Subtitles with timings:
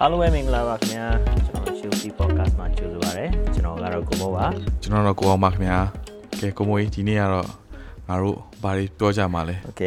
[0.00, 1.06] အားလုံးပဲမင်္ဂလာပါခင်ဗျာ
[1.46, 4.46] ကျွန်တော် Chelsea Podcast မှာကြိုဆိုပါရစေကျွန်တော်ကတော့ကိုမိုးပါ
[4.82, 5.78] ကျွန်တော်တော့ကိုအောင်ပါခင်ဗျာ
[6.40, 7.48] ကဲကိုမွေးဒီနေ့ကတော့
[8.08, 9.82] ငါတို့ဘာတွေပြောကြမှာလဲ โอเค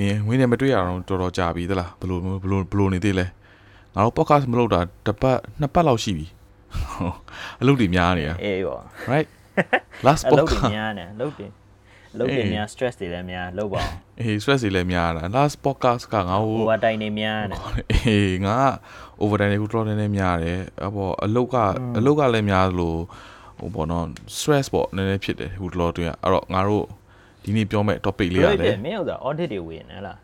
[0.00, 3.26] မင်းဝင်းနေမတွေ့ရအောင်တော်တော်ကြာပြီသလားဘလို့ဘလို့ဘလို့နေသေးလဲ
[3.94, 6.26] ငါတို့ podcast မလုပ်တာတစ်ပတ်နှစ်ပတ်လောက်ရှိပြီ
[6.92, 7.16] ဟုတ်
[7.60, 8.82] အလုပ်တွေများနေတာ အေးပေါ့
[9.12, 9.28] right
[10.06, 11.46] last အလုပ်တွေ podcast များတယ်အလုပ်တွေ
[12.14, 17.58] အလုပ်တွေများ stress တွေလည်းများလုပ်ပါအောင် အေး stress တွေလည်းများတာ last podcast ကငါ့ကို over time တွေများတယ်
[18.06, 18.58] အေးငါ
[19.21, 21.55] overtime တွေတော်တော်နည်းနည်းများတယ်အပေါ်အလုပ်က
[21.97, 22.99] အလုပ်ကလည်းများလို့
[23.59, 24.05] ဟိုပေါ့နော်
[24.37, 26.85] stress ပေါ့နည်းနည်းဖြစ်တယ်ဟိုတော်တော်တွင်အဲ့တော့ငါတို့
[27.43, 30.17] ဒီနေ့ပြောမဲ့ topic လေးဘယ်ရလိုတယ်လဲမင်းဥစ္စာ audit တွေဝင်နေလား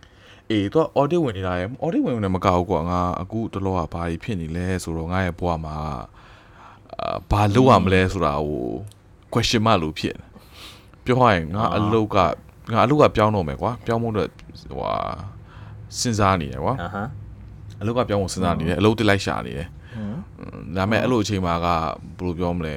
[0.51, 5.75] အေးတော့ audit ဝင်နေတာရယ် audit ဝင်နေမကောက်ကွာငါအခုတလောကဘာကြီးဖြစ်နေလဲဆိုတော့ငါရဲ့ဘဝမှာ
[7.01, 8.63] အာဘာလုပ်ရမလဲဆိုတာဟို
[9.33, 10.25] question mark လို့ဖြစ်နေ
[11.05, 12.17] ပြောရရင်ငါအလုပ်က
[12.73, 14.29] ငါအလုပ်ကပြောင်းတော့မယ်ကွာပြောင်းဖို့အတွက်
[14.69, 14.93] ဟိုဟာ
[15.99, 17.07] စဉ်းစားနေတယ်ကွာအာဟမ်
[17.81, 19.67] အလုပ်ကပြောင်းဖို့စဉ်းစားနေတယ်အလုပ်တက်လိုက်ရှာနေတယ်
[20.75, 21.67] ဒါပေမဲ့အဲ့လိုအချိန်မှာက
[22.17, 22.75] ဘယ်လိုပြောမလဲ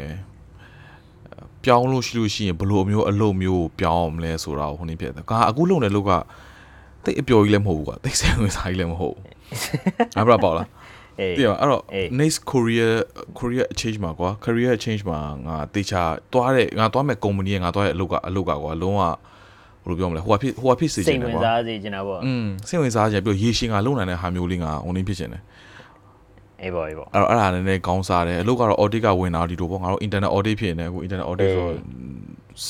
[1.65, 6.11] ပြောင်းလို့ရှိလို့ရှိရင်ဘယ်လိုမျိုးအလုပ်မျိုးကိုပြောင်းအောင်မလဲဆိုတာကိုဟိုနေ့ဖြစ်တယ်။ကာအခုလုပ်နေလို့က
[7.05, 9.25] တိတ်အပျော်ကြီးလည်းမဟုတ်ဘူးကွာတိတ်ဆယ်ဝင်စားကြီးလည်းမဟုတ်ဘူး။
[10.17, 10.69] အဲ့ဒါပေါ့လား
[11.21, 12.93] အေး။တိရအဲ့တော့အေး next career
[13.39, 19.03] career change မှာကွာ career change မှာငါတေချာသွားတဲ့ငါသွားမဲ့ company ကငါသွားတဲ့အလုပ်ကအလုပ်ကကွာလုံးဝ
[19.87, 25.43] ဘယ်လိုပြောမလဲဟိုကဖြစ်ဟိုကဖြစ်စေချစိင်တ်တယ်ဝင်ကွာစားစေချင်တာပေါ့อืมစိတ်ဝင်စားကြပြီးတော့ရေရှည်ကလုံနိုင်တဲ့ဟာမျိုးလေးငါ online ဖြစ်ချင်တယ်
[26.63, 31.75] အေးပေါ့အေးပေါ့အဲ့တော့အဲ့ဒါနည်းနည်းကောင်းစားတယ်အလုပ်ကတော့ audit ကဝင်တာဒီလိုပေါ့ငါတို့ internet audit ဖြစ်နေတယ်အခု internet audit ဆိုတော့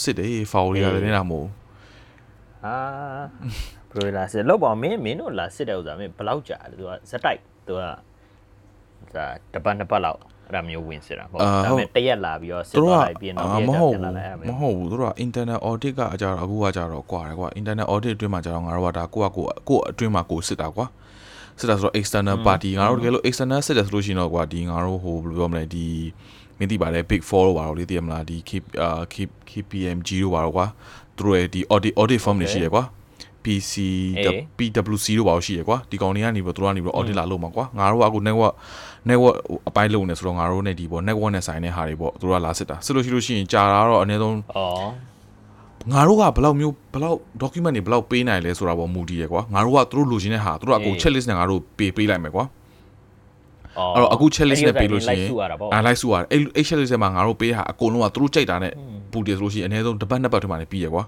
[0.01, 1.49] စစ်တယ် foul တွေကလည်းနေတာမဟုတ်
[2.65, 2.77] အာ
[3.95, 7.83] ဘယ်လိုလဲစစ်လောက်ပါမင်းမင်းတို့လာစစ်တဲ့ဥစ္စာမင်းဘယ်လောက်ကြာလဲသူကဇက်တိုက်သူက
[9.17, 20.87] ဒါတပတ်နှစ်ပတ်လောက် အဲ့ဒါမျိုးဝင်စစ်တာပေါ့ဒါပေမဲ့တရက်လာပြီးတော့စစ်သူတို့သွားကလိုက်ပြီးတော့အာနောက်မရက်ဟုတ်ပြန်လာဘူးလိုက်အဲ့ဒါမမျိုးဟုတ်ဘူးသူတို့က internet audit ကကြတော့အခုကကြတော့ကွာတယ်ကွာ internet audit အတွင်းမှာကြတော့ငါတို့ကဒါကိုကကိုကိုအတွင်းမှာကိုစစ်တာကွာ
[21.61, 25.87] စစ်တာဆိုတော့ external party ငါတို့တကယ်လို့ external စစ်တယ်ဆိုလို့ရှိရင်တော့ကွာဒီငါတို့ဟိုဘယ်လိုပြောမလဲဒီ
[26.59, 30.67] မင်းသိပါတယ် big 4လို့ပါတော့လေသိရမလားဒီ keep အာ keep KPMG လို့ပါတော့ကွာ
[31.17, 32.85] သူတို့ရဲ့ဒီ audit audit firm တွေရှိရကွာ
[33.45, 33.73] PC
[34.19, 38.55] အေး PWC လို့ပါလို့ရှိရကွာဒီကောင်တွေကနေပြီးတော့သူတို့ကနေပြီးတော့ audit လာလုပ်မှာကွာငါတို့ကအခု network
[39.10, 39.36] network
[39.70, 44.68] အပိုင်းလုပ်နေဆိုတော့ငါတို့ ਨੇ ဒီပေါ့ network နဲ့ဆိုင်တဲ့ဟာတွေပေါ့သူတို့ကလာစစ်တာစစ်လို့ရှိလို့ရှိရင်ကြာတာတော့အနည်းဆုံး อ๋อ
[45.92, 52.46] ငါတို့ကဘယ်လောက်မျိုးဘယ်လောက် document တွေဘယ်လောက်ပေးနိုင်လဲဆိုတာပေါ့မူတည်ရကွာငါတို့ကသူတို့လိုချင်တဲ့ဟာသူတို့ကအခု check list နဲ့ငါတို့ပေးပေးလိုက်မယ်ကွာ
[53.78, 58.74] อ๋อ အဲ့တော့အခု check list နဲ့ပေးလို့ရှိရင် လိုက်စုရတာပေါ့ အဲလိုက်စုရတယ်အဲ့အဲ့ check list ထဲမှာငါတို့ပေးတာအကုန်လုံးကသူတို့ကြိုက်တာနဲ့
[59.12, 61.04] ပူတည်ဆိုလို့ရှိရင်အနည်းဆုံးတစ်ပတ်နှစ်ပတ်ထဲမှာနေပြီးရကွာ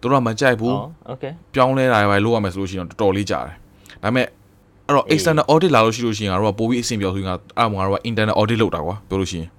[0.00, 1.24] သူတို့ကမကြိုက်ဘူး อ๋อโอเค
[1.54, 3.54] ပြောင်းလဲတာပဲလုပ်ရမယ်ဆိုလို့ရှိရင်တော့တော်တော်လေးကြာတယ်
[4.02, 4.26] ဒါပေမဲ့
[4.89, 9.49] အဲ့တော့ external audit လာလို့ရှိလို့ရှိရင်ငါတို့ကပိုပြီးအဆင်ပြေဆိုရင်ငါအဲ့မှာငါတို့က internal audit လုပ်တာကွာပြောလို့ရှိရင်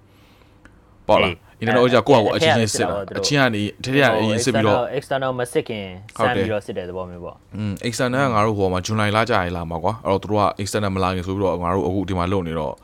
[1.08, 12.74] ပေါ့လား internal audit ကကိုယ့်ဟာကိုယ်အချင်းချင်းစစ်တာအချင်းကနေတတိယအရင်စစ်ပြီးတော့ external မစစ်ခင်စဟုတ်မ်းတယ်ပြီးတော့စစ်တဲ့သဘောမျိုးပေါ့อืม external ကငါတို့ဟိုမှာ July လကြာရင်လာမှာကွာအဲ့တော့သူတို့က external မလာခင်ဆိုပြီးတော့ငါတို့အခုဒီမှာလုပ်နေတော့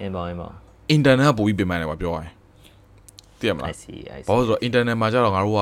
[0.00, 0.52] အင်းပေါ့အင်းပေါ့
[0.94, 2.30] internal ကပိုပြီးပြင်ပန်းတယ်ကွာပြောရရင်
[3.38, 5.60] သိရမလား I see I ဘာ see လို့လဲဆိုတော့ internal မှာကျတော့ငါတို့က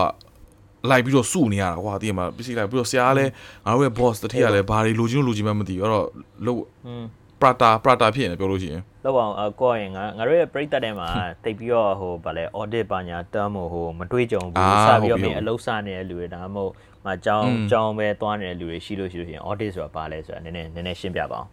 [0.91, 3.31] လိုက်ပြီးတော့စုနေရတာကွာသိရမလားပစ္စည်းလိုက်ပြီးတော့ဆရာကလည်း
[3.65, 6.07] ငါတို့ရဲ့ boss တတိယလည်းဘာတွေလိုချင်လို့လိုချင်မှမသိဘူးအဲ့တော့
[6.47, 7.05] လို့อืม
[7.43, 11.09] prata prata ဖြစ်နေတယ်ပြောလို့ရှိရင်လောက်အောင်အကောရင်ငါငါတို့ရဲ့ပြိတက်ထဲမှာ
[11.45, 16.73] တိတ်ပြီးတော့ဟိုဗာလဲ audit ပါညာ term ဟိုမတွေးကြုံဘူးစပြီးတော့မင်းအလုပ်စနေတဲ့လူတွေဒါမှမဟုတ်
[17.05, 21.49] မအကြောင်းကြောင်းပဲသွားနေတဲ့လူတွေရှိလို့ရှိလို့ရှိရင် audit ဆိုတာဘာလဲဆိုတာနည်းနည်းနည်းနည်းရှင်းပြပါအောင်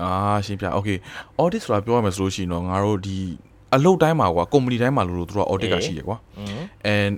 [0.00, 0.10] အာ
[0.46, 0.98] ရှင်းပြ okay
[1.42, 3.18] audit ဆိုတာပြောရမယ်ဆိုလို့ရှိရင်တော့ငါတို့ဒီ
[3.74, 6.16] အလုပ်တိုင်းမှာကွာ company တိုင်းမှာလို့လို့သူတို့ audit ကရှိတယ်ကွာ
[6.94, 7.12] and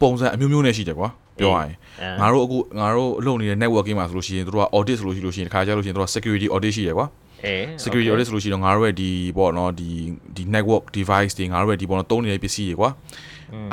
[0.00, 1.74] ပုံစံအမျိုးမျိုးနဲ့ရှိတယ်ကွာပြောရရင်
[2.20, 7.06] ငါတို့အခုငါတို့အလုပ်နေတဲ့ networking မှာဆိုလို့ရှိရင်တို့က audit ဆိုလို့ရှိလို့ရှိရင်တခါကျလို့ရှိရင်တို့က security audit ရှိတယ်ကွာ
[7.46, 9.88] အေး security audit ဆိုလို့ရှိရင်တော့ငါတို့ရဲ့ဒီပေါ့နော်ဒီ
[10.36, 12.90] ဒီ network device တွေငါတို့ရဲ့ဒီပေါ့နော်သုံးနေတဲ့ပစ္စည်းတွေကွာ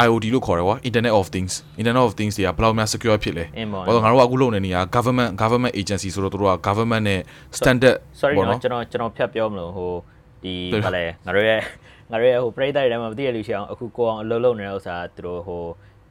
[0.06, 6.54] IoT လို့ခေါ်တယ်ကွာ Internet of Things Internet of Things တွေကဘယ်လောက်များ secure ဖြစ်လဲအင်းပေါ့ဘာလို့ငါတို့ကအခုလုပ်နေနေရ government government agency ဆိုတော့တို့က
[6.68, 7.22] government နဲ့
[7.58, 9.92] standard sorry ပေါ့နော်နော်ကျွန်တော်ကျွန်တော်ဖြတ်ပြောမလို့ဟို
[10.44, 11.60] ဒီ对ဗာလဲငါတို့ရဲ့
[12.12, 15.64] ငါတို့ရဲ့ဟိုပရိသတ်တွေထဲမှာမသိရလူရှိအောင်အခုကိုအောင်အလုပ်လုပ်နေတဲ့ဥစ္စာသူတို့ဟို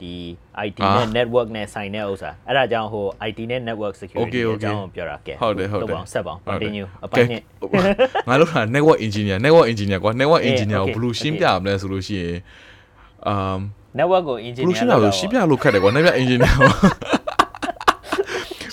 [0.04, 0.14] ဒီ
[0.66, 4.62] IT နဲ့ network နဲ့ဆိုင်တဲ့ဥစ္စာအဲ့ဒါကြောင့်ဟို IT နဲ့ network security Okay, အ okay.
[4.62, 7.40] ကြောင်းပြောတာကဲဟုတ်တယ်ဟုတ်တယ်လုပ်ပါအောင်ဆက်ပါအောင်ဟုတ်တယ် continue အပိုင်းနဲ့
[8.28, 12.36] ငါတို့က network engineer network engineer ကွာ network အေး engineer ကို okay, ဘယ်လိုရှင်းပြရမလဲဆိုလို့ရှိရင်
[13.28, 13.58] အမ်
[13.98, 16.68] network ကိုဘယ် engineer လိုရှင်းပြလို့ရှင်းပြလို့ခက်တယ်ကွာ network engineer ကို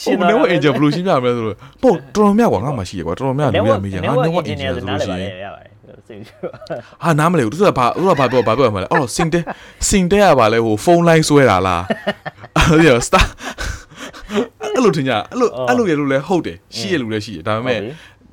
[0.04, 5.32] ရှင်းဟို network engineer ဘယ်လိုရှင်းပြရမလဲဆိုတော့ပို့တော်တော်များကွာငါမှရှိရကွာတော်တော်များလူရမေးကြငါ network engineer ဆိုလို့ရှိရင်
[6.14, 6.40] ရပါတယ်စိတ်
[7.04, 9.40] ဟာနားမလဲဘူးသူကဘာသူကဘာပြောဘာပြောရမလဲအော်စင်တဲ
[9.90, 11.84] စင်တဲရပါလဲဟိုဖုန်းလိုင်းဆွဲတာလား
[12.58, 13.22] အဲ့ဒါစတာ
[14.74, 17.80] အဲ့လိုထင်ကြအဲ့လိုအဲ့လိုရလို့လဲဟုတ်တယ်ရှိရလို့လဲရှိတယ်ဒါပေမဲ့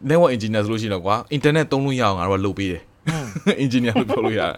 [0.08, 2.82] network engineer ဆိုလို့ရှိရင်တော့ကွာ internet သုံးလို့ရအောင်ငါတို့ကလုပ်ပေးတယ်
[3.64, 4.54] engineer လို့ပြောလို့ရတယ်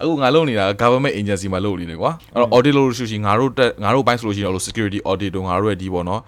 [0.00, 6.20] အခုငါလုပ်နေတာ government agency မှာလုပ်နေတယ်ကွာအဲ့တော့ audit လုပ်လို့ရှိရင်ငါတို့တက်ငါတို့ဘိုင်းဆိုလို့ရှိရင်တော့ security audit တို့ငါတို့ရဲ့ဒီပေါ့နော်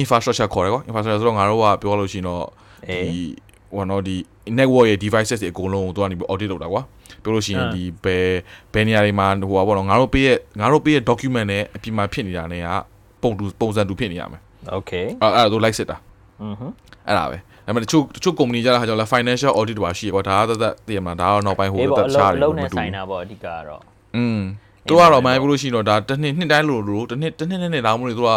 [0.00, 2.44] infrastructure ခေါ်တယ်ကွာ infrastructure ဆိုတော့ငါတို့ကပြောလို့ရှိရင်တော့
[2.88, 3.20] ဒီ
[3.71, 4.15] ဟ ဟိုနော်ဒီ
[4.57, 6.81] network ရဲ့ devices တွေအကုန်လုံးကိုသူကနေပြီး audit လုပ်တာကွာ
[7.23, 8.27] ပြောလို့ရှိရင်ဒီဘယ်
[8.73, 12.69] ဘယ်နေရာတွေမှာဟိုပါဘောနော်ငါတို့ပေးရဲ့ငါတို့ပေးရဲ့ document နဲ့အပြင်မှာဖြစ်နေတာ ਨੇ က
[13.21, 14.41] ပုံတူပုံစံတူဖြစ်နေရမယ်
[14.77, 15.97] Okay အဲ့အဲ့ဒါတို့လိုက်စစ်တာ
[16.43, 16.67] อือฮึ
[17.07, 22.67] အဲ့ဒါပဲဒါပေမဲ့တချို့တချို့ company ကြတာဟာကြောင့်လဲ financial audit ပါရှိရကွာဒါကသက်သက်သိရမလားဒါကတော့နောက်ပိုင်းဟို အေး သက် ပေါ့ သက် အ ချား လုံး တယ် အလုံး
[22.67, 23.81] မ နဲ့ တူ ဆိုင် ဘူး တာပေါ့အဓိကကတော့
[24.17, 24.39] อืม
[24.87, 28.29] သူကတော့မိုင်းဘူးလို့ရှိရင်တော့ဒါတစ်နှစ်နှစ်တိုင်းလို့လို့တစ်နှစ်တစ်နှစ်နဲ့နဲ့လောင်းမလို့သူက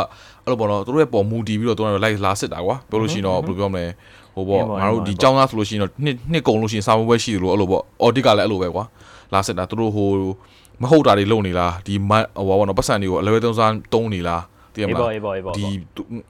[0.45, 3.85] အဲ့လိုပေါ့နော်သူတို့ရဲ့ပုံမူတည်ပြီးတော့သူတို့လိုက်လာစစ်တာကွာပြောလို့ရှိရင်တော့ဘယ်လိုပြောမလဲ
[4.36, 8.84] ဟိုပေါ့ငါတို့ဒီចောင်းသားဆိုလို့ရှိရင်တော့နှစ်နှစ်ကုန်လို့ရှိရင်စာမပွဲရှိတယ်လို့အဲ့လိုပေါ့ audit ကလည်းအဲ့လိုပဲကွာ
[9.34, 10.10] လာစစ်တာသူတို့ဟို
[10.82, 14.44] မဟုတ်တာတွေလုပ်နေလားဒီဟိုပေါ့နော်ပတ်စံတွေကိုအလွယ်သုံးစားတုံးနေလား
[14.74, 15.66] သိရမအေးလားပေါ့အေးပေါ့အေးပေါ့ဒီ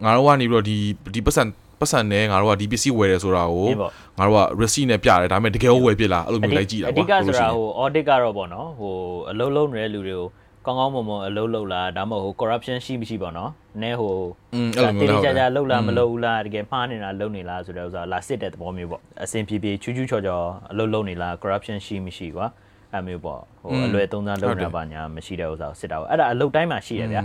[0.04, 0.78] ငါတို့ကနေပြီးတော့ဒီ
[1.16, 1.44] ဒီပတ်စံ
[1.80, 8.94] ပတ်စံနဲ့ငါတို့ကဒီပစ္စည်းဝယ်တယ်ဆိုတာကိုအေးပေါ့ငါတို့က receipt နဲ့ပြတယ်ဒါပေမဲ့တကယ်ကိုဝယ်ပြစ်လားအဲ့လိုမျိုးလိုက်ကြည့်တာအကွာဓိကဆိုတာဟို audit ကတော့ပေါ့နော်ဟို
[9.30, 10.28] အလုံးလုံးနေတဲ့လူတွေကို
[10.66, 13.52] ကောင်းကောင်းမွန်မွန်အလုံးလုံးလားဒါမှမဟုတ်ဟို corruption ရှိမရှိပေါ့နော်
[13.82, 14.16] နည်းဟို
[14.54, 22.48] อืมအဲ့လိုမျိုးတေးလည်းဟုတ်ကြတယ်ကြလှုပ်လားမလှုပ်ဘူးလားတကယ်မှားနေတာလှုပ်နေလားဆိုတဲ့ဥစ္စာလာစစ်တဲ့သဘောမျိုးပေါ့အစင်ပြေပြေချူးချူးချော်ချော်အလုံးလုံးနေလား corruption ရှိမရှိကွာ
[22.94, 27.22] အဲ့မျိုးပေါ့ဟိုအလွယ်သုံးစားလုပ်နေတာပါညာမရှိတဲ့ဥစ္စာကိုစစ်တာပေါ့အဲ့ဒါအလုပ်တိုင်းမှာရှိရဗျာ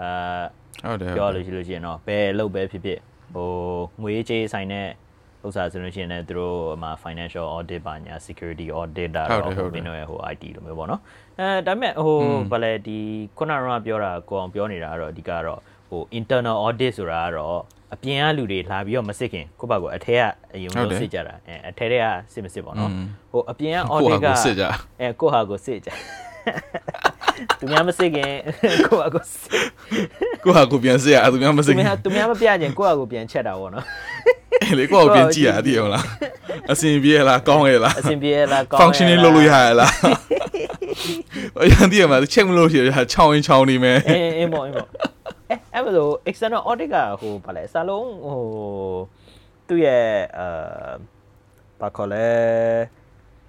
[0.00, 2.98] အာဟုတ်တယ်ပြောလို့ရှိလို့ရှိရင်တော့ဘယ်အလုပ်ပဲဖြစ်ဖြစ်
[3.34, 3.48] ဟို
[4.02, 4.86] ငွေကြေးဆိုင်တဲ့
[5.46, 11.00] ဥစ္စာဆိုလို့ရှိရင်လည်းသူတို့ဟိုမှာ financial audit ပါညာ security audit တာတော့ဟိုမင်းတို့ရဲ့ဟို IT လိုမျိုးပေါ့နော်
[11.40, 12.18] အဲဒါပေမဲ့ဟို
[12.52, 12.98] ဗလဲဒီ
[13.38, 17.60] ခုနကပြောတာကိုအောင်ပြောနေတာကတော့အဓိကတော့ဟို internal audit ဆိုတာကတော့
[17.94, 21.94] အပြင်ကလူတွေလာပြီးတော့မစစ်ခင်ကိုယ့်ဘက်ကိုအထက်ကအယုံလို့စစ်ကြတာအဲအထက်က
[22.32, 22.90] စစ်မစစ်ပေါ့နော်
[23.32, 24.26] ဟိုအပြင်က audit က
[25.00, 25.90] အဲကိုဟာကိုစစ်ကြ
[27.58, 28.30] သူများမစစ်ခင်
[28.86, 29.42] ကိုဟာကိုစစ်
[30.44, 33.84] ကိုဟာကိုပြန်စစ်ရသူများမသူစစ်များသူများမပြခြင်းကိုဟာကိုပြန်ချက်တာပေါ့နော်
[34.62, 36.04] အဲ့လေကိုဟာကိုပြန်ကြည့်ရအတိအောင်လား
[36.72, 39.92] အစင်ပြေလားကောင်းရဲ့လားအဆင်ပြေလားကောင်း functioning လုပ်လို့ရရလား
[41.60, 42.82] အရင်တည်းမှာချက်မလို့ရှိရ
[43.12, 44.88] ချောင်းရင်ချောင်းနေမယ်အေးအေးပေါ့အေးပေါ့
[45.50, 48.40] အဲအဲ့မလို့ external audit ကဟိုဗာလဲစာလုံးဟို
[49.68, 50.06] သူ့ရဲ့
[50.38, 50.92] အာ
[51.80, 52.26] ဘာခေါ်လဲ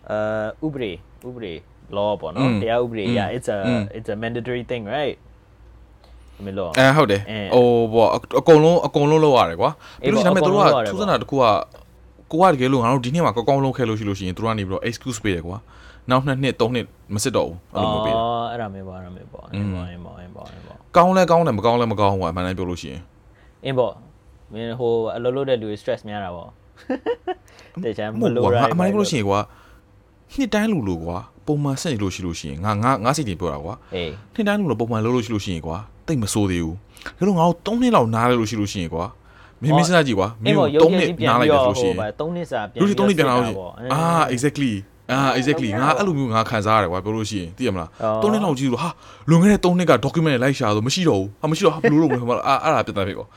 [0.10, 0.92] အာဥပဒေ
[1.28, 1.54] ဥပဒေ
[1.98, 3.58] law ပေါ့နော်တရားဥပဒေရ it's a
[3.98, 5.18] it's a mandatory thing right
[6.46, 7.22] မလို့အဲဟုတ်တယ်
[7.56, 8.08] ဟိုဘော
[8.40, 9.72] အကုန်လုံးအကုန်လုံးလောက်ရတယ်ကွာ
[10.02, 11.44] ပြီးလို့ဒါပေမဲ့တို့ကထူးဆန်းတာတခုက
[12.32, 15.58] ကိုကတကယ်လို့ငါတို့ဒီနေ့မှာကောင်းကောင်းလုံးခဲလို့ရှိလို့ရှိရင်တို့ကနေပြီးတော့ excuse ပေးတယ်ကွာ
[16.10, 16.86] နောက်နှစ်နှစ်သုံးနှစ်
[17.16, 23.02] မစစ်တော့ဘူးအဲ့လိုမျိုးပေးတယ်အော်အဲ့ဒါမျိုးပါအဲ့ဒါမျိုးပေါ့အင်းပေါ့အင်းပေါ့အင်းပေါ့အင်းပေါ့ကောင်းလဲကောင်းတယ်မကောင်းလဲမကောင်းဘူးကွာအမှန်တမ်းပြောလို့ရှိရင်
[23.66, 23.94] အင်းပေါ့
[24.54, 26.50] မင်းဟိုအလုပ်လုပ်တဲ့လူတွေ stress များတာပေါ့
[27.84, 29.40] တချမ်းမမဟုတ်လို့ကွာရငါအမှန်တမ်းပြောလို့ရှိရင်ကွာ
[30.34, 31.18] နှစ်တိုင်းလူလို့ကွာ
[31.48, 36.76] ပုံမှန်ဆက်နေလို့ရှိလို့ရှိရင်ငါငါငါစိတ်တွေပြောတာကွာအေးနှစ်တိုင်းလူလို့ပုံမှန်လုပ်လို့ရှိလို့ရှိရင်ကွာတိတ်မဆိုးသေးဘူး
[37.18, 39.06] ဒါလို့ငါတို့3နှစ်လောက်နားလဲလို့ရှိလို့ရှိရင်ကွာ
[39.62, 44.02] မင်းမင်းစဉ်းစားကြည့်ကွာမအင်းင်းပေါ့တို့ရုပ်3ရည်နှစ်ကြီးပြန်နားလိုက်ပြီးတယ်တော့ဆိုလို့ရှိဟိုရင်ဗာ3နှစ်စာပြန်လူတွေ3နှစ်ပြန်လာလို့ရှိပေါ့အာ
[44.34, 44.72] exactly
[45.12, 47.90] အာ exactly ငါအဲ့လိုမျိုးငါခံစားရတယ်ကွာပြောလို့ရှိရင်သိရမလား
[48.22, 48.90] 3နှစ်လောက်ကြည့်လို့ဟာ
[49.30, 53.28] လွန်ခဲ့တဲ့3နှစ်က document လိုက်ရှာဆိုမရှိတော့ဘူးဟာမရှိတော့ဟာဘယ်လိုလုပ်မလဲအာအဲ့ဒါပြတ်သားဖြစ်ကော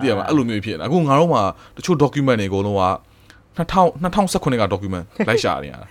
[0.00, 1.42] သိရမလားအဲ့လိုမျိုးဖြစ်နေတာအခုငါတို့မှာ
[1.76, 2.84] တချို့ document တွေအကုန်လုံးက
[3.58, 3.62] 2000
[4.02, 5.86] 2019က document လိုက်ရှာနေရတာ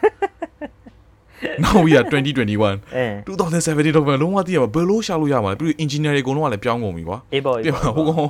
[1.63, 8.29] now we are 2021အဲ2070 document လုံးဝသိရမှာဘယ်လိုရှာလို့ရမှာလဲပြီး engineer တွေအကုန်လုံးကလည်းပြောင်းကုန်ပြီကွာအေးပေါ့အေးပြပေါ့ဟိုကောင်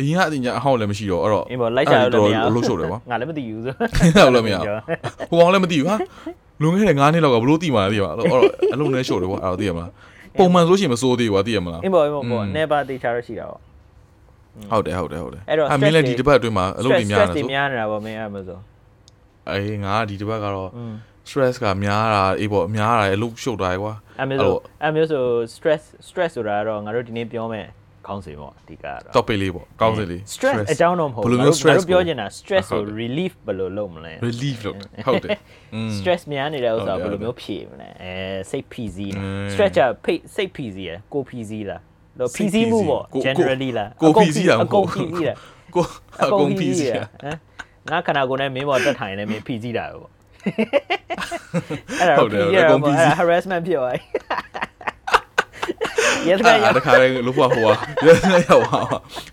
[0.00, 4.56] အရင်ကအတင်ညာအဟောင်းလည်းမရှိတော့အဲ့တော့အေးပေါ့လိုက်ချလို့လည်းမရလှုပ်ရှုပ်တယ်ကွာငါလည်းမသိဘူးဆိုဟုတ်လည်းမရ
[5.30, 5.96] ဟိုကောင်လည်းမသိဘူးဟာ
[6.60, 8.28] လွန်ခဲ့တဲ့9နှစ်လောက်ကဘလို့သိမှာလဲသိရမှာအဲ့တော့
[8.74, 9.90] အလုံးနဲ့ရှုပ်တယ်ကွာအဲ့တော့သိရမလား
[10.38, 13.60] ပုံမှန်ဆိုရှင်မစိုးသေးဘူးကွာသိရမလားအေးပေါ့အေးပေါ့ပေါ့ never တေချာရရှိတာပေါ့
[14.70, 18.58] ဟုတ်တယ်ဟုတ်တယ်ဟုတ်တယ်အဲ့တော့အမင်းလည်းဒီတစ်ပတ်အတွင်းမှာအလုပ်တွေများ stress နေတွေဆိုများနေတာပေါ့မင်းအဲ့မှာဆို
[19.50, 20.70] အေးငါကဒီတစ်ပတ်ကတော့
[21.28, 25.22] stress ကများတာအေးပေါ့များတာအလုပ်ရှုပ်တာကွာအဲ့မျိုးဆိုအဲ့မျိုးဆို
[25.54, 27.66] stress stress ဆိုတာကတော့ငါတို့ဒီနေ့ပြောမယ်
[28.06, 35.38] ခေါင်းစဉ်ပေါ့အဓိကကတော့ topic လေးပေါ့ခေါင်းစဉ်လေး stress အကြောင်းတော့မဟုတ်ဘူးဘယ်လိုမျိုး stress ပြောချင်တာ stress ကို relief ဘယ်လိုလုပ်မလဲ relief လို့ဟုတ်တယ်
[35.98, 38.12] stress များနေတဲ့ဥစ္စာဘယ်လိုမျိုးဖြေမလဲအဲ
[38.50, 38.98] စိတ် PC
[39.52, 39.88] stretcher
[40.34, 41.82] စိတ် PC ရယ်ကို PC လား
[42.20, 45.36] တော့ PC မှုပေါ့ generally လားကို PC လားအကုန် PC လား
[45.74, 45.84] ကို
[46.22, 47.38] အကုန် PC လား
[47.90, 50.10] ငါခနာကိုနဲ့မင်းပေါ်တက်ထိုင်နေမင်း PC တာပေါ့
[52.00, 52.14] အဲ့ဒါ
[52.86, 54.02] PC ရယ် harassment ဖြစ်သွားပြီ
[56.29, 57.73] ရက်ခါရ အဲ့ဒါတခါလေးလို့ဟိုဟိုဟာ
[58.07, 58.19] yes
[58.49, 58.79] ရောက်ပါ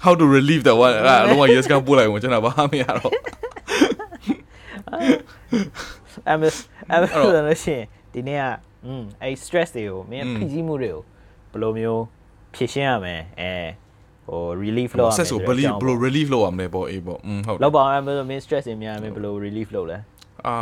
[0.04, 3.12] how to relieve that one အဲ့ဒါအလုံးဝ yes ကပို့လိုက်ဝင်ကျွန်တော်ဘာမှမရတော့
[6.28, 6.42] အမအမ
[6.90, 8.44] အဲ့တော့ ဆိုလို့ရှိရင်ဒီနေ့က
[8.86, 11.02] อืมအဲ့ stress တွေကိုမင်း อืม ဖိစီးမှုတွေကို
[11.52, 12.02] ဘယ်လိုမျိုး
[12.54, 13.52] ဖြေရှင်းရမလဲအဲ
[14.28, 19.98] ဟို relief လုပ်ရမယ် ဆက်ဆို believe ဘယ်လို relief လုပ်ရမလဲပေါ့အေးပေါ့อืมဟုတ်တယ် လောက်ပါအောင်အဲ့မင်း stress တွေများမင်းဘယ်လို relief လုပ်လဲ
[20.46, 20.58] အာ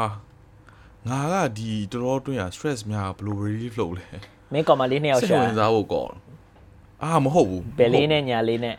[1.09, 4.07] ငါကဒီတော်တော်တွင်းရ stress များဘယ်လို relief လုပ်လဲ
[4.54, 6.06] မင်းကောင်မလေးနှစ်ယောက်စိတ်ရှာဝင်စားဖို့ကော
[7.04, 8.76] အာမဟုတ်ဘူးဘယ်လေးနဲ့ညာလေးနဲ့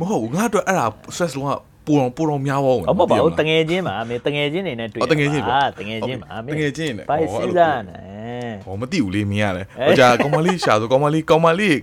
[0.00, 1.52] မဟုတ်ဘူးငါအတွက်အဲ့ဒါ stress လုံးက
[1.86, 7.98] ပူတော်ပူတော်များပါဦးဟုတ်ပါပါတငယ်ချင်းပါမင်းတငယ်ချင်းနေနဲ့တွေ့အော်တငယ်ချင်းပေါ့အာတငယ်ချင်းပါမင်းတငယ်ချင်းနဲ့ဘာဟောစီအဲ့လိုစားနေ
[8.64, 11.78] ဟောမသိဘူးလေမင်းရတယ်ဟိုကြာကောင်မလေးရှာဆိုကောင်မလေးကောင်မလေး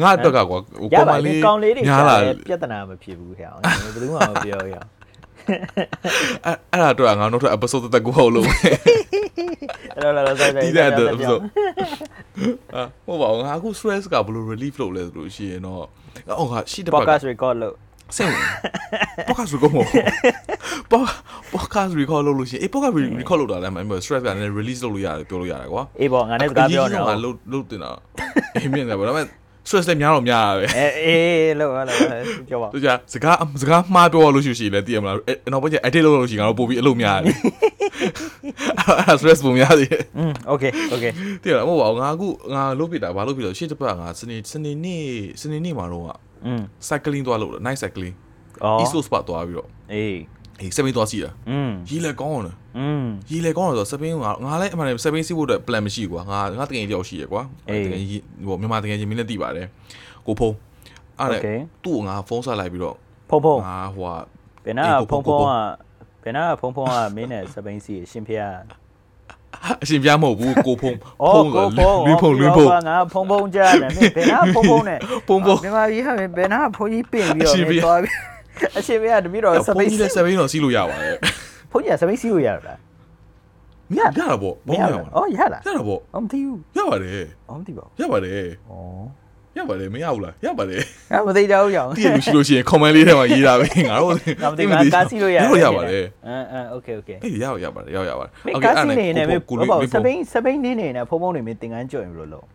[0.00, 4.88] ငါအတွက်ကကွာဟိုရကောင်ပါမလေလေးကောင်းလေးတွေညားလာလည်းပြဿနာမဖြစ်ဘူးဟဲ့အောင်ဘယ်သူမှမပြောရအောင်
[6.46, 11.42] အဲ့အဲ့ဒါတော့ငါနောက်ထပ် episode တက်ကိုဟုတ်လို့အဲ့တော့လည်းဆက်ဆက်ဒီတဲ့ episode
[12.74, 15.84] အာဟုတ်ပါဘူးငါအခု stress ကဘယ်လို relief လုပ်လဲဆိုလို့ရှိရင်တော့
[16.38, 17.74] အော်ငါရှိတဲ့ဘက်က podcast record လို့
[18.16, 18.30] ဆင်
[19.28, 19.88] podcast record မဟုတ်
[21.54, 27.90] podcast record လုပ်လို့ရှိရင်အေး podcast record လုပ်တာလည်းမဟုတ် stress ကလည်း release လုပ်လို့ရတယ်ပြောလို့ရတယ်ကွာအေးပေါ့ငါနဲ့စကားပြောနေငါတော့လုပ်လုပ်တင်တာ
[28.56, 29.26] အေးမြင်တယ်ဗျာဒါပေမဲ့
[29.67, 31.97] stress လည်းများတော့များတာပဲ အေးအေးလို့ဟုတ်လား
[32.49, 37.35] ပြောပါ သူကစကားစကားမှားပြောလို့ရှိရင်လည်းတည်ရမလားအဲ့နောက်ပိုင်းကျ edit လုပ်လို့ရှိရင်ငါတို့ပို့ပြီးအလုပ်များတယ်
[38.79, 41.05] အဲ့ဒါ stress ပုံများတယ် อืมโอเคโอเค
[41.41, 45.03] တည်ရမဟုတ်ပါဘူးငါအခုငါလုပ်ပြတာဘာလုပ်ပြတော့ရှေ့တစ်ပတ်ငါစနေစနေနေ့
[45.41, 46.05] စနေနေ့မှာတော့
[46.45, 48.15] อืม cycling သွားလို့ night cycling
[48.63, 50.17] အော် east coast park သွားပြီးတော့ အေး
[50.61, 58.01] အေးစပိန်သွားစီတာ อืม ရီလည်းကောင်းတယ် อืม ရီလေကောင်းတယ်ဆိုတော့စပိန်ကငါလည်းအမှန်တကယ်စပိန်စီးဖို့အတွက် plan မရှိဘူးကွာငါငါတကယ်တယောက်ရှိရကွာတကယ်
[58.47, 59.67] ဟိုမြန်မာတကယ်ချင်းမင်းလည်းသိပါတယ်
[60.25, 60.55] ကိုဖုံး
[61.19, 61.39] အဲ့ဒါ
[61.83, 62.95] သူ့ကိုငါဖုန်းဆက်လိုက်ပြီးတော့
[63.29, 64.21] ဖုံဖုံ ငါဟိုက
[64.65, 65.43] ဘယ်နာဖုံဖုံက
[66.23, 68.39] ဘယ်နာဖုံဖုံကမင်းနဲ့စပိန်စီအရှင်ဖေး
[69.81, 78.13] အရှင်ပြမဟုတ်ဘူးကိုဖုံး အော်ကိုဖုံ လူဖုံလူဖုံ ငါဖုံဖုံကြားတယ်မင်းဘယ်နာဖုံဖုံနဲ့ ဖုံဖုံ မြန်မာပြည်ဟာဘယ်နာဖုံကြီးပင့်ပြီးတော့မင်းသွားပြီး
[78.78, 81.16] အရှင်မေကတပည့်တော်စပိတ်စပိတ်တော့စီးလို့ရပါတယ်
[81.70, 82.78] ဘုန်းကြီးကစပိတ်စီးလို့ရတာလား
[83.96, 90.82] ရရတာပေါ့ဘောင်းရပါဩရတာရတာပေါ့အမသိဘူးရပါတယ်အမသိပါဘူးရပါတယ်ဩရပါတယ်မရဘူးလားရပါတယ်
[91.12, 94.10] ငါမသိကြဘူးရအောင်တည်လို့ရှိလို့ရှိရင် comment လေးထဲမှာရေးတာပဲငါတို့
[94.42, 102.46] ငါမသိဘူးကားစီလို့ရရပါတယ်အမ်အမ် okay okay အေးရရပါတယ်ရရပါတယ် okay အဲ့ဒါနဲ့ကိုကိုစပိန်စပိန်နေနေနဲ့ဖုံဖုံနေမင်းသင်္ကန်းကြွရင်ဘယ်လိုလုပ်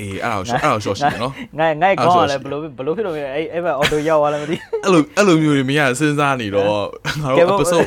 [0.00, 6.66] အေးအဲ့ဒါအဲ့ဒါရှော့ရှိတယ်နော်ငါငါကောင်းရလဲဘယ်လိုဘယ်လိုဖြစ်လို့အဲ့အဲ့ဘက်အော်တိုရောက်သွားလဲမသိအဲ့လိုအဲ့လိုမျိုးတွေမရစဉ်းစားနေတော့
[7.22, 7.86] ငါကဲတို့ပေါ့ episode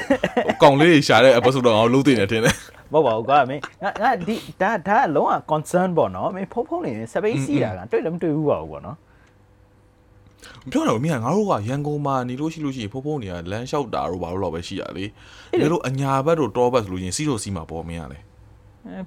[0.63, 2.55] ကောင်လေးတွေရှာတဲ့ episode တော့ငါတို့လုံးသိနေတယ်ထင်တယ်
[2.93, 8.97] မဟုတ်ပါဘူးကွာမင်းငါငါဒီဒါဒါလုံးဝ concern ပေါ့နော်မင်းဖုံဖုံနေစပိန်စီတာကတွေ့လည်းမတွေ့ဘူးပါဘူးပေါ့နော်
[10.71, 15.05] ပြောတော့မင်းကငါတို့ကရန်ကုန်မှာနေလို့ရှိလို့ရှိရင်ဖုံဖုံတွေကလမ်းလျှောက်တာတို့ဘာလို့တော့ပဲရှိရလေ
[15.61, 18.19] ဒါလို့အညာဘက်တို့တောဘက်ဆိုလို့ရင်စီးတို့စီးမှာပေါ့မင်းကလေ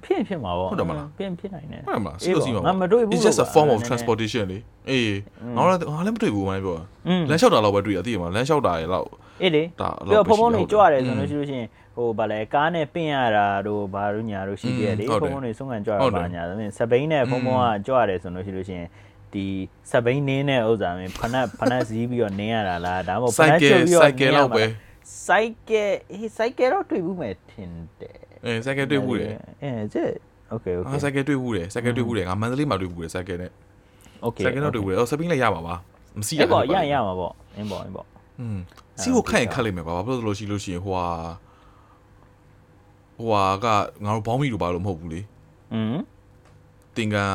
[0.03, 5.15] ဖြစ်ဖြစ်မှာပေါ့ဟုတ်တယ်မလားဖြစ်ဖြစ်နိုင်တယ်ဟုတ်မှာစီးတို့စီးမှာငါမတွေ့ဘူး It's just a form of transportation လေအေး
[5.55, 6.77] ငါတို့ငါလည်းမတွေ့ဘူးမင်းပြော
[7.29, 9.07] လမ်းလျှောက်တာတော့ပဲတွေ့ရသိရမှာလမ်းလျှောက်တာရဲ့လောက်
[9.41, 18.89] အေးလေဒါပြီးတော့ဖုံဖုံနေကြွရတယ်ဆိုอืมလို့ရှိလို့ရှိရင်ဟိုဗာလဲကားနဲ့ပင့်ရတာတို့ဘာတို့ညာတို့ရှိပြလေဟုတ်တယ်ဖုံဖုံနေဆုံးကန်ကြွရဟုတ်တယ်ပါညာဆိုရင်စပိန်နဲ့ဖုံဖုံကကြွရတယ်ဆိုလို့ရှိလို့ရှိရင်
[19.33, 19.45] ဒီ
[19.91, 24.63] စပိန်နင်းတဲ့ဥစ္စာမင်းဖနက်ဖနက်စည်းပြီးတော့နင်းရတာလားဒါမှမဟုတ်ဖစိုနက်က်ကဲချုပ်ပြီးတော့စိုက်ကဲလောက်ပဲ
[25.27, 29.32] စိုက်ကဲအေးစိုက်ကဲတော့တွေ့ဘူးမယ်ထင်တယ် အဲစိုက်ကဲတွေ့ဘူးတယ်
[29.62, 30.08] အဲကျက်
[30.50, 33.50] โอเคโอเค အာစိုက်ကဲတွေ့ဘူးတယ်စိုက်ကဲတွေ့ဘူးတယ်ငါမန္တလေးမှာတွေ့ဘူးတယ်စိုက်ကဲနဲ့
[34.22, 35.74] โอเค စိုက်ကဲတော့တွေ့ဘူးတယ်အော်စပင်းလည်းရပါပါ
[36.18, 38.06] မစီရ အဲ့ပေါ့ရရမှာပေါ့အင်းပေါ့အင်းပေါ့
[38.40, 38.58] อืม
[39.00, 41.06] စီကိုခက်ရင်ခက်လိမ့်မယ်ကွာဘာဖြစ်လို့လဲလို့ရှိလို့ရှိရင်ဟိုဟာ
[43.16, 43.66] ဟိုဟာက
[44.04, 45.20] ငါတို့ဘောင်းမီတို့ဘာလို့မဟုတ်ဘူးလေ
[45.74, 45.96] อืม
[46.96, 47.34] တင်ကန်က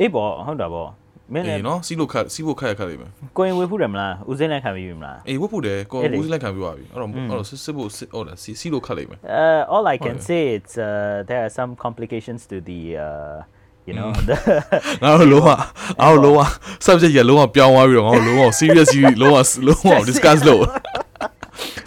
[0.00, 0.88] အေးပေါ့ဟုတ်တာပေါ့
[1.33, 10.27] မင်းလည်းအေးနော်စီလို့ခက်စီဖို့ခက်ရခက်လိမ့်မယ်ကိုရင်ဝေဖူးတယ်မလားဦးစင်းနဲ့ခံပြီးပြီမလားအေးဝတ်ဖို့တယ်ကိုအေးလေဦးစီးလက်ခံပြပါပြီအဲ့တော့အဲ့တော့စစ်စစ်ဖို့စစ်ဟုတ်လားစီစီလို့ခက်လိမ့်မယ် Uh, all I can Okay.
[10.29, 10.87] say it's uh,
[11.29, 13.37] there are some complications to the uh,
[13.87, 14.37] you know the
[15.03, 15.49] ငါတို့လုံးဝ
[16.01, 16.39] ငါတို့လုံးဝ
[16.85, 20.63] subject ရလုံးဝပြောင်းသွားပြီးတော့ငါတို့လုံးဝ serious ကြီးလုံးဝလုံးဝ discuss လုပ်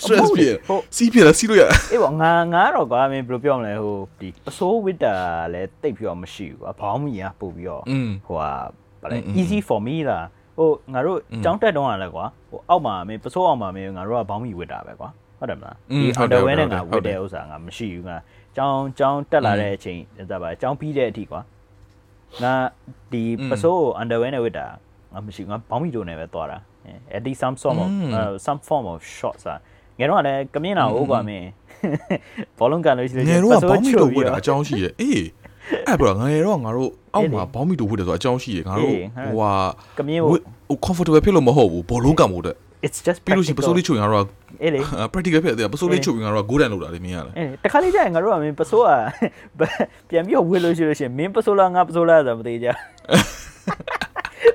[0.02, 0.54] stress ပြည့်
[0.96, 5.14] စီးပြည့်လားစီးလို့ရအေးပေါ့ငါငါတော့ကွာမင်းဘယ်လိုပြောမလဲဟိုဒီပစိုးဝစ်တာ
[5.52, 8.52] လည်းတိတ်ပြီးတော့မရှိဘူးကွာဘောင်းမီကပို့ပြီးတော့อืมဟိုဟာ
[9.02, 10.18] ဗါလဲ easy for me လာ
[10.56, 18.16] ဟိုငါတို့ကြောင်းတက်တော့ရလဲကွာဟိုအောက်မှာမင်းပစိုးအောင်မှာမင်းငါတို့ကဘောင်းမီဝစ်တာပဲကွာဟုတ်တယ်မလားဒီ underwear နဲ့ငါဝစ်တဲ့ဥစ္စာငါမရှိဘူးငါ
[18.56, 21.40] ကြောင်းကြောင်းတက်လာတဲ့အချိန်ဒါပါကြောင်းပြီးတဲ့အထိကွာ
[22.42, 22.54] ငါ
[23.12, 24.66] ဒီပစိုးကို underwear နဲ့ဝစ်တာ
[25.12, 26.58] ငါမရှိငါဘောင်းမီတို့နဲ့ပဲသွားတာ
[27.16, 27.88] at least some form of
[28.46, 29.58] some form of shots อ่ะ
[29.98, 31.46] ငယ်တော့လည်းကမြင်တာဟုတ်ပါမင်း
[32.58, 35.22] ဘောလုံးကန်လို့ရှိလို့ငယ်တော့ဘောင်းမီတို့ဝစ်တာအကြောင်းရှိရဲ့အေး
[35.88, 39.52] အဲ့ဘရောငယ်တော့ငါတို့အောက်မှာအေးလေဘောင်းမီတို့ဝတ်တယ်ဆိုအကြောင်းရှိရဲ့ငါတို့အေးဟုတ်ဟိုဟာ
[39.98, 44.28] ကမြင်ဝဖို့တ်ဟို comfortable ဖြစ်လို့မဟုတ်ဘူးဘောလုံးကံမို့တဲ့ it's just ပြီးလို့ရှိရင်ပစိုးလေးချိုရင်ငါတို့က
[44.62, 44.80] အေးလေ
[45.12, 48.98] practical ဖြစ်တယ်ပစိုးလေးချိုရင်ငါတို့က golden လောက်တာလေမင်းရလဲအေးတခါလေးကျရင်ငါတို့ကမင်းပစိုးอ่ะ
[50.10, 52.68] ပြန်ပြီးတော့ဝေလို့ရှိလို့ရှိရင်မင်းပစိုးလားငါပစိုးလားဆိုတော့မသိကြ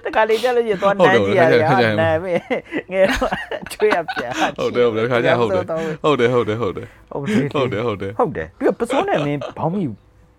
[0.04, 2.42] တခါလေးကျလို့ရှိရင်သွားနန်းကြည့်ရတယ်ဟာနာမင်း
[2.92, 3.30] ငယ်တော့
[3.72, 5.64] ချွေးရပြန်ဟုတ်တယ်ဟုတ်တယ်ခါကြဟုတ်တယ်
[6.04, 9.84] ဟုတ်တယ်ဟုတ်တယ်ဟုတ်တယ်ဟုတ်တယ်ဟုတ်တယ်ဟုတ်တယ်ဟုတ်တယ်ပြီးတော့ပစိုးနဲ့မင်းဘောင်းမီ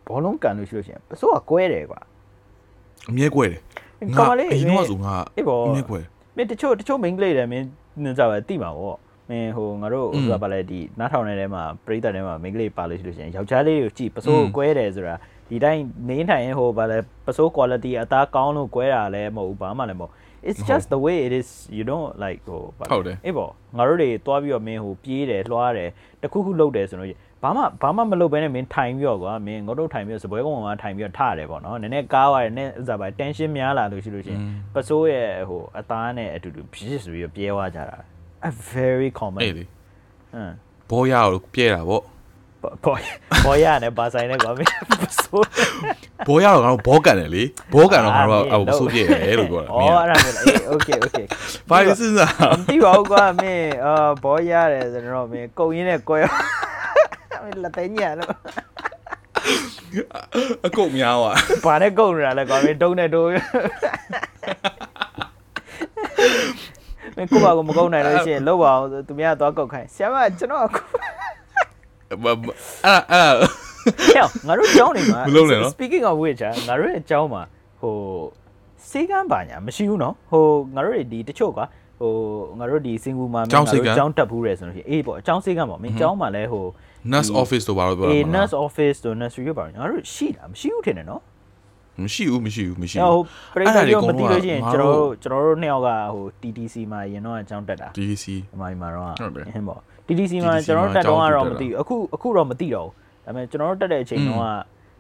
[0.09, 2.01] ဘောလုံးကန်လို့ရှိလို့ရှိရင်ပစိုးကကွဲတယ်ကွာ
[3.11, 3.61] အမြဲကွဲတယ်
[4.19, 6.01] ကောင်မလေးအရင်တော့ဆိုငါအေးပေါ့အမြဲကွဲ
[6.37, 7.67] မင်းတချို့တချို့ main ကလေးတွေမင်း
[8.03, 8.99] နင်စားပဲတိမှာပေါ့
[9.31, 15.15] မင်းဟိုငါတို့อืมဟိုကပါလဲဒီနားထောင်နေတဲ့မှာပရိသတ်ထဲမှာ main ကလေးပါလို့ရှိလို့ရှိရင်ယောက်ျားလေးကိုကြည့်ပစိုးကိုကွဲတယ်ဆိုတာ
[15.49, 20.13] ဒီတိုင်းနေထိုင်ရင်ဟိုပါလဲပစိုး quality အသားကောင်းလို့ကွဲတာလည်းမဟုတ်ဘူးဘာမှလည်းမဟုတ်
[20.49, 25.91] it's just the way it is you don't like ဟိုပါလဲဟုတ်တယ်အေးပေါ့ငါတို့တွေတွားပြီးတော့မင်းဟိုပြေးတယ်လွှားတယ်
[26.23, 27.11] တခုခုလုပ်တယ်ဆိုတော့
[27.43, 34.41] ဘာမှဘာမှမလုပ်ဘဲနဲ့မင်းထိုင်ပြီးတော့ကွာမင်းငုတ်တုတ်ထိုင်ပြီးတော့စပွဲကုန်းပေါ်မှာထိုင်ပြီးတော့ထရတယ်ပေါ့နော်နည်းနည်းကားသွားတယ်နည်းဥစားပါ tension များလာလို့ရှိလို့ရှိရင်
[34.75, 37.99] ပစိုးရဲ့ဟိုအသားနဲ့အတူတူဖြစ်ဆိုပြီးတော့ပြဲသွားကြတာ
[38.49, 40.53] a very common အေးလေဟမ်
[40.91, 42.01] ဘောရအောင်ပြဲတာဗော
[42.85, 42.95] ဘော
[43.45, 45.47] ဘောရနဲ့ဘာဆိုင်နဲ့ကွာမင်းပစိုး
[46.27, 47.43] ဘောရတော့ငါတို့ဘောကန်တယ်လေ
[47.75, 51.25] ဘောကန်တော့ငါတို့ကအဲ့ဆိုပြဲတယ်လို့ပြောတာဩအဲ့ဒါမျိုးလားအေး okay okay
[51.71, 56.58] ဘာလို့စဉ်းစားမသိပါဘူးကွာမင်းအာဘောရတယ်ဆိုတော့မင်းကုံရင်းနဲ့ကွဲမင်း
[57.64, 58.30] လက်သိညံလို့
[60.66, 61.34] အကုတ်များว่ะ
[61.66, 63.34] ဘာနဲ့ကုံနေတာလဲကွာမင်းတုံးနဲ့တိုးမ
[67.22, 70.82] င်းကိုပါကမကုံနိုင်လို့ရှိရင်လောက်ပါအောင်သူများသွားကုတ်ခိုင်းဆရာမကျွန်တော်အခု
[72.10, 77.42] အဲ့အဲ့အဲ့ ဟဲ့ငါတို့ကျောင်းနေမှာ မလုပ်နဲ့နော် speaking of which อ่ะငါတို့ရဲ့ကျောင်းမှာ
[77.82, 77.96] ဟို
[78.92, 80.44] စေကန်းပါညာမရှိဘူးเนาะဟို
[80.76, 81.66] ငါတို့တွေဒီတချို့ကွာ
[82.00, 82.12] ဟို
[82.60, 86.66] ငါတို့ဒီစင်ကူမှာမင်း ကျော ငါ င်းစေ တို့ ကန်း ကျောင်းတက်ဘူးတယ်ဆိုလို့ရှိရင်အေးပေါ့အကျောင်းစေကန်းပေါ့မင်းကျောင်းမှာလဲဟို
[87.13, 91.23] nurse office တို့ဘာလို့ပြောတာအေးမလဲ nurse office တို့ nursery တို့ပါညာငါတို့ရှိတာမရှိဘူးထင်တယ်နော်
[92.03, 93.25] မရှိဘူးမရှိဘူးမရှိဟိုဘူး
[93.55, 102.93] ပရိသတ်တွေမသိလို့ရှိရင်ငါကျွန်တို့တော်တို့ကျွန်တော်တို့နှစ်ယောက်ကဟို TTC မှာရင်တော့အကြောင်းတက်တာ DDC ဒီမှာဒီမှာတော့ဟုတ်တယ်ဟင်းပေါ့ TTC မှာ TTC ကျွန်တော်တို့တက်တော့ကတော့မှာမသိဘူးအခုအခုတော့မသိတော့ဘူး
[103.25, 104.47] ဒါပေမဲ့ကျွန်တော်တို့တက်တဲ့အချိန်တုန်းက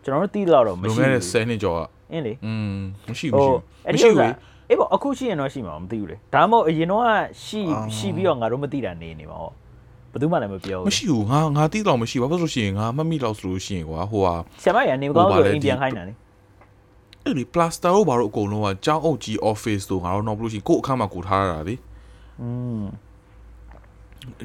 [0.05, 1.81] ကျွန်တော်တို့သိတော့တော့မလွန်ရှိခဲ့ဘူးတဲ့10နှစ်ကျော်က
[2.12, 2.78] အင်းလေอืม
[3.09, 4.35] မရှိဟိုဘူးအဲ့မဒီရှိဥစ္စာဘူး
[4.69, 7.05] အေးပေါ့အခုရှိရင်တော့ရှိမှာမသိဘူးလေဒါမှမဟုတ်အရင်တော့
[7.45, 9.52] ရှိအော်ရှိပြီးတော့ငါတို့မသိတာနေနေမှာဟော
[10.12, 16.13] ဘယ်သူမှလည်းမပြော မ ဘူး ရှိဘူးငါငါတီးတော့မရှိဘူးဘာလို့ဆိုရှင်ငါမမိတော့ဆိုလို့ရှိရင်ကွာဟိုဟာ ဆရာမရနေမကောင်း ဟို ဆို ပါလေ အိမ်ပြန်ခိုင်းတာလေ
[17.24, 21.75] အဲ့ဒီ plaster တို့ဘာလို့အကုန်လုံးကကျောင်းအုပ်ကြီး office တို့ငါတို့တော့ဘလို့ရှိရင်ကို့အခန်းမှာကိုထားရတာလေ
[22.41, 22.83] อืม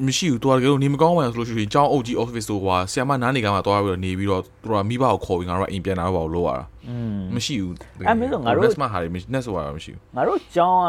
[0.07, 7.73] မရှိဘူးတော်တကယ်လို့နေမကောင်းမှဆိုလို့ရှိရင်ကျောင်းအုပ်ကြီး office တို့ကွာဆီယမနားနေကမှသွားပြီးတော့နေပြီးတော့သူတို့ကမိဘကိုခေါ်ပြီးငါတို့ကအိမ်ပြန်လာတော့ဘာလို့လုပ်ရတာ อืม မရှိဘူး
[8.07, 10.87] အဲ့မင်းဆိုငါတို့ လက်စမဟာတွေမရှိ net ဆိုတာမရှိဘူး ငါတို့ကျောင်းက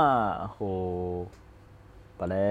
[0.57, 0.77] ဟို
[2.19, 2.47] ဗလဲ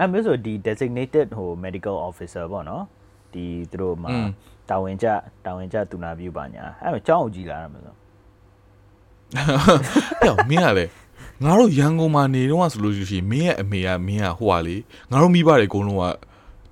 [0.00, 2.84] အဲ့မျိုးဆိုဒီ designated ဟို medical officer ပေါ့နော်
[3.32, 4.10] ဒီသူတို့မှာ
[4.68, 5.06] တာဝန်ကျ
[5.46, 7.94] တာဝန်ကျသူနာပြုပါညာအဲ့တော့ကျောင်းကိုကြည်လာရမှာဆို
[10.22, 10.84] အဲ့မင်းကလေ
[11.44, 14.76] ငါတို့ရန်ကုန်မှာနေတော့ဆိုလို့ရှိရင်မင်းရဲ့အမေကမင်းကဟိုဟာလေ
[15.10, 16.04] ငါတို့မိဘတွေအကုန်လုံးက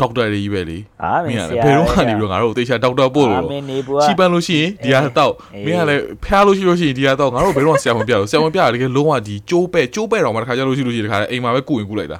[0.00, 12.18] ဒေါက်တာတွေကြီးပဲလေအာမမင်းင်းကဆလေရာဘယ်တော့ကနေပြီးတော့ငါတို့တေချာဒေါက်တာပို့လို့အာမင်းနေဘူးကချီပန်းလို့ရှိရင်ဒီဟာတော့အေးမင်းကလည်းဖျားလို့ရှိလို့ရှိရင်ဒီဟာတော့ငါတို့ဘယ်တော့မှဆရာမပြလို့ဆရာမပြတာတကယ်လုံးဝဒီကျိုးပဲ့ကျိုးပဲ့တော့မှတစ်ခါကြလို့ရှိလို့ရှိရင်တစ်ခါအိမ်မှာပဲကုရင်ကုလိုက်တာ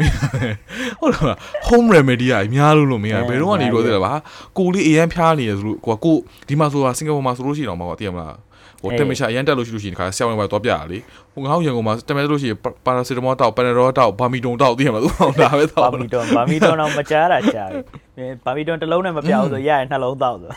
[0.00, 0.56] မင်းကလည်း
[1.00, 1.36] ဟုတ်လား
[1.68, 4.12] home remedy ကအများလို့လို့မင်းကဘယ်တော့ကနေပြီးတော့သိတယ်ပါ
[4.58, 6.16] ကိုလေးအရန်ဖျားနေရဆိုလို့ကွာကို
[6.48, 8.34] ဒီမှာဆိုတာစင်ကာပူမှာဆိုလို့ရှိရင်တော့မကွာသိရမလား
[8.82, 10.98] ဟိုတက်မချအရန်တက်လို့ရှိလို့ရှိရင်တစ်ခါဆရာဝန်ပဲတော့ပြရလေ
[11.32, 17.80] ဟိုငါတို့ရန်ကုန်မှာတက်မယ်လို့ရှိရင်ပါရာစီတမောတောက်ပန်နရောတောက်ဘာမီတုံတောက်သိရမလားသူကဒါပဲတောဘာက်မီတွန်ဘာမီတွန်တော့မကြားတာကြားပြီ
[18.16, 20.50] မင်းဘာမီတွန်တစ်လုံးနဲ့မပြောဘူးဆိုရရင်နှလုံးတောက်ဆို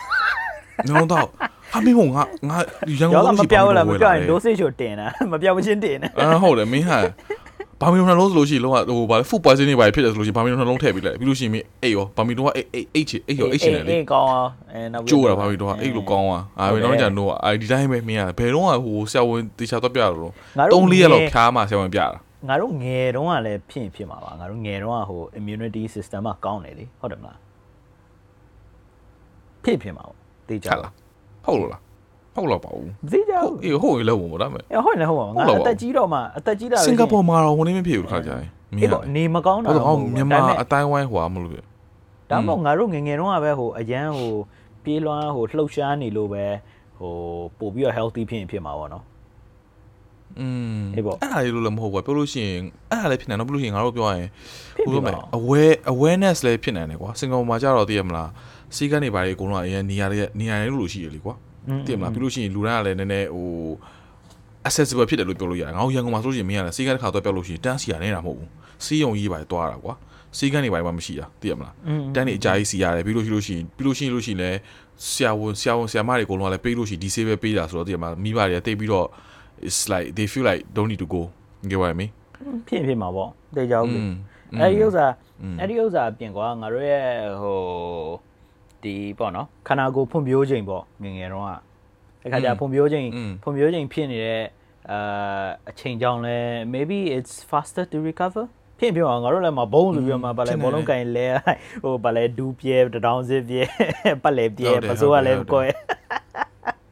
[0.86, 1.28] နှလုံးတောက်
[1.72, 2.58] ဟာမင်းဟိုငါငါ
[3.00, 6.98] ရန်ကုန်ရောကမှာမပြောဘူးလားမပြောရင်တယ် dosage ကိုတင်တာမပြောမချင်းတင်တာအာဟုတ်တယ်မင်းဟာ
[7.84, 22.06] ဘာမီနှလုံးဆိုလို့ရှိရင်လုံးဝဟိုဘာလဲ food poisoning ဘာဖြစ်တယ်ဆိုလို့ရှိရင်ဘာမီနှလုံးထည့်ပြီးလိုက်ပြီးလို့ရှိရင်မင်းအိတ်ရောဘာမီတော့အိတ်အိတ်အိတ်ချအိတ်ရောအိတ်ချင်တယ်လေအေးကောင်းအောင်အဲနောက်ကျိုးတာဘာမီတော့အိတ်လို့ကောင်းอ่ะအာမင်းတော့ကြတော့အာဒီတိုင်းပဲမင်းကဘယ်တော့ဟိုဆရာဝန်တေချာတော့ပြရတော့ငါတို့3-4ရက်လောက်ဖြားမှဆရာဝန်ပြတာ
[22.48, 27.38] ငါတို့ငယ်တုန်းကလည်းဖြစ်ရင်ဖြစ်မှာပါငါတို့ငယ်တုန်းကဟို immunity system ကကောင်းတယ်လေဟုတ်တယ်မလား
[29.64, 30.16] ဖြစ်ဖြစ်မှာပေါ့
[30.48, 30.92] သိကြဟုတ်လား
[31.44, 31.80] ဟုတ်လို့လား
[32.34, 41.58] ဟုတ်လားပါဘူးမသိကြဟုတ်ဘူးအေးဟုတ်ရေလောက်ဘူးဒါမဲ့အဲဟုတ်တယ်ဟုတ်ပါဘူးငါဟုတ်လားအသက်ကြီးတော့မှအသက်ကြီးတာစင်ကာပူမှာတော့ဟိုနေမဖြစ်ဘူးခါကြရင်မအေးင်းကပေါ့နေမကောင်းတာဟုတ်တော့တော့မဟုတ်ဘူးမြန်မာဒါပေမဲ့အတိုင်းဝိုင်းဟွာမလို့ပြ
[42.30, 44.32] ဒါမှမဟုတ်ငါတို့ငယ်ငယ်တုန်းကပဲဟိုအရန်ဟို
[44.84, 46.44] ပြေးလွှမ်းဟိုလှုပ်ရှားနေလို့ပဲ
[46.98, 47.14] ဟို
[47.58, 49.04] ပို့ပြီးတော့ healthy ဖြစ်ရင်ဖြစ်မှာပေါ့နော်
[50.40, 54.30] อืมအေးပေါ့အဲ့ဒါလေးလို့လည်းမဟုတ်ဘူးပြောလို့ရှိရင်အဲ့ဒါလည်းဖြစ်နေတော့ပြောလို့ရှိရင်ငါတို့ပြောရရင်
[54.76, 58.30] ဖြစ်ဟိုဖြစ်လိုပါမဲ့ aware awareness လည်းဖြစ်နေတယ်ကွာစင်ကာပူမှာကြတော့သိရမလား
[58.76, 61.34] စီကနေပါလေအကုန်လုံးအရင်နေရာတွေနေရာတွေလို့ရှိရလေကွာ
[61.86, 63.48] သိရမလားပြီးလို့ရှိရင်လူတိုင်းကလည်းနည်းနည်းဟို
[64.68, 68.50] accessible ဖြစ်တယ်လို့ပြောလို့ရတယ်ငါတို့ရန်ကုန်မှာဆိုလို့ရှိရင်မင်းကလည်းစီကနေတစ်ခါတော့ပြောလို့ရှိရင်တန်းစီရနေတာမဟုတ်ဘူး
[68.84, 69.94] စီးယုံကြီးပါတွားတာကွာ
[70.36, 71.74] စီကနေပါမှမရှိတာသိရမလား
[72.14, 74.58] တန်းနေအကြာကြီးစီရတယ်ပြီးလို့ရှိလို့ရှိရင်ပြီးလို့ရှိရင်လို့ရှိရင်လည်း
[75.10, 79.06] ဆရာဝန်ဆရာဝန်ဆရာမတွေအကုန်လုံးကလည်းပေးလို့ရှိရင်ဒီဆေးပဲပေးတာဆိုတော့သိရမလားမိဘတွေကတိတ်ပြီးတော့
[79.68, 81.22] it's like they feel like don't need to go
[81.70, 82.10] get what i mean
[82.66, 84.12] ဖြစ်ရင်ဖြစ်မှာပေါ့တေချာဦးလေอืม
[84.60, 85.06] အဲ့ဒီဥစ္စာ
[85.60, 87.06] အဲ့ဒီဥစ္စာအပြင်ကွာငါတို့ရဲ့
[87.40, 87.58] ဟို
[88.86, 91.50] ဒီပေါ့နော်ခန္ဓာကိုယ်ဖွံ့ဖြိုးချိန်ပေါ့ငငယ်တော့က
[92.26, 93.06] အခါကျဖွံ့ဖြိုးချိန်
[93.42, 94.42] ဖွံ့ဖြိုးချိန်ဖြစ်နေတဲ့
[94.90, 96.36] အာအချိန်ကြောင်းလဲ
[96.74, 98.44] maybe it's faster to recover
[98.78, 101.26] ဖြစ်ပြောအောင်ငါတို့လည်းမဘုံဆိုပြီးတော့မှဗလဲဘောလုံးကင်လဲ
[101.82, 103.62] ဟိုဗလဲဒူးပြဲတဒောင်းစစ်ပြဲ
[104.22, 105.64] ပတ်လဲပြဲပစိုးကလည်းကွဲ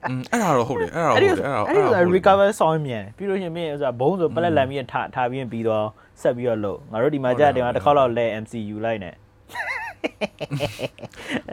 [0.09, 5.87] อืมအဲ့ဒါတော့ဟုတ်တယ်အဲ့ဒါတော့ဟုတ်တယ်အဲ့ဒါအဲ့ဒါ recover ဆောင်မြန်ပြီးလို့ရှင်မင်းဆိုတာဘုံဆိုပလက်လန်ပြီးထထားပြီးရင်ပြီးတော့
[6.23, 9.11] ဆက်ပြီးတော့လို့ငါတို့ဒီမှာကြာတယ်မှာတစ်ခေါက်လောက်လဲ MCU လိုက်နေ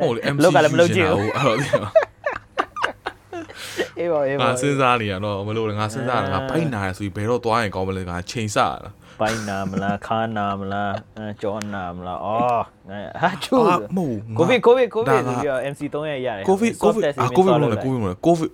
[0.01, 1.65] ဟုတ်လေ MC လောက်ကလည်းမလုပ်ချင်ဘူးအဲ့တော့ဒီ
[3.99, 18.49] အေးပါအေးပါငါစဉ်းစားနေရတော့မလို့လေငါစဉ်းစားတာငါပိုက်နာရဆိုပြီးဘယ်တော့သွားရင်ကောင်းမလဲငါချိန်ဆရတာ ပိုင်းနာမလားခါနာမလားအဲကြောနာမလားအော်ငါဟာချူအာမဟုတ်ကိုဗစ်ကိုဗစ်ကိုဗဒါစ်ကဆိုပြီးတော့ MC 3ရက်ရတယ်ကိုဗစ်ကိုဗစ်အာကိုဗစ်မလို့လေကိုဗဗစ်စ်မလို့ကိုဗစ်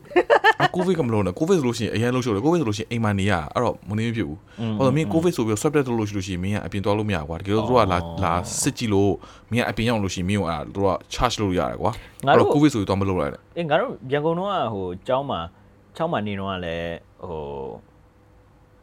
[0.62, 4.40] အာကိုဗစ်ကမလို့လေကိုဗစ်ဆိုလို့ရှိရင်အရင်လို့ရှိလို့ကိုဗစ်ဆိုလို့ရှိရင်အိမ်မှာနေရအဲ့တော့မနေမဖြစ်ဘူး
[4.78, 9.12] ဟောတော့မင်းကိုဗစ်ဆိုပြီး swab test လုပ်လို့ရှိလို့ရှိရင်မင်းကအပြင်သွားလို့မရကွာတကယ်လို့သူကလာလာစစ်ကြည့်လို့
[9.52, 11.92] မင်းကအပြင်ရောက်လို့ရှိရင်မင်းကအဲ့သူက charge လုပ်လို့ရတယ်ကွာ
[12.28, 15.40] အဲ့တော့ကိုဗစ်ဆိုပြီးတော့မလုပ်လိုက်နဲ့အေးငါတို့ရန်ကုန်တော့ဟိုကျောင်းမှာ
[15.98, 16.96] ကျောင်းမှာနေတော့ကလည်း
[17.28, 17.42] ဟို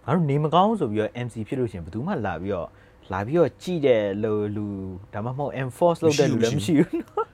[0.06, 2.68] ငါတို့နေမကောင်းဆိုပြီးတော့ MC ဖြစ်လို့ရှိရင်ဘယ်သူမှလာပြီးတော့
[3.12, 4.66] လာပြီးတော့ကြည့်တဲ့လူလူ
[5.14, 7.28] ဒါမှမဟုတ် enforce လုပ်တဲ့လူလည်းမရှိဘူးနော်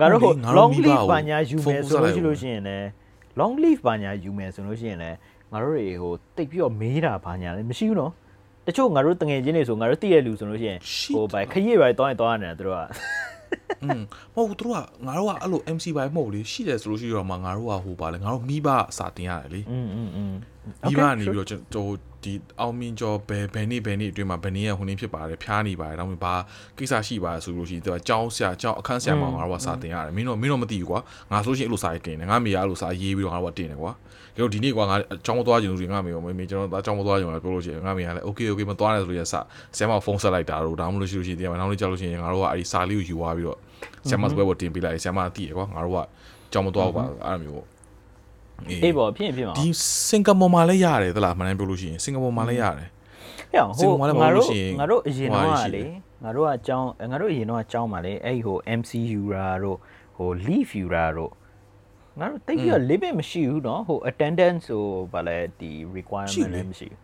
[0.00, 2.86] ငါတို့ဟို long leave ပါညာယူမယ်ဆိုလို့ရှိလို့ရှိရင်လည်း
[3.40, 5.16] long leave ပါညာယူမယ်ဆိုလို့ရှိရင်လည်း
[5.52, 8.12] ငါတို့တွေဟိုတိတ်ပြီးတော့မေးတာပါညာလည်းမရှိဘူးနော်
[8.66, 10.78] တချို့ငါတို့တငယ်ချင်းတွေဆိုငါတို့တည့်ရလူဆိုလို့ရှိရင်
[11.14, 12.82] ဟိုဗိုင်ခရီးပဲတောင်းရင်တောင်းရတယ်သူတို့က
[13.82, 14.00] อืม
[14.34, 20.32] မဟုတ်ဘူးသူတို့ကငါတို့ကအဲ့လို MC ဘိုင်မဟုတ်လေရှိတယ်ဆိုလို့ရှိတော့မှငါတို့ကဟိုပါလေငါတို့မိဘစာတင်ရတယ်လေ อืมอืมอืม
[20.89, 21.91] မိဘနေပြီးတော့ကျွန်တော်
[22.23, 26.33] ဒီအောင်မြင်ကျော်ဘယ်ဘယ်နေ့ဘယ်နေ့အတွင်းမှာဘယ်နေ့ရဟိုနေ့ဖြစ်ပါတယ်ဖျားနေပါတယ်ဒါမှမဟုတ်ဘာ
[26.77, 30.99] ကိစ္စရှိပါတယ်ဆိုလို့ရှိရင်သူကကြောင်းဆရာကြောင်းအခန်းဆရာမောင်ငါတို့ကစာတင်ရတယ်မင်းတို့မင်းတို့မသိဘူးကွာ
[31.31, 33.91] ငါဆိုလို့ရှိရင်အဲ့လိုစာရေးတင်တယ်ငါမေကအဲ့လိုစာရေးပြီးတော့ငါတို့ကတင်တယ်ကွာ
[34.35, 43.57] ဒီလိုဒီနေ့ကွာငါအကြောင်းမသွားချင်လို့ရှိရင်ငါမေကမေကျွန်တော်အကြောင်းမသွားချင်ဘူးပြောလို့ရှိရင်ငါမေကလည်း okay okay မသွားနဲ့ဆိုလို့ရစဆရာမဖုန်းဆက်လိုက်တာတော့ဒါမှမဟုတ်လို့ရှိလို့ရှိရင်ဒီမှာနောက်နေ့ကြောက်လို့ရှိရင်ငါတို့ကအဲ့ဒီစာလေးကိုယူသွားပြီးတော့
[44.07, 45.99] ဆရာမစပွဲပေါ်တင်ပေးလိုက်ဆရာမသိရကွာငါတို့က
[46.51, 47.74] ကြောင်းမသွားဘူးကွာအဲ့လိုမျိုး
[48.82, 49.66] အေးပေါ့ဖြစ်ရင်ဖြစ်မှာ ဒီ
[50.08, 52.88] စင်ကာပူမှာလည်းရတယ်သလားမှန်တယ်ပြောလို့ရှိရင်စင်ကာပူမှာလည်းရတယ်
[53.52, 55.84] ဟဲ့ဟို စင်ကာပူမှာလည်းမ ငါ ဟုတ်လို့ တို့ ရှိရင် ငါတို့အရင် ဟို တော့ ဟာရှိ က တယ် လေ
[56.24, 59.78] ငါတို့ကအကြောင်းငါတို့အရင်တော့အကြောင်းပါလေအဲ့ဒီဟို MCU ရာတို့
[60.16, 61.32] ဟို leave ယူရာတို့
[62.18, 66.98] ငါတို့တိတ်ပြီးတော့ limit မရှိဘူးเนาะဟို attendance ဆိုဗာလဲဒီ requirement လည်းမရှိဘူး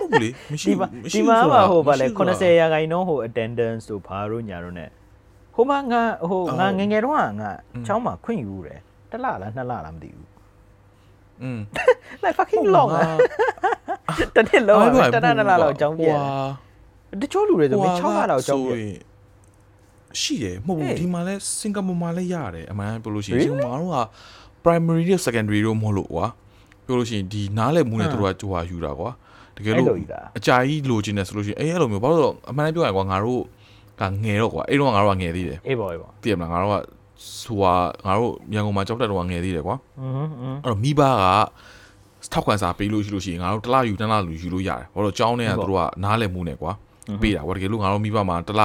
[0.00, 4.86] ဟုတ်လေမရှိ ဒီ ဘူး မှာ မရှိ ဒီ ဘူး မှာ ဆိုတာ ပါဟိုဗာလဲ မရှိဘူးဆိုတာ 80ရာခိုင်နှုန်းဟို attendance ဆိုဘာတို့ညာတို့ ਨੇ
[5.54, 7.50] ဟိုမှာငါဟိုငါငယ်ငယ်တော့ကငါ
[7.86, 10.26] ချောင်းမှာခွင့်ယူတယ်တစ်လလားနှစ်လလားမသိဘူး
[11.42, 11.60] อืม
[12.24, 13.04] like fucking long อ่ะ
[14.36, 16.08] တနေ့လုံးอ่ะတနနှစ်လလောက်အကြောင်းပြ
[17.20, 18.74] တချို့လူတွေဆိုမင်း6လလောက်အကြောင်းပြ
[20.20, 23.46] ရှိတယ်မဟုတ် ဟေး ဘူးဒီမှာလဲစင်ကာပူမှာလည်းရတယ်အမှန်ပြောလို့ရှိရင် Really?
[23.46, 24.06] စင်ကာပူမှာတော့
[24.64, 26.26] primary နဲ့ secondary တော့မဟုတ်လို့ကွာ
[26.86, 29.10] ပြောလို့ရှိရင်ဒီနားလည်မှုနဲ့တို့ကကြိုးဟာယူတာကွာ
[29.56, 33.42] တကယ် အဲ့ လို့ လိုကြီးလား အကြာကြီးလိုချင်တယ်ဆိုလို့ရှိရင်အေးအဲ့လိုမျိုးဘာလို့လဲဆိုတော့အမှန်တမ်းပြောရရင်ကွာငါတို့
[34.00, 36.74] ကငယ်တော့ကွာအဲ့တော့ငါတို့ကငယ်သေးတယ် အေးပေါ့အေးပေါ့ သိရမလားငါတို့က
[37.42, 37.74] ဆိုဟာ
[38.06, 41.24] ငါတို့ရန်ကုန်မှာကြောက်တက်တော့ငယ်သေးတယ်ကွာ อืมอืม အဲ့တော့မိဘက
[42.32, 46.72] ထောက်ခံစာပေးလို့ရှိလို့ရှိရင်ငါတို့တစ်လယူတစ်လလူယူလို့ရတယ်ဘာလို့ကြောင်းနေကသူတို့ကနားလည်မှုနဲ့ကွာ
[47.22, 48.62] ပေးတာကွာတကယ်လို့ငါတို့မိဘမှာတစ်လ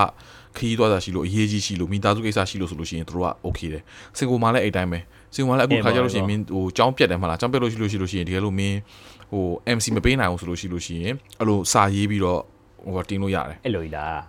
[0.58, 3.84] ခရီးသွားတာရှိလို့အရေးကြီးရှိလို့မိသားစုကိစ္စရှိလို့ဆိုလို့ရှိရင်သူတို့က okay တယ်
[4.18, 5.00] စင်ကိုမှာလည်းအဲ့တိုင်းပဲ
[5.36, 8.78] စင်ကိုမှာလည်းအခုခါကြလို့ရှိရင်မင်းဟိုကြောင်းပြတ်တယ်မလားကြောင်းပြတ်လို့ရှိလို့ရှိလို့ရှိရင်တကယ်လို့မင်း
[9.32, 9.46] ဟို
[9.78, 12.42] MC မပေးနိုင်အောင်ဆိုလို့ရှိလို့ရှိရင်အဲ့လိုစာရေးပြီးတော့
[12.96, 14.20] ဟိုတင်လို့ရတယ် အဲ့လိုကြီးလား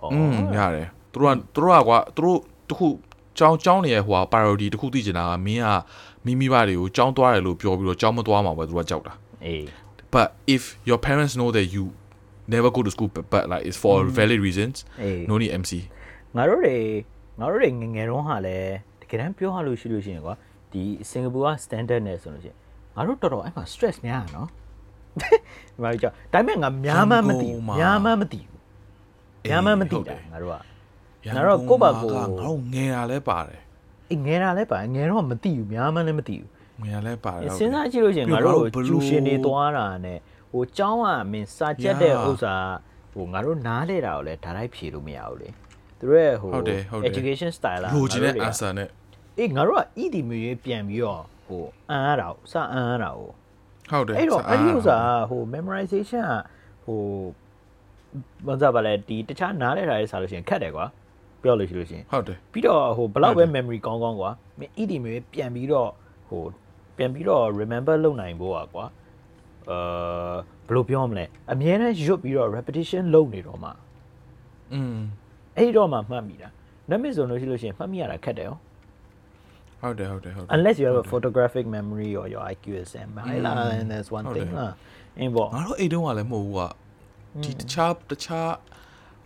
[0.00, 2.38] ဩ อืมရတယ်သူတို့ကသူတို့ကကွာသူတို့
[2.68, 2.86] တခု
[3.37, 5.67] ကြောင်းကြောင်းနေရဟိုဟာ priority တခုသိချင်တာကမင်းက
[6.25, 9.13] မိမိဘတွေကိုကြောင်းသွားတယ်လို့ပြောပြီးတော့ကြောင်းမသွားမှာပဲသူတို့ကကြောက်တာ
[9.45, 9.63] အေး
[10.13, 11.83] but if your parents know that you
[12.53, 15.71] never go to school but, but like it's for valid reasons အေး no need MC
[16.35, 16.77] ငါတို့တွေ
[17.39, 20.35] ငါတို့တွေငယ်ငယ်တုန်းကလည်းတကယ်တမ်းပြောရလို့ရှိလို့ရှိရင်ကွာ
[20.71, 22.57] ဒီစင်ကာပူက standard နဲ့ဆိုလို့ရှိရင်
[22.95, 24.47] ငါတို့တော်တော်အဲ့မှာ stress များတာနော်
[25.21, 28.59] ဒီမှာကြောက်ဒါပေမဲ့ငါများမှန်းမသိဘူးများမှန်းမသိဘူး
[29.49, 30.70] များမှန်းမသိတာငါတို့က
[31.35, 33.59] ငါတို့ကကိုယ့်ဘာကိုယ်ငါတို့ငယ်တာလဲပါတယ်
[34.11, 36.49] အေးငယ်တာလည်းပါငယ်တော့မသိဘူးများမှန်းလည်းမသိဘူး
[36.83, 40.19] ငယ်တာလဲပါတယ်ဟုတ်တယ်စဉ်းစားကြည့်လို့ရှိရင်ပြီးငါတော့တို့ဘယ်လိုကျူရှင်တွေသွားတာနဲ့
[40.51, 42.27] ဟိုကျောင်းကမင်းစာကြက်တဲ့ Yeah.
[42.29, 42.55] ဥစ္စာ
[43.13, 45.49] ဟိုငါတို့နားလေတာကိုလည်းဒါလိုက်ဖြေလို့မရဘူးလေ
[45.99, 48.89] သူတို့ရဲ့ဟိုဟုတ်တယ်ဟုတ်တယ် education style လားလိုချင်တဲ့ငါတို့တွေက answer နဲ့
[49.39, 53.29] အေးငါတို့က ED မျိုးရေးပြန်ပြီးတော့ဟိုအန်ရတာကိုစအန်ရတာကို
[53.91, 57.01] ဟုတ်တယ်အဲ့တော့စာအဲ့ဒီဥစ္စာကဟို memorization ကဟို
[58.47, 60.85] ဘာသာပါလဲဒီတခြားနားလေတာရေးစားလို့ရှိရင်ခက်တယ်ကွာ
[61.42, 65.90] ပြောလို့ရှိလို့ရှိရင် ဟုတ်တယ် ပြီးတော့ဟိုဘလောက်ပဲ ဟုတ်တယ် memory ကောင်းကောင်းကွာမင်း ED မျိုးပြန်ပြီးတော့
[66.28, 66.42] ဟို
[66.96, 68.86] ပြန်ပြီးတော့ remember လုပ်နိုင်ဖို့อ่ะကွာ
[69.70, 70.34] အာ
[70.66, 73.70] ဘယ်လိုပြောမလဲအမြဲတမ်းရွတ်ပြီးတော့ repetition လုပ်နေတော့မှ
[74.72, 74.96] อืม
[75.56, 76.48] အဲ့ဒီတော့မှမှတ်မိတာ
[76.90, 78.56] နမစ်ဆိုလို့ရှိလို့ရှိရင်မှတ်မိရတာခက်တယ်ရော
[79.80, 84.08] ဟုတ်တယ်ဟုတ်တယ်ဟုတ်တယ် unless you have a photographic memory or your IQ is same ဟဲ့လား and that's
[84.18, 84.72] one ဟုတ်တယ် thing လား
[85.18, 86.60] အင်းပေါ့ ငါတို့အိတ်တုံးကလည်းမဟုတ်ဘူးက
[87.44, 88.50] ဒီတခြားတခြား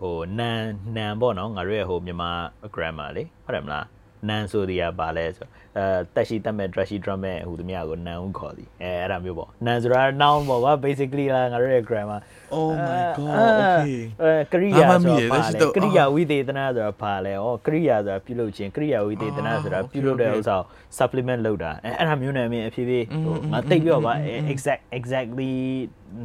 [0.00, 0.60] ဟိုနန်
[0.96, 2.30] နန်ပေါ့နော်ငါတို့ရဲ့ဟိုမြန်မာ
[2.74, 3.86] grammar လေဟုတ်တယ်မလား
[4.28, 5.46] နန်ဆိုဒီကပါလဲဆို
[5.78, 12.20] အဲတက်ရှိတက်မဲ့ drashy drum မဲ့ဟိုသူများကိုနန်ဦးခေါ်သည်အဲအဲ့ဒါမျိုးပေါ့နန်ဆိုတာ noun ပေါ့ကွာ basically လာငါတို့ရဲ့ grammar
[12.54, 20.64] Oh my god okay အဲကရိယာဆိုတာပါလေကရိယာဝိသေသနာဆိုတာပါလေဩကရိယာဆိုတာပြုလုပ်ခြင်းကရိယာဝိသေသနာဆိုတာပြုလုပ်တဲ့ဥစ္စာကို
[20.98, 24.12] supplement လုပ်တာအဲအဲ့ဒါမျိုးနဲ့အမြင်အဖြစ်ဖြစ်ဟိုငါသိပြောပါ
[24.52, 25.52] exact exactly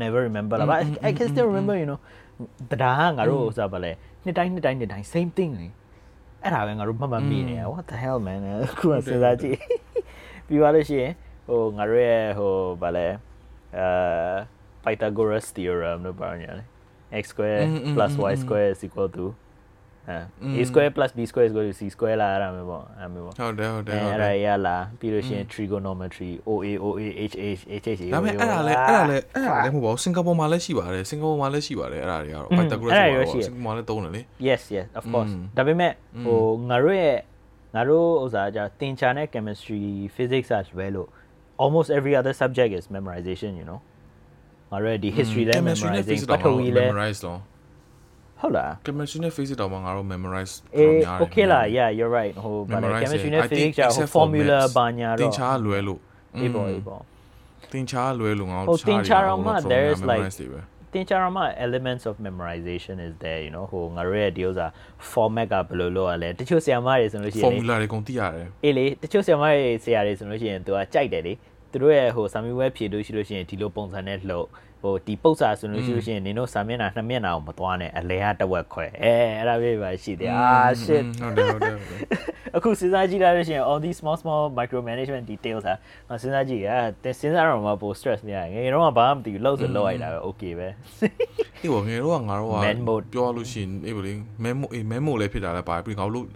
[0.01, 1.99] never remember လာ but I can still remember you know
[2.71, 3.91] တရားငါတို့ဥစ္စာပါလေ
[4.23, 5.67] နှစ်တိုင်းနှစ်တိုင်းနှစ်တိုင်း same thing လေ
[6.43, 8.39] အဲ့ဒါပဲငါတို့မှတ်မှတ်မိနေရ what the hell man
[8.80, 9.58] ခုကစဉ်းစားကြည့်
[10.47, 11.13] ပြီးသွားလို့ရှိရင်
[11.47, 13.08] ဟိုငါတို့ရဲ့ဟိုဗာလဲ
[13.78, 13.88] အဲ
[14.84, 16.65] Pythagoras theorem လို့ပြောညာလေ
[17.21, 17.62] x square
[17.95, 19.34] plus y square is equal to အဲ
[20.60, 27.36] a square plus b square is equal to c square လာအဲ့ဒါမျိုးပေါ့အဲ့မျိုးပေါ့ဟုတ်တယ်ဟုတ်တယ်ဟုတ်အဲ့တဒါယ်ရလာပြီးလို့ရှိရင် trigonometry oa oa h
[27.60, 35.91] h h h ဒါပေမဲ့အဲ့ဒါလည်းအဲ့ဒါလည်းအဲ့ဒါလည်းမဟုတ်ပါဘူးစင်ကာပူမှာလည်းရှိပါတယ်စင်ကာပူမှာလည်းရှိပါတယ်အဲ့ဒါတွေကတော့ Pythagoras အဲ့ဒါဆိုရောတော့ရှိတယ်စင်ကာပူမှာလည်းသုံးတယ်လေ yes yes of course ဒါပေမဲ့
[36.26, 37.17] ဟိုငါတို့ရဲ့
[37.76, 39.84] ငါတို့ဥစားကြသင်ချာနဲ့ chemistry
[40.15, 41.10] physics as well လို့
[41.63, 43.80] almost every other subject is memorization you know
[44.72, 47.39] ငါတို့ရဲ့ဒီ history လဲ chemistry နဲ့ memorizing physics ပထဝီလဲ memorize တော့
[48.41, 53.30] ဟုတ်လား chemistry နဲ့ physics တော့မှငါတို့ memorize အေးများတယ် okay လား yeah you're right ဟိုဗာလဲ memorize chemistry
[53.30, 55.99] တယ်နဲ့ I think physics ကြာဟို except for formula maths ဘာညာသင်တော့ချာလွယ်လို့
[56.38, 57.02] အေးပေါ့အေးပေါ့
[57.71, 60.62] သင်ချာလွယ်လို့ငါဟိုတို့သင်ချာတော့မှ there is like memorize တွေပဲ
[60.93, 64.67] သင်ချာရမှာ elements of memorization is there you know ဟိုငါတို့ရဲ့ဒီဥစ္စာ
[65.12, 71.34] format ကဘယ်လိုလုပ်ရလဲတချို့ဆရာမတွေဆိုလို့ရှိရင်လေ formula တွေကုန်သိရတယ်အေးလေတချို့ဆရာမတွေဆရာတွေဆိုလို့ရှိရင်သူကကြိုက်တယ်လေ
[71.71, 74.47] သူတို့ရဲ့ဟိုစာမေးပွဲဖြေလို့ရှိလို့ရှိရင်ဒီလိုပုံစံနဲ့လှုပ်
[74.81, 80.51] ဟိုဒီပု္ပ္ပစာဆိုလို့ရှိလို့ရှိရင်နင်တို့စာမျက်နှာနှစ်မျက်နှာကိုမသွားနဲ့အလဲကတစ်ဝက်ခွဲအဲအဲ့ဒါပဲပါရှိတယ်အာ
[80.83, 85.73] shit ဟုတ်တယ်ဟုတ်တယ်ဟုတ်တယ်အခုစဉ်းစားကြည့်လိုက်လို့ရှိရင် all these small small micro management details ဟာ
[86.09, 86.69] ငါစဉ်းစားကြည့်ရ
[87.03, 90.67] တဲ့စဉ်းစားတော့မှပို stress နေရတယ်ငယ်တော့မှဘာမှမသိဘူးလှုပ်ဆိုလှုပ်လိုက်တာပဲ okay ပဲ
[91.61, 94.13] အေးဘောငယ်တော့ကငါတို့က Man mode ပြောရလို့ရှိရင်အေးဗလေ
[94.43, 96.27] memo အေး memo လည်းဖြစ်တာလည်းပါပြီးငါတို့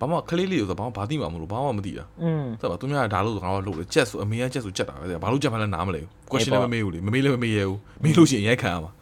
[0.00, 8.92] ဘာမှခလေးလေးဆိုဘာမှဘာသိမှာမလို့ဘာမှမသိတာอืมဆိုတော့သူများကဒါလို့ဆိုငါတို့လုပ်တယ်ချက်ဆိုအမေကချက်ဆိုချက်တာပဲဘာလို့ချက်မှလည်းနားမလဲဘူး question လည်းမမေးဘူးလေမမေးလည်းမမေးရဘူးမေးလို့ရှိရင်ရိုက်ခံရမှာ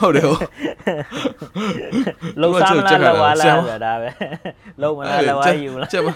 [0.00, 0.52] ဟုတ်တယ်ဟုတ်တယ်
[2.40, 4.08] လှုပ်စားမလားလှုပ်သွားလားဆိုတာပဲ
[4.80, 6.08] လှုပ်မလားလှုပ်သွားယူမလားချက်မ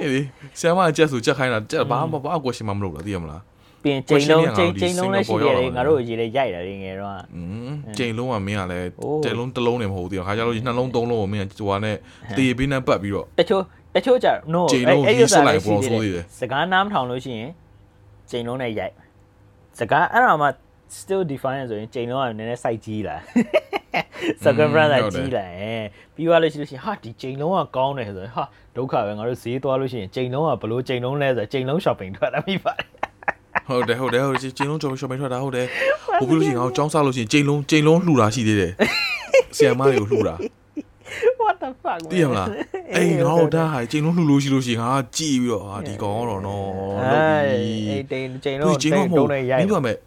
[0.00, 0.20] အေးလေ
[0.60, 3.40] ဆရာမကချက်ဆိုချက်ခိုင်းတာချက်ဘာမှဘာ question မှမလုပ်တာသိရမလား
[3.84, 11.96] ပြင်ချိန်လုံး question ချိန်တွေကချိန်လုံးလည်းရှိတယ်လေငါတို့ရေးလေရိုက်တာလေငယ်တော့อืมချိန်လုံးကမင်းကလည်းအိုးတဲလုံးတစ်လုံးနဲ့မဟုတ်ဘူးသိရခါကြလို့နှလုံးသုံးလုံးကိုမင်းကဟိုဟာနဲ့
[12.38, 13.62] တေးပေးနဲ့ပတ်ပြီးတော့တချို့
[13.94, 17.50] တချို့ကြ no ချိန်လုံးရေးဆွဲလိုက်ပေါ်ဆိုသေးတယ်စကားနားမထောင်လို့ရှိရင်
[18.30, 18.94] ချိန်လုံးနဲ့ရိုက်
[19.78, 20.48] စကားအဲ့ဒါမှ
[20.98, 23.16] still define ဆိုရင်ချိန်လုံးကနည်းနည်း site ကြီးလာ
[24.44, 28.44] circumference ကကြီးလာရင်ပြီးသွားလို့ရှိလို့ရှိရင်ဟာဒီချိန်လုံးကကောင်းတယ်ဆိုရင်ဟာ
[28.76, 32.86] ဒုက္ခပဲငါတို့ဈေးသွားလို့ရှိရင်ချိန်လုံးကဘလို့ချိန်လုံးလဲဆိုချိန်လုံး shopping ထွက်လာမိပါတယ်
[33.68, 35.66] ဟုတ်တယ်ဟုတ်တယ်ဟုတ်တယ်ချိန်လုံးကြော်ရှော့မိထွက်တာဟုတ်တယ်
[36.20, 38.72] ဟိုပြီးလို့ရှိရင်ငါတို့ចောင်းစားလို့ရှိရင်ချိန်လုံးချိန်လုံးလှူတာရှိသေးတယ်
[39.56, 40.34] ဆီယမ်မတွေကိုလှူတာ
[41.42, 42.48] what the fuck သိရမလား
[42.96, 46.64] အေးငါတို့ဒါဟာချိန်လုံးလှူလို့ရှိလို့ရှိရင်ငါကြည်ပြီးတော့ဟာဒီကောင်တော့နော်
[47.12, 49.98] လုပ်ပြီအေးချိန်ချိန်လို့လုံးချိန်လုံးမဟုတ်နဲ့ဘူးရိုက်မင်းပြောမယ်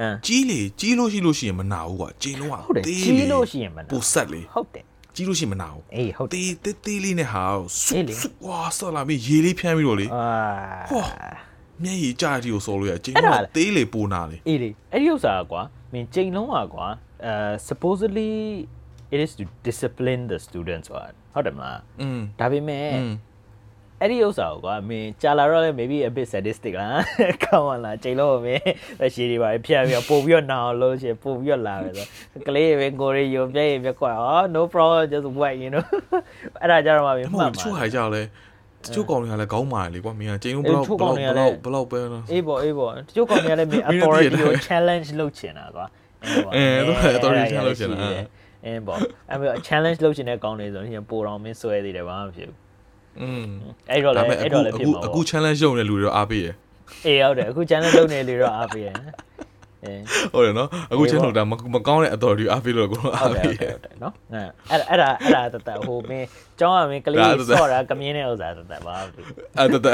[0.00, 7.44] အင်းကြီးလေကြီးလို့ရှိလို့ရှိရင်မနာဘူးကွာချိန်လုံးကဟုတ်တယ်ကြီးလို့ရှိရင်မနာပိုဆက်လေဟုတ်တယ်ကြီးလို့ရှိရင်မနာဘူးအေးဟုတ်တယ်တေးတေးတေးလေးနဲ့ဟာ
[7.82, 10.26] ဆုအေးလေဆုဝါဆော်လာပြီးရေလေးဖြန်းပြီးတော့လေအာ
[10.90, 11.04] ဟော
[11.82, 16.86] မျက်ရည်ကျတဲ့ဒီကိုဆော်လို့ရကျိန်လုံးကသေးလေပိုနာလေအေးလေအဲ့ဒီဥစ္စာကွာမင်းကျိန်လုံးကွာ
[17.24, 17.32] အဲ
[17.68, 18.30] supposedly
[19.14, 22.86] it is to discipline the students ဟုတ်တယ်မလားอืมဒါပေမဲ့
[24.00, 27.02] အဲ့ဒီဥစ္စာကိုကွာမင်းကြာလာတော့လည်း maybe a bit sadistic လား
[27.44, 28.62] ကောင်းပါလားချိန်လို့မင်း
[29.14, 32.06] ရှည်တွေပါဖြတ်ပြီးတော့ပို့ပြီးတော့နာအောင်လို့ရှင်ပို့ပြီးတော့လာပဲဆို
[32.46, 34.12] ကလေးပဲကိုရီယုံပြည့်ရပြကွာ
[34.54, 35.84] no problem just wait you know
[36.60, 38.22] အဲ့ဒါကြတော့မှမင်းမှတ်မှာတချို့ဟာကြောက်လဲ
[38.84, 45.86] တချို့ကောင်တွေကလည်းကောင်းပါလေကွာမင်းကချိန်လုံးဘလောက်အေးတချို့ဘကောင်လောက်တွေကဘလည်းလောက်ဘလောက်ပဲနော်အေးပေါ့အေးပေါ့တချို့ကောင်တွေကလည်းမင်းမင်းတို့ authority သိတယ်ကို challenge လုပ်ချင်တာကွာ
[46.44, 48.26] ပေါ့အဲသူက authority အဲ့ဒါလုပ်ချင်တာရှိတယ်
[48.66, 48.98] အင်းပေါ့
[49.30, 52.58] အဲ့မဲ့ challenge လုပ်ချင်တဲ့ကောင်တွေဆိုရင်ပိုတော်မင်းဆွဲသေးတယ်ဘာမှမဖြစ်ဘူး
[53.20, 53.46] อืม
[53.90, 56.48] အဲ့တော့ဒါလည်းပေမဲ့အဲ့အခုတော့လည်းဖြစ်အခုမှာအခုပေါ့ challenge ရုံနဲ့လူတွေတော့အားပေးရ
[57.06, 58.94] အေးဟုတ်တယ်အခု challenge လုပ်နေလူတော့အားပေးရအဲ
[60.34, 64.14] ဟုတ်တယ်နော်အခုအေး channel ပေါ့ဒါမမကောင်းတဲ့ authority အားပေးလို့ကိုတော့ဟုအားတ်တယ်ပေးဟုတ်ရတယ်ဟုတ်တယ်နော်
[64.70, 66.26] အဲ့အဲ့ဒါအဲ့ဒါတတဟိုမင်း
[66.60, 69.92] ကျောင်းကမင်းကလေးဒါတသက်ဆော့တာကမြင်းတဲ့ဥစ္စာတတဘာမှမဖြစ်ဘူးအဲ့တတဒါ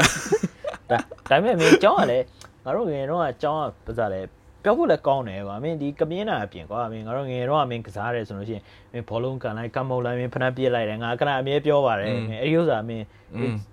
[0.91, 0.97] ဒါ
[1.29, 2.25] ပေမဲ့မင်းကျောင်းကလည်း
[2.63, 4.21] ငါတို့ငယ်တော့ကကျောင်းကဘာသာလဲ
[4.63, 13.05] ပြောဖို့လည်းကောင်းတယ်ကွာမင်းဒီကမြင်းတာအပြင်ကွာမင်းငါတို့ငယ်တော့ကမင်းကစားတယ်ဆိုလို့ရှိရင်မင်းဘောလုံးကန်လိုက်ကမ်မုတ်လိုက်မင်းဖနက်ပြစ်လိုက်တယ်ငါကနအမြဲပြောပါတယ်မင်းအဲ့ဒီဥစ္စာမင်း
[13.45, 13.63] it's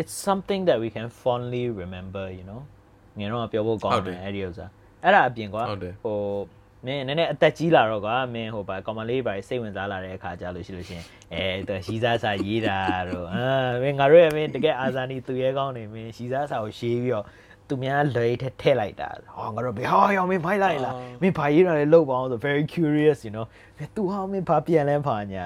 [0.00, 2.60] it's something that we can fondly remember you know
[3.18, 4.66] ငယ်တော့ကပြောဖို့ကောင်းတယ်အဲ့ဒီဥစ္စာ
[5.04, 6.18] အဲ့ဒါအပြင်ကွာဟုတ်တယ်ဟို
[6.86, 12.78] မင်းနည်းနည်းအသက်ကြီးလာတော့ကွာမင်းဟိုပါကောင်မလေးပါစိတ်ဝင်စားလာတဲ့အခါကြလို့ရှိလို့ရှင်အဲသူရှီစားစာရေးတာ
[13.08, 13.46] တော့အာ
[13.82, 17.26] မင်းငါတို့ရဲ့မင်းတကယ်အာဇာနည်သူရဲကောင်းနေမင်းရှီစားစာကိုရှေးပြီးတော့
[17.68, 23.46] သူများလွယ်ထက်ထည့်လိုက်တာဟောငါတို့ဘယ်ဟောရောမင်းဖိုက်လိုက်လားမင်းဘာရေးတာလဲလောက်ပါအောင်ဆို very curious you know
[23.78, 25.44] ဘယ်သူဟာမင်းဘာပြန်လဲဖာညာ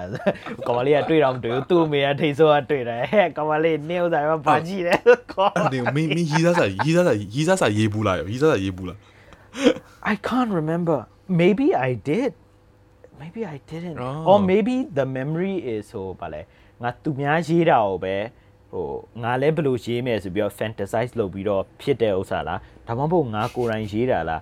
[0.66, 4.96] ကောင်မလေးကတွေ့တော့မတွေ့ဘူးသူ့အမေကထိတ်ဆိုးကတွေ့တယ်ဟဲ့ကောင်မလေးနင်းဥစားကဘာကြည့်လဲ
[5.32, 8.98] ခေါ်အဲ့ဒီမင်းမင်းရီးစားစာရီးစားစာရီးစားစာရေးဘူးလားရီးစားစာရေးဘူးလား
[10.11, 10.97] I can't remember.
[11.41, 12.31] Maybe I did.
[13.21, 13.97] Maybe I didn't.
[14.05, 14.29] Oh.
[14.29, 16.41] Or maybe the memory is ဟိုဗာလဲ
[16.81, 18.15] ငါသူများရေးတာကိုပဲ
[18.71, 18.87] ဟို
[19.23, 24.41] ငါလည်းဘယ်လိုရေးမယ်ဆိုပြီးတော့ fantasize လုပ်ပြီးတော့ဖြစ်တဲ့ဥစ္စာလားဒါမှမဟုတ်ငါကိုယ်တိုင်ရေးတာလား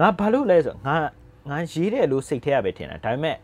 [0.00, 0.96] ငါဘာလို့လဲဆိုငါ
[1.50, 3.36] ငါရေးတယ်လို့စိတ်ထဲရပဲထင်တာဒါပေမဲ့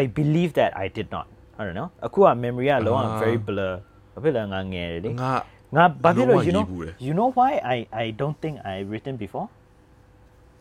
[0.00, 1.26] I believe that I did not
[1.58, 3.18] I don't know အခုက memory ကလုံးဝ Ah.
[3.22, 3.74] very blur
[4.12, 5.32] ဘာဖြစ်လဲငါငယ်တယ်လေ ငါ
[5.76, 9.46] ငါဘာဖြစ်လို့ လုံးဝ you know ရေးဘူးလေ you know why I I don't think I written before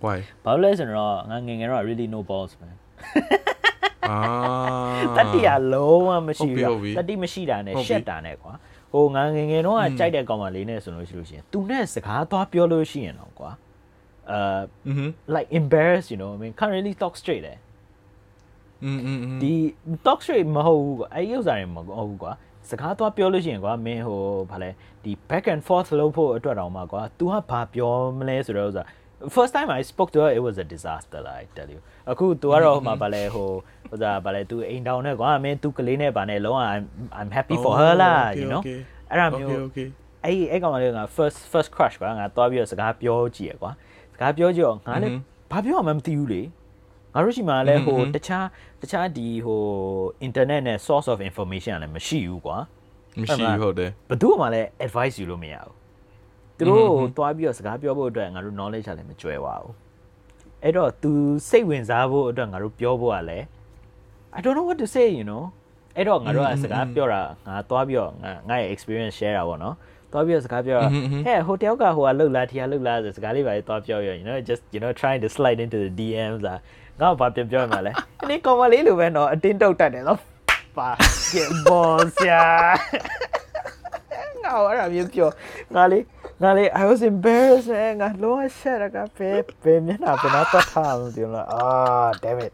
[0.05, 2.75] why ဘာလို့လဲဆိုတော့ငါငယ်ငယ်တော့ really no balls man
[4.09, 4.17] အာ
[5.17, 8.53] တတိယလုံးဝမရှိ ဟုတ်ပြီ ဘူး ဟုတ်ပြီ တတိမရှိတာနဲ့ ဟုတ်ပြီ ရှက်တာနဲ့ကွာ
[8.93, 13.51] ဟိုငါငယ်ငယ်တော့ကကြိုက်တဲ့ကောင်မလေးနဲ့ဆိုလို့ရှိလို့ရှိရင်သူနဲ့စကားသွားပြောလို့ရှိရင်တော့ကွာ
[14.31, 15.05] အာ อือฮึ
[15.35, 17.55] like embarrassed you know I mean can't really talk straight လေ
[18.83, 19.53] อืมอืม ဒီ
[20.05, 22.31] talk straight မဟုတ်ဘူးကွာအဲ့ဒီဥစ္စာတွေမဟုတ်ဘူးကွာ
[22.69, 24.69] စကားသွားပြောလို့ရှိရင်ကွာမင်းဟိုဗာလဲ
[25.03, 28.83] ဒီ back and forth လုပ်ဖို့အတွက်တောင်မှကွာ तू ကဘာပြောမလဲဆိုတော့ဥစ္စာ
[29.36, 32.26] first time I spoke to her it was a disaster like I tell you အခု
[32.42, 33.48] तू ကတော့ဟိုမှာဗာလဲဟို
[33.90, 36.84] ဟိုဒါဗာလဲ तू အိမ်တောင်နဲ့ကွာမင်း तू ကလေးနဲ့ဗာနဲ့လုံးဝ I'm
[37.20, 38.62] I'm happy for her လာ you know
[39.10, 39.60] အဲ့ဒါမျိုး
[40.24, 43.70] အဲ့အဲ့ကောင်လေးက first first crush ကွာငါသွားပြီးတော့စကားပြောကြည့်ရကွာ
[44.14, 45.14] စကားပြောကြည့်တော့ငါလည်း
[45.50, 46.42] ဘာပြောမှမသိဘူးလေ
[47.14, 48.46] ငါတို့ရှိမှလည်းဟိုတခြား
[48.82, 49.60] တခြားဒီဟို
[50.26, 52.56] internet နဲ့ source of information လည်းမရှိဘူးကွာ
[53.22, 55.74] မရှိဟုတ်တယ်ဘယ်သူမှလည်း advice ယူလို့မရဘူး
[56.57, 59.73] သူတို့ကိုသွားပြီးတော့စကားပြောဖို့အတွက်ငါတို့ knowledge ကလည်းမကျွဲပါဘူး
[60.63, 61.11] အဲ့တော့ तू
[61.49, 63.45] စိတ်ဝင်စားဖို့အတွက်ငါတို့ပြောဖို့ကလည်း
[64.37, 65.43] I don't know what to say you know
[65.97, 69.75] အဲ့တော့ငါတို့ကစကားပြောတာငါသွားပြီးတော့ငါငါရဲ့ experience share တာပေါ့နော်
[70.11, 70.87] သွားပြီးတော့စကားပြောတာ
[71.25, 76.57] ဟဲ့ဟိုတယောက်ကဟိုကလှုပ်လားထီကလှုပ်လားဆိုစကားလေးပါလေးသွားပြောရ you know just you know trying to slide into the DMs อ่ะ
[77.01, 77.91] ငါ့ဘာပြန်ပြောရမှာလဲ
[78.29, 80.19] ဒီကောင်မလေးလိုပဲတော့အတင်းတုတ်တတ်တယ်နော်
[80.77, 80.89] ပါ
[81.33, 82.43] ကဲဘောဆရာ
[84.43, 85.29] ငါအဲ့ဒါမျိုးပြော
[85.75, 86.03] ငါလေး
[86.42, 89.30] ငါလေး I was embarrassed နဲ့ငါလုံးဝရှက်ရကပဲ
[89.62, 91.64] ပဲမျက်နှာပြန်တော့ထားလို့ဒီလိုအာ
[92.22, 92.52] damn it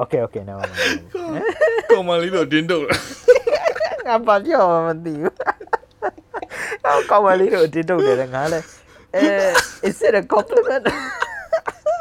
[0.00, 0.58] okay okay now
[1.90, 2.82] ကောင်မလေးတော့တင်းတော့
[4.06, 5.34] ငါဘာပြောမှမသိဘူး။
[6.86, 8.64] အော်ကောင်မလေးတို့တင်ထုတ်တယ်ငါလည်း
[9.14, 9.22] အဲ
[9.88, 10.84] is it a compliment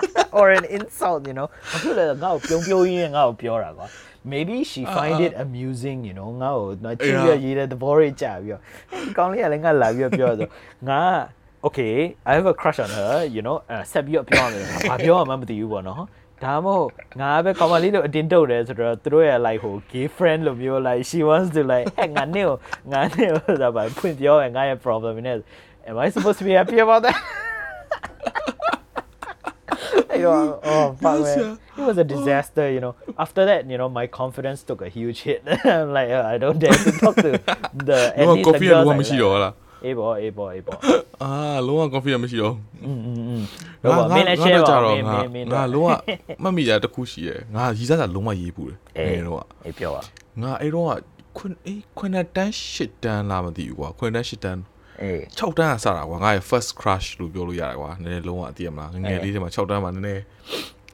[0.38, 3.86] or an insult you know ဘာဖြစ်လဲငါ့ကိုပြုံးပြုံးရင်းငါ့ကိုပြောတာကွာ
[4.32, 8.60] maybe she find it amusing you know ငါ့ကိုတော့ကြည့်ရရေးတဲ့သဘောရိကြပြီးတော့
[9.04, 10.48] ဒီကောင်လေးကလည်းငါလာပြီးတော့ပြောဆို
[10.88, 11.00] ငါ
[11.66, 11.94] okay
[12.28, 16.04] i have a crush on her you know အဲဆက်ပြီးတော့ပြောရမယ်ဘာပြောမှမသိဘူးပေါ့နော်
[16.44, 16.90] ဒါမှမဟုတ်
[17.20, 22.56] ငါပဲကောင်မလေးတို့အတင်းတုတ်တယ်ဆိုတော့သူတို့ရဲ့ like ဟို gay friend လို့မျိုး like she wants to like ဟဲ့ငါနဲ့ကို
[22.92, 25.36] ငါနဲ့ကိုဒါပါဖွင့်ပြောရင်ငါရဲ့ problem နဲ့
[25.88, 27.18] am i supposed to be happy about that
[30.18, 31.78] အဲ့တော့ oh fuck Yes, man yeah.
[31.80, 32.92] it was a disaster you know
[33.24, 35.40] after that you know my confidence took a huge hit
[35.74, 37.30] I'm like uh, I don't dare to talk to
[37.88, 39.22] the at လုံးဝ least the coffee girls လုံးဝ I မရှိ like.
[39.22, 40.78] တော့လား အေးပေါ့အေးပေါ့အေးပေါ့
[41.22, 41.32] အာ
[41.66, 43.42] လုံးဝ coffee မရှိတော့ อืมอืมอืม
[43.82, 45.88] တော့ပါမင်းလည်း share ပါမင်းမင်းမင်း ငါလုံးဝ
[46.42, 50.02] မှတ်မိတာတစ်ခုရှိရယ်ငါရီးစားစာလုံးဝရေးဘူးတယ် အေး အဲ့တော့ အေးပြောပါ
[50.42, 50.86] ငါအဲ့တော့
[51.36, 54.60] ခွန်းအေးခွန်းတန်းရှစ်တန်းလာမသိဘူးကွာခွန်းတန်းရှစ်တန်း
[55.01, 60.21] အေး6တန်းကစတာကွာငါရဲ့ first crush လို့ပြောလို့ရတယ်ကွာနည်းနည်းလုံးဝအတိရမလားငယ်ငယ်လေးတွေမှာ6တန်းမှာနည်းနည်း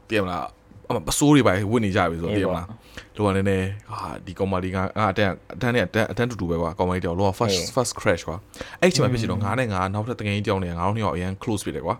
[0.10, 0.46] တည်မလား
[0.90, 2.68] အမပစိုးတွေပါဝတ်နေကြပြီဆိုတော့တည်မလား
[3.16, 3.68] လောကနည်းနည်း
[4.00, 8.38] ဟာဒီကောင်မလေးကငါအတန်းအတန်းနဲ့အတန်းအတန်းတူတူပဲကွာကောင်မလေးတယောက်လောက first first crash ကွာ
[8.82, 11.96] အဲ့ဒီချိန်မှာဖြစ်ချင်တော့ငါနဲ့ငါနောက်ထပ်တကယ်ကြီးတယောက်နဲ့ငါတို့နှစ်ယောက်အရင် close ဖြစ်တယ်ကွာ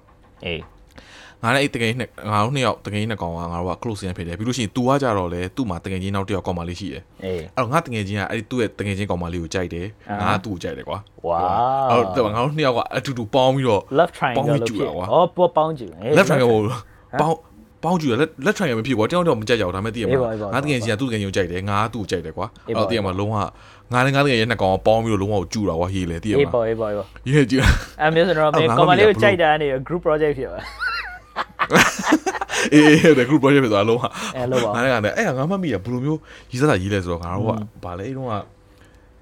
[0.46, 0.62] အေး
[1.44, 16.62] ငါနဲ့အဲ့တကယ်ကြီးနဲ့ငါတို့နှစ်ယောက်တကယ်ကြီးနဲ့ကောင်ကငါတို့က close ရန်ဖြစ်တယ်ပြီးလို့ရှိရင် तू ကကြတော့လေသူ့မှာတကယ်ကြီးနောက်တစ်ယောက်ကောင်မလေးရှိတယ်အေးအဲ့တော့ငါတကယ်ချင်းကအဲ့ဒီသူ့ရဲ့တကယ်ချင်းကောင်မလေးကိုကြိုက်တယ်အာငါကသူ့ကိုကြိုက်တယ်ကွာ Wow အဲ့တော့ငါတို့နှစ်ယောက်ကအတူတူပေါင်းပြီးတော့ love ပေါင်း triangle ပြီးလို့ကြည့်ဖြစ်တာကွာဩပေါ်ပေါင်းကြည့်အေး left triangle ကို
[17.22, 17.38] ပေါင်း
[17.84, 23.36] ပေါင်းကြည့်ရလက်လက် triangle မဖြစ်ကွာတယောက်တယောက်မကြိုက်ကြဘူးဒါပေမဲ့တည်ရအေးမှာပါအေးပါငါတကယ်ချင်းကသူ့တကယ်ချင်းကိုကြိုက်တယ်ငါကသူ့ကိုကြိုက်တယ်ကွာအေးအဲ့ပါတော့တည်ရမှာလုံးဝ
[23.94, 27.62] ငါနဲ့ငါတကယ်ရဲ့နှစ်ကောင်ကပေါင်းပြီးတော့လုံးဝကိုကျူတာကွာရေးလေတည်ရအေးမှာပေါ်အေးပေါ်အေးပေါ်ရေးကြည့်
[28.02, 30.60] အမျိုးဆိုတော့မင်းအော်ငါကောင်မလေးကိုမသိဘူးကြိုက်တာကနေ group project ဖြစ်ပါ
[32.74, 34.04] အေးအေးတဲ့ group project ဖြစ်သွားလုံးဝ
[34.36, 36.20] အဲလို့ပါငါလည်းကလည်းအဲ့ငါမှတ်မိရဘယ်လိုမျိုး
[36.52, 37.50] ရေးစားတာရေးလဲဆိုတော့ငါတို့က
[37.84, 38.34] ဗာလဲအဲ့တော့က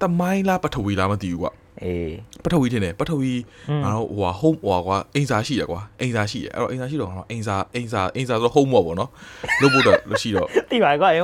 [0.02, 1.52] တမိုင်းလားပထဝီလားမသိဘူးကွာ
[1.84, 3.32] အေးပထဝီထင်တယ်ပထဝီ
[3.84, 9.10] ငါတို့ဟိုဟာ home ဟိုဟာကွာအိမ်စာရှိရကွာအိမ်စာရှိရအဲ့တော့အိမ်စာရှိတော့ငါတို့အိမ်စာအိမ်စာအိမ်စာဆိုတော့ home ပေါ့ဗောနော်
[9.62, 11.24] လုပ်ဖို့တော့လို့ရှိတော့တိပါကွာအေး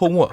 [0.00, 0.30] home ပေါ့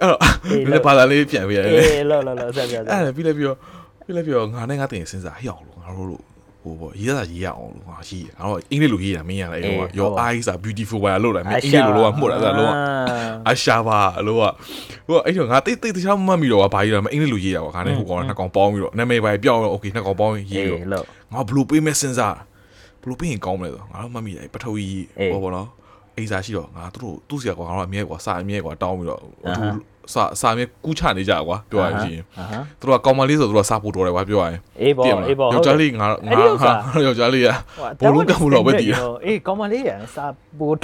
[0.00, 0.18] အဲ့တော့
[0.50, 3.56] ဒီဘာသာလေးပြန်ပြရတယ်အေးလောလောလောဆက်ပြောဆက်အဲ့ဒါပြီးလဲပြီးတော့
[4.04, 6.22] ပြီးလဲပြီးတော့ငါနဲ့ငါတင်စဉ်းစားဟျောက်လို့ငါတို့လို့
[6.62, 12.72] ဟိုပေါ့ရေးစာရေးရအောင်လို့ဟာရှိတယ်အဲ့တော့အင်္ဂလိပ်လိုရေးတာမင်းရအဲ့တော့ your eyes are beautiful ဘာလို့လဲမင်းအင်္ဂလိပ်လိုတော့မှုတ်တာအဲ့တော့
[13.48, 14.44] အရှာပါလို့က
[15.08, 20.80] ဟိုအဲ့တော့ငါတိတ်တိတ်တခြားမှတ်မိတော့ဘာရေးတာမအင်္ဂလိပ်လိုရေးတာကွာခါနဲ့ဟိုကောင်နှစ်ကောင်ပေါင်းပြီးတော့နာမည်ပဲပြောင်းတော့ okay နှစ်ကောင်ပေါင်းရေးတော့
[21.32, 22.36] ငါဘလို့ပေးမယ်စဉ်းစား
[23.02, 24.86] ဘလို့ပေးရင်ကောင်းမလဲဆိုငါတော့မှတ်မိတယ်ပထဝီ
[25.32, 25.68] ဟောပေါ့နော်
[26.16, 29.20] အိစာရှိတော့ငါတို့သူ့စီကွာငါတို့အမြဲကွာစာအမြဲကွာတောင်းပြီးတော့
[30.14, 37.48] စာစာအမြဲကူးချနေကြကွာပြောရရင်ရှင်အာဟမ်သူတို့ကကောင်းမလေးဆိုသူတို့ကစာပို့တော်တယ်ကွာပြောရရင်အေးပေါ့သိရမလားအေးပေါ့ယောက်ျားလေးငါအဲ့ငါဒီဥစ္စာငါယောက်ျားလေးက
[38.00, 40.24] ဟိုဘလုံးကမှုတော့ပဲတည်တာအေးကောင်းမလေးရစာ
[40.58, 40.76] ပို့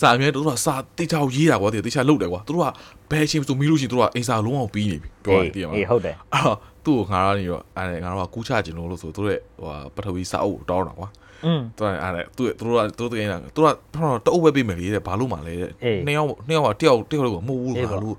[0.00, 2.68] စာအမြဲတို့ကစာတိတ်ချောက်ရေးတာကွာတိတ်ချလုတ်တယ်ကွာသူတို့က
[3.10, 11.08] ဘယ်ချင်းဆိုမီးလို့ရှိရင်သူတို့ကအိစာလုံးအောင်ပြီးနေပြီပြောရရင်သိရမလားအေးဟုတ်တယ်အဲ့တော့သူ့ကိုငါကနေတော့အဲ့ငါတို့ကကူးချခြင်းလို့လို့ဆိုသူတို့ရဲ့ဟိုပထဝီစာအုပ်တောင်းတာကွာ
[11.46, 13.74] อืมသူကအဲ့သူသူတို့ကသူတို့တကယ်နေတာသူကတော့
[14.26, 18.16] တအုပ်ပဲပေးမယ်လေတဲ့ဘာလို့မှလဲတဲ့အေးနှစ်ယောက်နှစ်ယောက်ကတယောက်တယောက်လို့မဟုတ်ဘူးအေးငါပေါ့တို့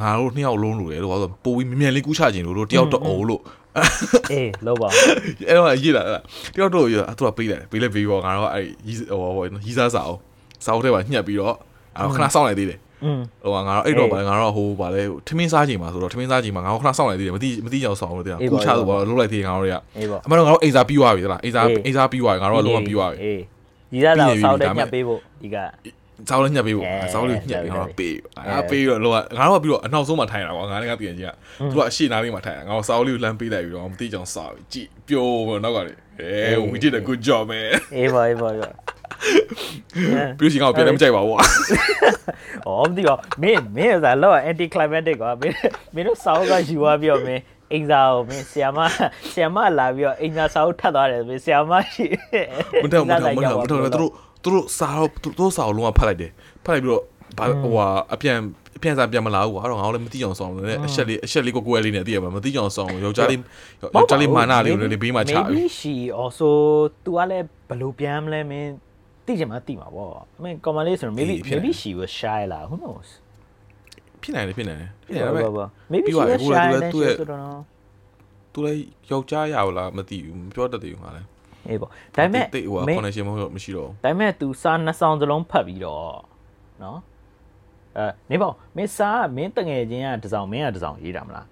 [0.00, 3.42] ငါတို့နှစ်ယောက်လုံးလို့လေလို့ဆိုပိုပြီးမြန်မြန်လေးကူးချခြင်းလို့တို့တယောက်တော့အုံလို့
[4.32, 4.88] အေးလို့ပါ
[5.48, 6.20] အဲ့တော့ရေးလာတာ
[6.54, 10.20] တယောက်တော့ရသူကပေးတယ်ပေးလိုက်ပေးပေါ့ငါတို့အဲ့ရီဟိုဟိုရီစားစာအုပ်
[10.64, 11.54] စာအုပ်ထဲမှာညှက်ပြီးတော့
[11.96, 23.40] အဲ့ခဏစောင့်လိုက်သေးတယ်อืมဟိုကငါတော့အဲ့တော့ဗာငါတော့ဟိုဗာလဲထမင်းစားချိန်မှာဆိုတော့ထမင်းစားချိန်မှာငါတို့ခဏစောင့်လိုက်သေးတယ်မသိမသိကြအောင်စောင့်လို့တဲ့ကူချဆိုတော့လုတ်လိုက်သေးတယ်ငါတို့တွေကအေးပေါ့အမှန်တော့ငါတို့အိမ်စာပြီးသွားပြီလားအိမ်စာအေးအိမ်စာပြီးသွားပြီငါတို့ကလုံးဝပြီးသွားပြီအေး
[23.94, 25.56] ရီသားတော့ပြီးပြီစောက်တဲ့ဒါပေမဲ့ညက်ပေးဖို့ဒီက
[26.28, 31.30] စောင်းလည်းညက်ပေးဖို့အဲစောင်းလေးညက်ပြီးဟုတ်ငါတယ်တို့ပေးအာပေးတော့လောကငါတို့ကပြီးတော့အနောက်ဆုံးမှာထိုင်တာကွာငါလည်းကတည်ရင်ကြီးက
[31.70, 38.70] သူကအရှိနာလေးမှာထိုင်တာငါတို့စောင်းလေးကိုလှမ်းပေးလိုက်ပြီးတော့မသိကြအောင်စောက်ကြည့်ပြိုးဘောနောက်ကလေအဲ we did a good job man အေးပါအေးပါအေးပါ
[40.38, 41.40] ပြီးရှင်ငါ့ကိုပြန်လည်းမကြိုက်ပါဘူးကွာ။
[42.66, 45.56] အော်မသိပါဘူးမင်းမင်းကစားလောက် anti climatic ကွာမင်း
[45.94, 47.42] မင်းတို့စောင်းကယူသွားပြီးတော့မင်း
[47.72, 48.78] အင်္ဂါကိုမင်းဆီယမ
[49.32, 52.06] ဆီယမလာပြီးတော့အင်္ဂါစောင်းထပ်သွားတယ်မင်းဆီယမရှိ
[52.82, 54.12] မထောက်မထောက်မထောက်မထောက်သူတို့
[54.44, 56.32] သူတို့စာတော့သူတို့စာကိုလုံးဝဖတ်လိုက်တယ်
[56.64, 57.02] ဖတ်လိုက်ပြီးတော့
[57.38, 58.38] ဘာဟိုဟာအပြန်
[58.76, 63.40] အပြန်စာပြန်မလာဘူးကွာအဲ့တော့ငါတို့လည်းမသိကြအောင်ဆောင်းလို့အချက်လေးအချက်လေးကိုကိုယ်လေးနဲ့သိရမှာမသိကြအောင်ဆောင်းယောက်ျားလေး
[63.82, 66.48] ယောက်ျားလေးမာနလေးကိုလည်းဘေးမှာချပြီ maybe she also
[67.04, 68.70] तू ကလည်းဘယ်လိုပြန်မလဲမင်း
[69.26, 73.08] သိချင်မှသိမှာပေါ့အမင်း common လေးဆိုတော့ maybe အေးဖြစ်တယ် maybe she was shy လား who knows
[74.22, 77.42] ဖြစ်နိုင်တယ်ဖြစ်နိုင်တယ်ဖြစ်နိုင်တယ်ဒါပေမဲ့ maybe ပြီး she သွားတယ် was ဟိုလည်း shy သူ then လည်း she သူ့ရဲ့ was don't
[77.44, 77.58] know
[78.52, 81.26] သူလည်းယောက်ျားရအောင်လားမသိဘူးမပြောတတ်သေးဘူးငါလည်း
[81.70, 86.16] အေးပေါ့ဒါပေမဲ့တိတ်ဟိုမင်း connection မဟုတ်မရှိတော့ဒါပေမဲ့ तू စာနှစ်ဆောင်စလုံးဖတ်ပြီးတော့
[86.82, 86.98] နော်
[87.98, 91.46] အဲနေပေါ့မင်းစာကမင်းတငယ်ချင်းကတစ်ဆောင်မင်းကတစ်ဆောင်ရေးတာမလား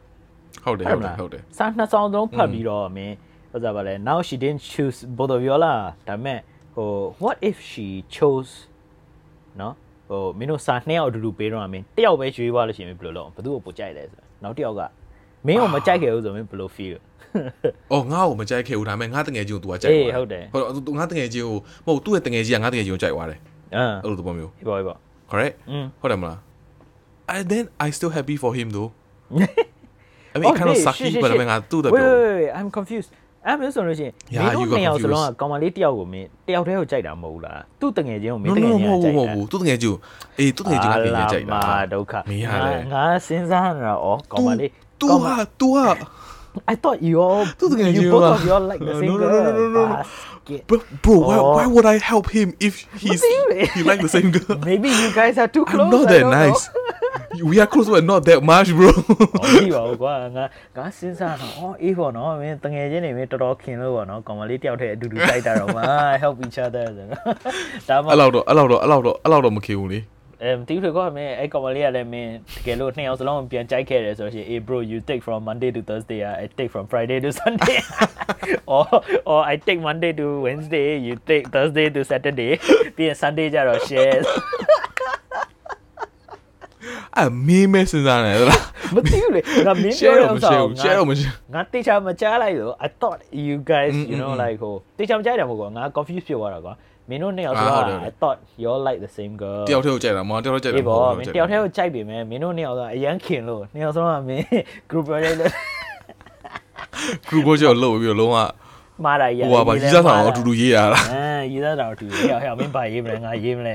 [0.64, 3.14] ဟုတ်တယ်ဟုတ်တယ်ဟုတ်တယ်စာနှစ်ဆောင်စလုံးဖတ်ပြီးတော့မင်း
[3.50, 6.38] ဟိုစားပါလဲ now she didn't choose both of you လားဒါပေမဲ့
[6.74, 6.88] ဟို
[7.22, 7.86] what if she
[8.16, 8.52] chose
[9.60, 9.74] နော်
[10.08, 14.82] ဟိုမင်းတို့စာနှစ်ယောက်အတူတူပေးတော့မင်းတစ်ယောက်ပဲရွေးသွားလို့ရှိရင်မင်းဘယ်လိုလုပ်ဘယ်သူ့ကိုပိုကြိုက်လဲဆိုတော့နောက်တစ်ယောက်က
[15.46, 16.94] မင်းကိုမကြိုက်ခဲ့ဘူးဆိုမင်းဘယ်လို feel
[17.91, 23.39] အော်ငါ့ကိုမကြိုက်ခဲ့ဘူးဒါပေမဲ့ငါတငယ်ချင်းကို तू ကကြိုက် အေး သွား ဟုတ်တယ် ဟုတ်တော့ငါတငယ်ချင်းကိုမဟုတ်သူ့ရဲ့တငယ်ချင်းကငါတငယ်ချင်းကိုကြိုက်သွားတယ်
[23.75, 24.97] အင်း အဲ့လိုသဘောမျိုး ဟေးပေါ့ဟေးပေါ့
[25.31, 26.37] correct อืม ဟုတ်တယ်မလား
[27.35, 28.89] and then I still happy for him though
[30.35, 31.39] I mean Oh, it kind of hey, sucky shit, shit, but I shit.
[31.41, 33.09] mean ငါသူ့တဲ့ wait ပြော wait wait I'm confused
[33.45, 35.39] အဲ့မျိုးဆိုလို့ရှိရင် Yeah, မင်း you တို့ got နှစ်ယောက်စလုံးက confused.
[35.39, 39.95] ကောင်မလေးတစ်ယောက်ကိုမင်းတစ်ယောက်တည်းကိုကြိုက်တာမဟုတ်ဘူးလားသူ့တငယ်ချင်းကိုမင်း no တင no ယ် no ချင်း မ ကို ဟုတ် ကြိုက်တာဘူးမဟုတ်ဘူးသူ့တငယ်ချင်းကို
[40.39, 41.61] အေးသူ့တငယ်ချင်းကပြင်ကြိုက်တာ မာ
[41.93, 45.85] ဒုက္ခ မင်းရလေ ငါစဉ်းစားနေတာဩကောင်မလေး तू ကောင်မ ဟာ तू ဟာ
[46.72, 49.14] I thought you all သူ့တငယ်ချင်း you က both of you all like the same No,
[49.22, 49.84] no, girl no, no, no, no.
[49.96, 50.62] Basket.
[50.68, 51.50] bro, bro why Oh.
[51.56, 52.72] why would I help him if
[53.02, 53.62] he's Really?
[53.76, 56.22] he like the same girl maybe you guys are too close I'm not I that
[56.24, 56.42] don't know.
[56.46, 56.62] nice
[57.50, 58.90] we are close but not that much bro
[59.34, 60.44] ဟောကြည့်ပါဦးကွာငါ
[60.76, 65.82] ငါစဉ်းစားတော့အော်အေးပေါ့နော်မင်းတငယ်ချင်းတွေမင်းတော်တော်ခင်လို့ပေါ့နော်ကောင်မလေးတယောက်တည်းအတူတူကြိုက်တာတော့မှ
[66.22, 67.18] help each other ဆိုတော့
[67.88, 68.82] ဒါမှအဲ့လောက်တော့အဲ့လောက်တော့
[70.41, 77.29] အဲ့လောက်တော့အဲ့လောက်တော့မခင်ဘူးလေ အဲမသိဘူးကွာမင်းအဲ့ကောင်မလေးကလည်းမင်းတကယ်လို့နှစ်ယောက်စလုံးပြန်ကြိုက်ခဲ့တယ်ဆိုလို့ရှိရင် hey bro you take from Monday to Thursday I take from Friday to
[77.39, 77.77] Sunday
[78.75, 78.85] or
[79.31, 82.51] or I take Monday to Wednesday you take Thursday to Saturday
[82.95, 84.19] ပြီးရင် Sunday ကျတော့ share
[87.17, 88.61] အဲ့မင်းမဲစဉ်းစားနေသလား
[88.95, 93.19] မသိဘူးလေငါမင်း share ပြော တော့မ တဲ့ share ဥ ဘူး စ္စာ share တော့မ share ငါတေချာမကြားလိုက်တော့ I thought
[93.47, 96.73] you guys you know อืม like ဟိုတေချာမကြားတယ်မဟုတ်ကွာငါ confused ဖြစ်သွားတာကွာ
[97.08, 104.44] မင်းတို့နှစ်ယောက်ဆိုအာတော့ဟုတ်တယ်ဟုတ်တယ် I thought you all like the same girl တယောက်တည်းကိုကြိုက်တာမဟုတ်တယောက်တည်းကြိုက်တာအေးမပေါ့ဟုတ်မင်းတယောက်တည်းကိုကြိုက်ပြီမယ်မင်းတို့နှစ်ယောက်ကအရန်ခင်လို့နှစ်ယောက်စလုံးကမင်း
[104.90, 105.52] group project လို့
[107.28, 108.38] group project ကိုလုပ်ပြီးတော့လုံးဝ
[109.04, 113.74] မာတာရဟိုပါပါကြီးစားဆောင်အတူတူရေးရတာအဲရေးသားတာအတူတူဟဲ့ဟဲ့မင်းပါရေးမလဲငါရေးမလဲ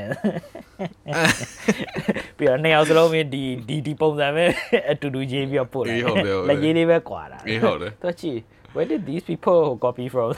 [2.37, 4.45] ပြီးတော့နှစ်ယောက်စလုံးမင်းဒီဒီဒီပုံစံပဲ
[4.91, 6.03] အတူတူရေးပြီးတော့ပို့လိုက်
[6.47, 8.39] လက်ရေးလေးပဲကွာတာအေးဟုတ်တယ်တော့ကြည့်
[8.75, 10.29] where did these people copy from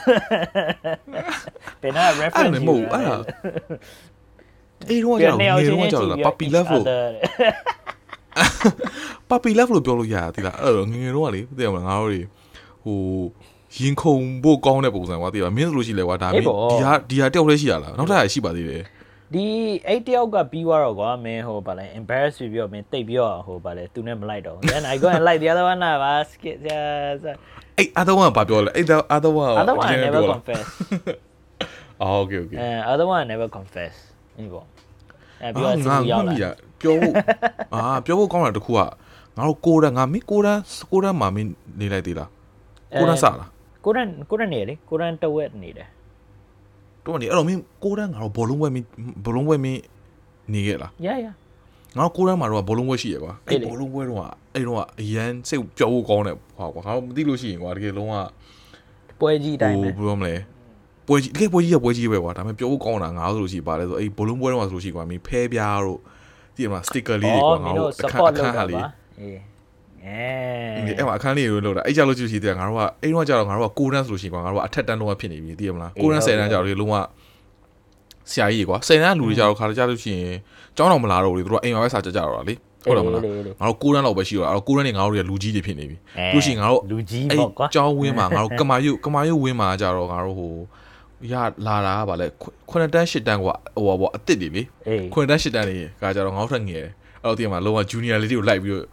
[1.81, 3.15] ဘယ်နာအဲ့ reference ဒါမဟုတ်အဲ့ဒါ
[4.89, 6.85] အေးတော့ကြောက်ငယ်တော့ကြောက်တာ puppy love လို့
[9.29, 12.21] puppy love လို့ပြောလို့ရတာတိလားအဲ့တော့ငယ်ငယ်တော့ကလေသိရမလားငါတို့တွေ
[12.83, 12.99] ဟို
[13.77, 18.83] ရင်ခုန်ဖို့ကောင်းတဲ့ပုံစံကွာသိပါမင်းဆိုလို့ရှိလဲကွာဒါမင်းဒီဟာဒီဟာတယောက်တည်းရှိရလားနောက်ထပ်ရှိပါသေးတယ်
[19.33, 19.45] ဒီ
[19.87, 26.81] အဲ့တယောက်ကပြီးသွားတော့ကွာမင်းဟိုဗာလဲ embarrass ပြီးပြီးတော့မင်းတိတ်ပြီးတော့ဟိုဗာလဲသူနဲ့မလိုက်တော့ဘူး then i go and like the other one ပါ skit ဆရာ
[27.23, 27.33] ဆရာ
[27.79, 30.65] အဲ့ other one ကဘာပြောလဲအဲ့ other one က other one အရင်က never ပြောလား confess
[32.01, 33.93] အော် okay okay အဲ other one never confess
[34.37, 34.65] ဒီပေါ့
[35.41, 36.45] အဲပြီးအာတော့စီငါကူရောက်မှတ်လာမိရ
[36.81, 37.13] ပြောဖို့
[37.73, 38.79] အာပြောဖို့ကောင်းတာတစ်ခုက
[39.37, 40.57] ငါတို့ကိုရန်ငါမင်းကိုရန်
[40.91, 41.49] ကိုရန်မှာမင်း
[41.79, 42.29] နေလိုက်သေးလား
[42.99, 43.49] ကိုရန်စလား
[43.85, 45.87] ကိုရန်ကိုရန်နေလေကိုရန်တဝက်နေတယ်
[47.05, 48.85] တော့နေအဲ့တော့မင်းကိုရန်ငါတို့ဘောလုံးပွဲမင်း
[49.25, 49.81] ဘောလုံးပွဲမင်း
[50.53, 51.33] နေခဲ့လား yeah yeah
[51.97, 54.21] ငါတို့ကိုရန်မှာတော့ဘောလုံးပွဲရှိရကွာအေးအဲ့လေဘောလုံးပွဲတော့
[54.55, 58.13] အဲ့တော့အရန်စိတ်ပြောဖို့ကောင်းတယ်ဟောကွာငါတို့မသိလို့ရှိရင်ကွာတကယ်လုံးဝ
[59.19, 60.35] ပွဲကြီးအတိုင်းပဲဟိုဘယ်လိုမလဲ
[61.07, 65.99] ပွဲကြီးတကယ်ပွဲကြီးရပွဲကြီးပဲကွာဒါပေမဲ့ပြောဖို့ကောင်းတာငါတို့ဆိုလို့ရှိရင်ပါလဲဆိုအဲ့ဘောလုံးပွဲတော့ဆိုလို့ရှိရင်ကွာမင်းဖဲပြားတို့
[66.55, 68.87] ဒီမှာစတစ်ကာလေးတွေကွာငါတို့ support လုပ်အခတာန်းလေးပါ
[69.19, 69.37] အေး
[70.05, 76.95] အဲအဲ့မှာအခန်းလေးတွေလောက်တာအဲ့ကြလို့ကြည့်ရှိသေးတယ်ငါတို့ကအဲ့တော့ကြတော့ငါတို့ကကိုရန်ဆိုလို့ရှိရင်ကွာငါတို့ကအထက်တန်းလုံးဝဖြစ်နေပြီသိရမလားကိုရန်10တန်းကြတော့လေလုံးဝ
[78.31, 80.37] ဆရာကြီးကွာ10တန်းလူတွေကြတော့ခါကြလို့ရှိရင်
[80.77, 82.53] ကျောင်းတော်မလာတော့ဘူးလေသူတို့အိမ်မှာပဲစာကြကြတော့တာလေ
[82.83, 85.97] ဟုတ်တယ်မလားလေလေငါတို့ကိုရန်လောက်ပဲရှိတော့အဲ့တော့ကိုရန်နေငါတို့တွေကလူကြီးတွေဖြစ်နေပြီ
[86.33, 90.53] ပြီးလို့ရှိရင်ငါတို့လူကြီးအဲ့ပေါ့ကွာကျောင်းဝင်းမှာငါတို့ကမာယုကမာယုဝင်းမှာကြတော့ငါတို့ဟို
[91.31, 91.33] ရ
[91.65, 92.27] လာတာကဗာလဲ
[92.69, 98.85] ခုနှစ်တန်းရှစ်တန်းကွာဟိုပါပေါ့အစ်စ်တွေလေအေးခုနှစ်တန်းရှစ်တန်းတွေကကြတော့ငါတို့ထက်ငယ်တယ်အဲ့တော့ဒီမှာလုံးဝ junior လေးတွေကိုလိုက်ပြီးတော့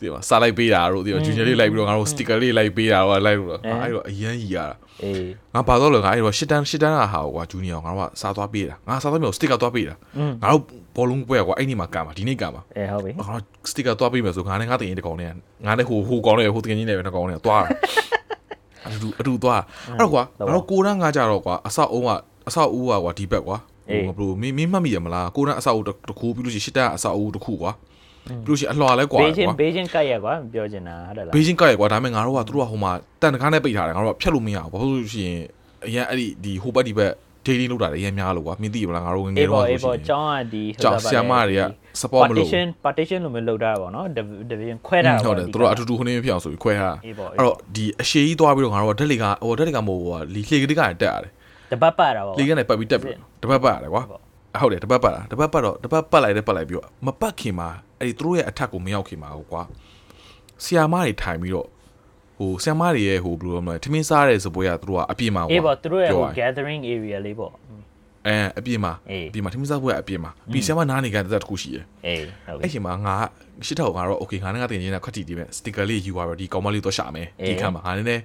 [0.00, 10.62] ဒီမှာစားလိုက်ပေးတာတို့ဒီမှာ junior လေးလိုက်ပြီးတော့ငါတို့ sticker လေးလိုက်ပေးတာတော့လိုက်လို့အဲ့တော့အရန်ကြီးရတာအေးငါဘာတော့လဲငါအဲ့တော့ရှစ်တန်းရှစ်တန်းကဟာကွာ junior ငါတို့ကစားသွားပေးတာငါစားသွားမျိုး sticker သွားပေးတာอืมငါတို့
[10.96, 15.30] ဘောလုံးပွဲကွာအဲ့ဒီမှာကမှာဒီနေ့ကမှာအေးဟုတ်ပြီငါတို့ sticker သွားပေးမယ်ဆိုငါနဲ့ငါတင်ရင်တကောင်နဲ့
[15.66, 17.64] ငါနဲ့ဟိုဟိုကောင်နဲ့ဟိုတကယ်ကြီးနဲ့ပဲတကောင်နဲ့သွား
[18.86, 19.62] အတူအတူသွား
[19.98, 22.10] အဲ့တော့ကွာငါတို့ကိုရန်ငါကြတော့ကွာအဆောက်အုံးက
[22.48, 23.56] အဆောက်အဦးကွာဒီဘက်ကွာ
[23.90, 27.72] ဟိုဘယ်လိုမင်းမင်းမှတ်မိရမလားကိုရန်အဆောက်အဦးတစ်ခုပြီးလို့ရှိရင်ရှစ်တန်းအဆောက်အဦးတစ်ခုကွာ
[28.26, 35.38] ပြီးလို့ရှိရင်အလွှာလဲကွာဘေးချင်းကွာဘေးချင်းကတ်ရကွာပြောချင်တာဟုတ်တယ်လားဘေးချင်းကရကွာဒါပေမဲ့ငါတို့ကသူတို့ကဟိုမှာတန်တကားနဲ့ပိတ်ထားတယ်ငါတို့ကဖြတ်လို့မရဘူးဘာလို့လဲဆိုရင်
[35.86, 37.12] အရင်အဲ့ဒီဒီဟိုဘက်ဒီဘက်
[37.46, 41.62] daily လောက်တာလည်းအရင်များလို့ကွာမင်းသိရမလားငါတို့ငယ်ငယ်အေးတော့ပေါ့ဆိုအေးရှင်ပေါ့ကျောင်းကဒီကြောက်ဆရာမတွေက
[42.00, 44.06] support မလုပ်ဘူး partition partition လို့မျိုးလုပ်တာပေါ့နော်
[44.50, 51.12] division ခွဲတာဟုတ်တယ်သူတို့အတူတူခင်းဖြစ်အောင်ဆိုပြီးခွဲထားအေးပေါ့အဲ့တော့ဒီအရှိကြီးသွားပြီးတော့ငါတို့ကဓာတ်လေကဟိုဓာတ်လေကမဟုတ်ဘူးကွာလီလှေကလေးကတက်ရတယ်
[51.72, 54.02] တပတ်ပတ်တာပေါ့လေကနေပတ်ပြီးတက်ပြီးတပတ်ပတ်ရတယ်ကွာ
[54.60, 57.68] ဟုတ်တယ်တပတ်ပတ်တာတပတ်ပတ်တော့တပတ်ပတ်လိုက်တယ်ပတ်လိုက်ပြီးတော့မပတ်ခင်မှာ
[58.00, 59.62] အဲ့ဒီသူတို့ရဲ့အထက်ကိုမရောက်ခင်မှာကွာ
[60.64, 61.68] ဆီယာမတွေထိုင်ပြီးတော့
[62.38, 67.52] ဟိုဆီယာမတွေရဲ့ဟိုဘယ်လိုမလဲထမင်းစားတဲ့စပွဲကသူတို့ကအပြင်မှာကွာအေးပေါ့သူတို့ရဲ့ဟိုပြောရရင် gathering area လေးပေါ့
[68.26, 73.14] အဲအပြင်မှာအေးအပြင်မှာထမင်းစားပွဲကအပြင်မှာပြီးဆီယာမနားနေကန်တဲ့တစ်ခုရှိတယ်အေးဟုတ်ပြီအဲ့ချိန်မှာငါ
[73.66, 78.22] ရှစ်ထောက်ငါတော့ okay ငါနဲ့ငါတင်ချင်းနဲ့ခွက်တီတီပဲ sticker လေးယူသွားတော့ဒီကောင်မလေးတော့ရှာမယ်ဒီခါမှာငါနည်းနည်း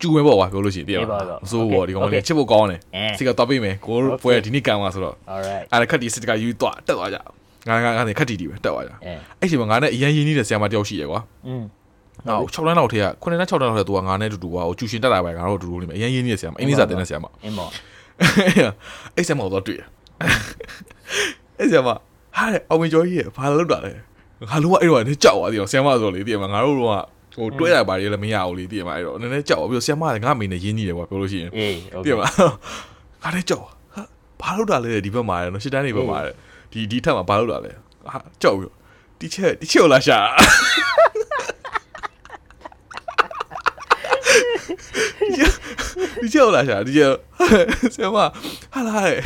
[0.00, 2.80] ကျူပဲပေါ့ကွာပြောလို့ရှိရင်တည်ရမှာမစိုးဘောဒီကောင်မလေးချစ်ဖို့ကောင်းတယ်
[3.16, 7.18] sticker တော့ပေးမယ်ကိုပွဲဒီနေ့ကန်သွားဆိုတော့ alright အဲ့ဒါခက်တီ sticker ယူသွားတက်သွားကြ
[7.68, 8.90] ငါငါကနေခက်တီတီပဲတက်သွားကြ
[9.40, 11.64] အဲ့ချိန်မှာငါနဲ့အရင်ရင်းနှီးတဲ့ဆရာမတယောက်ရှိရယ်ကွာอืม
[12.26, 17.66] နောက်6လမ်းလောက်ထဲက9လမ်း6လမ်းလောက်ထဲကသူကငါနဲ့တူတူကွာဟိုကျူရှင်တက်တာပဲငါတို့တူတူနေမယ်အရင်ရင်းနှီးတဲ့ဆရာမအင်းလေးစာတင်တဲ့ဆရာမအင်းပါ
[19.16, 19.82] အဲ့ဆရာမတော့တွေ့ရ
[21.58, 23.92] အဲ့ဆရာမဟာတဲ့အောင်မကျော်ကြီးရဘာလုပ်တာလဲ
[24.48, 26.80] ငါလုံးဝအဲ့တော့ကြောက်သွားတယ်ဆရာမဆိုလေတည်မှာငါတို့က
[27.34, 32.26] ဟိုတွဲတာပါလေလည်းမရဘူးလေတည်မှာအဲ့တော့နည်းနည်းကြောက်ပြီးတော့ဆရာမကငါမိနေရင်းနေတယ်ကွာပြောလို့ရှိရင်အေးတည်မှာ
[33.22, 34.02] ငါလည်းကြောက်ဟာ
[34.42, 36.32] ဘာလုပ်တာလဲဒီဘက်မှာလဲနော်ရှစ်တန်းနေဘက်မှာလဲ
[36.70, 37.72] ဒီဒီထက်မှာဘာလုပ်တာလဲ
[38.06, 38.72] ဟာကြောက်ပြီး
[39.20, 40.18] ဒီချက်ဒီချက်လာရှာ
[46.22, 47.12] ဒီချက်လာရှာဒီချက်
[47.94, 48.18] ဆရာမ
[48.72, 49.20] ဟာလာတယ်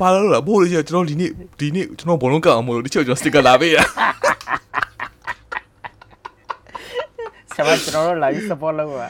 [0.00, 3.78] ဘာလို့လဲဘိုးလေးချက်ကျွန်တော်ဒီနေ့ဒီနေ့ကျွန်တော်ဘလုံးကအောင်မလို့ဒီချက်ကျွန်တော်စတစ်ကာလာပေးရ
[7.54, 9.08] ဆရာမကျွန်တော်တို့လာပြီး support လုပ်ပါ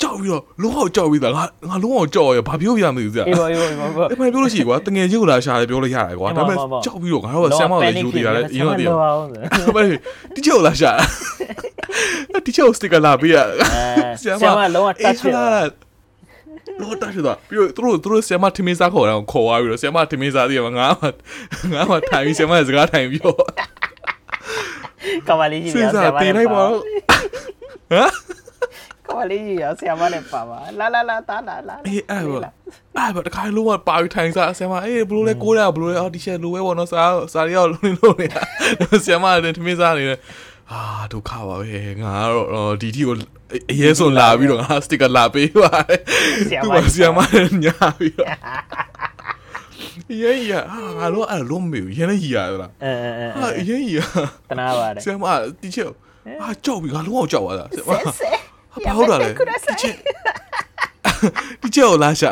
[0.00, 9.88] ကြောက်ပြီးတော့လုံးဝကြောက်ပြီးသားငါငါလုံးဝကြောက်ရဘာပြောပြမသိဘူးဆရာအေးပေါ့အေးပေါ့အေးပေါ့အဲ့မှပြောလို့ရှိရင်ကွာတငယ်ချင်းကိုလာရှာတယ်ပြောလို့ရတယ်ကွာဒါပေမဲ့ကြောက်ပြီးတော့ငါတို့ကဆမ်မောက်လေးယူတည်ရတယ်အရင်ကတည်းကလောအောင်ဆိုဘာလဲ
[10.34, 10.90] ဒီချက်ကိုလာရှာ
[12.46, 13.36] ဒီချက်ကိုစတစ်ကာလာပေးရ
[14.20, 15.50] ဆရာမလုံးဝ touch ဖြစ်သွား
[16.80, 21.06] လောတတ်ရတာပြီးတော့သူတို့သူတို့ဆရာမထမင်းစားခေါ်တာကိုခေါ်သွားပြီးတော့ဆရာမထမင်းစားတည်းကငါမှ
[21.74, 23.38] ငါမှထိုင်ပြီးဆရာမစကားထိုင်ပြီးတော့
[25.28, 26.80] ကမလေးကြီးစဉ်းဆစားရာမတင်လိုက်ပါတော့
[27.90, 28.10] ဟမ်
[29.08, 38.42] ကမလေးကြီးရဆရာမနဲ့ပါပါလာလာလာတာလာလာအေးအဲ့ဘာအဲ့ဘာတခါလုံးဝပါပြီးထိုင်စားဆရာမအေးဘလို့လဲကိုးရဘလို့လဲအော်ဒီချက်လိုပဲပေါ့နော်စားစားရောက်လုံးလုံးနေတာ
[39.04, 40.18] ဆရာမလည်းထမင်းစားနေတယ်
[40.70, 40.80] အာ
[41.12, 43.14] ဒုက္ခပါပဲငါကတော့ဒီတီကို
[43.70, 46.00] အရေးဆုံးလာပြီးတော့ငါစတစ်ကာလာပေးပါတယ်
[46.64, 48.30] သူကဆရာမလည်းညာပြီးတော့
[50.22, 53.98] ရေးရဟာငါတို့အဲ့လုံးမေရင်းနေရရလားအဲအဲအဲဟာရေးရ
[54.50, 55.24] တနာပါတယ်ဆရာမ
[55.60, 55.90] ဒီချက်
[56.40, 58.30] ဟာကြောက်ပြီးငါလုံးဝကြောက်သွားတာဆရာမဆဲ
[58.84, 59.94] ဘာဟုတ်တာလဲဒီချက်
[61.62, 62.30] ဒီချက်ကိုလာရှာ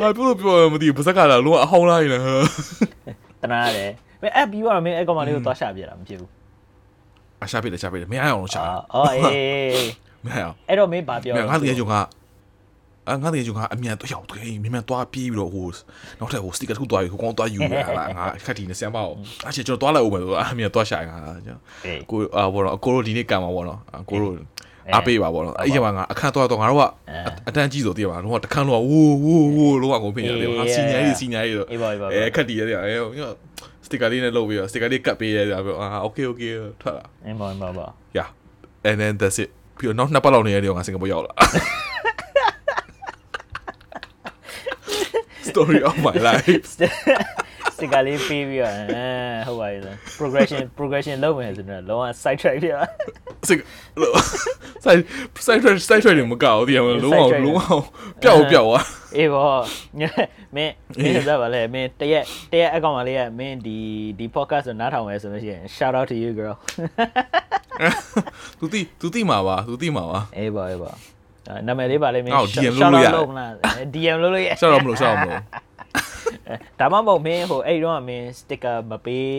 [0.00, 2.20] ဘာပြောလို့ပြောရမသိဘူးပါစက်ကလာလုံးဝအဟောင်းလာနေတယ်
[3.42, 3.90] တနာတယ်
[4.22, 6.30] မင်းအပ်ပြီးတော့မင်းအဲ့ကောင်မလေးကိုသွားရှာပြတာမဖြစ်ဘူး
[7.44, 8.62] အရှာပြတယ်ရှာပြတယ်မရအောင်ရှာ
[8.94, 9.88] အော်အေး
[10.24, 12.00] မရအောင်အဲ့တော့မင်းဘာပြောမရငါတကယ်ကြောင့်ငါ
[13.08, 15.66] အာငါတကယ်ကျွန်တော်အမြန်တော့ရောက်တယ်မြန်မြန်သွားပြေးပြီးတော့ဟို
[16.18, 21.60] နောက်ထပ်ဟိုစတစ်ကာတစ်ခုသွားယူဟိုကောင်သွားယူရတာငါခက်တီနဲ့ဆမ်ပါအောင်အချက်ကျွန်တော်သွားလိုက်အောင်မယ်ဆိုအမြန်သွားရှာငါကျွန်တော်
[22.10, 24.34] ကိုအာဘောတော့အကိုတို့ဒီနေ့ကံမှာဘောတော့အကိုတို့
[24.94, 26.84] အားပေးပါဘောတော့အဲ့ဒီမှာငါအခန်းသွားတော့ငါတို့က
[27.48, 32.94] အတန်းကြီးဆိုတည်ပါတော့တခန်းတော့ဝိုးဝိုးဝိုးလောကကိုဖိနေတယ်ငါစီညာရေးစီညာရေးဆိုအဲခက်တီရတယ်အဲ
[33.84, 37.86] စတစ်ကာလေးနဲ့လုပ်ပြီးတော့စတစ်ကာလေးကတ်ပေးရတယ်ဆိုတော့အာ okay okay ထွက်လာအင်းပါပါပါ
[38.18, 38.28] yeah
[38.88, 41.32] and then that's it ပြီးတော့နောက်နှစ်ပတ်လောက်နေရတယ်ငါစင်ကာပူရောက်လာ
[45.50, 48.82] story of my life စတကလေးပေးပြီးတော့အဲ
[49.46, 52.68] ဟုတ်ပါပြီလား progression progression လုပ်မယ်ဆိုတော့လုံးဝ side track ပြ
[53.48, 53.58] စင်
[54.00, 54.12] လို့
[54.84, 55.02] side
[55.46, 57.60] side track side track တွေမကောက်ဘူးဒီမှာလုံးဝလုံးဝ
[58.22, 58.84] ပျောက်ပျောက်သွား
[59.16, 59.48] အေးဘော
[59.98, 60.14] မင်း
[60.56, 63.76] မင်းသက်ပါလေမင်းတရက်တရက်အကောင့်မလေးကမင်းဒီ
[64.18, 66.56] ဒီ podcast ကိုနားထောင်မယ်ဆိုလို့ရှိရင် shout out to you girl
[68.58, 71.17] သူတိသူတိမှာပါသူတိမှာပါအေးပါအေးပါအဲ့
[71.66, 73.50] နာမည်လေးပါလေမင်းအော် DM လုပ်လို့ရတယ်မလား
[73.94, 75.40] DM လုပ်လို့ရရှောက်တော့မလို့ရှောက်တော့မလို့
[76.78, 79.30] ဒါမှမဟုတ်မင်းဟိုအဲ့တော့မင်း sticker မပေး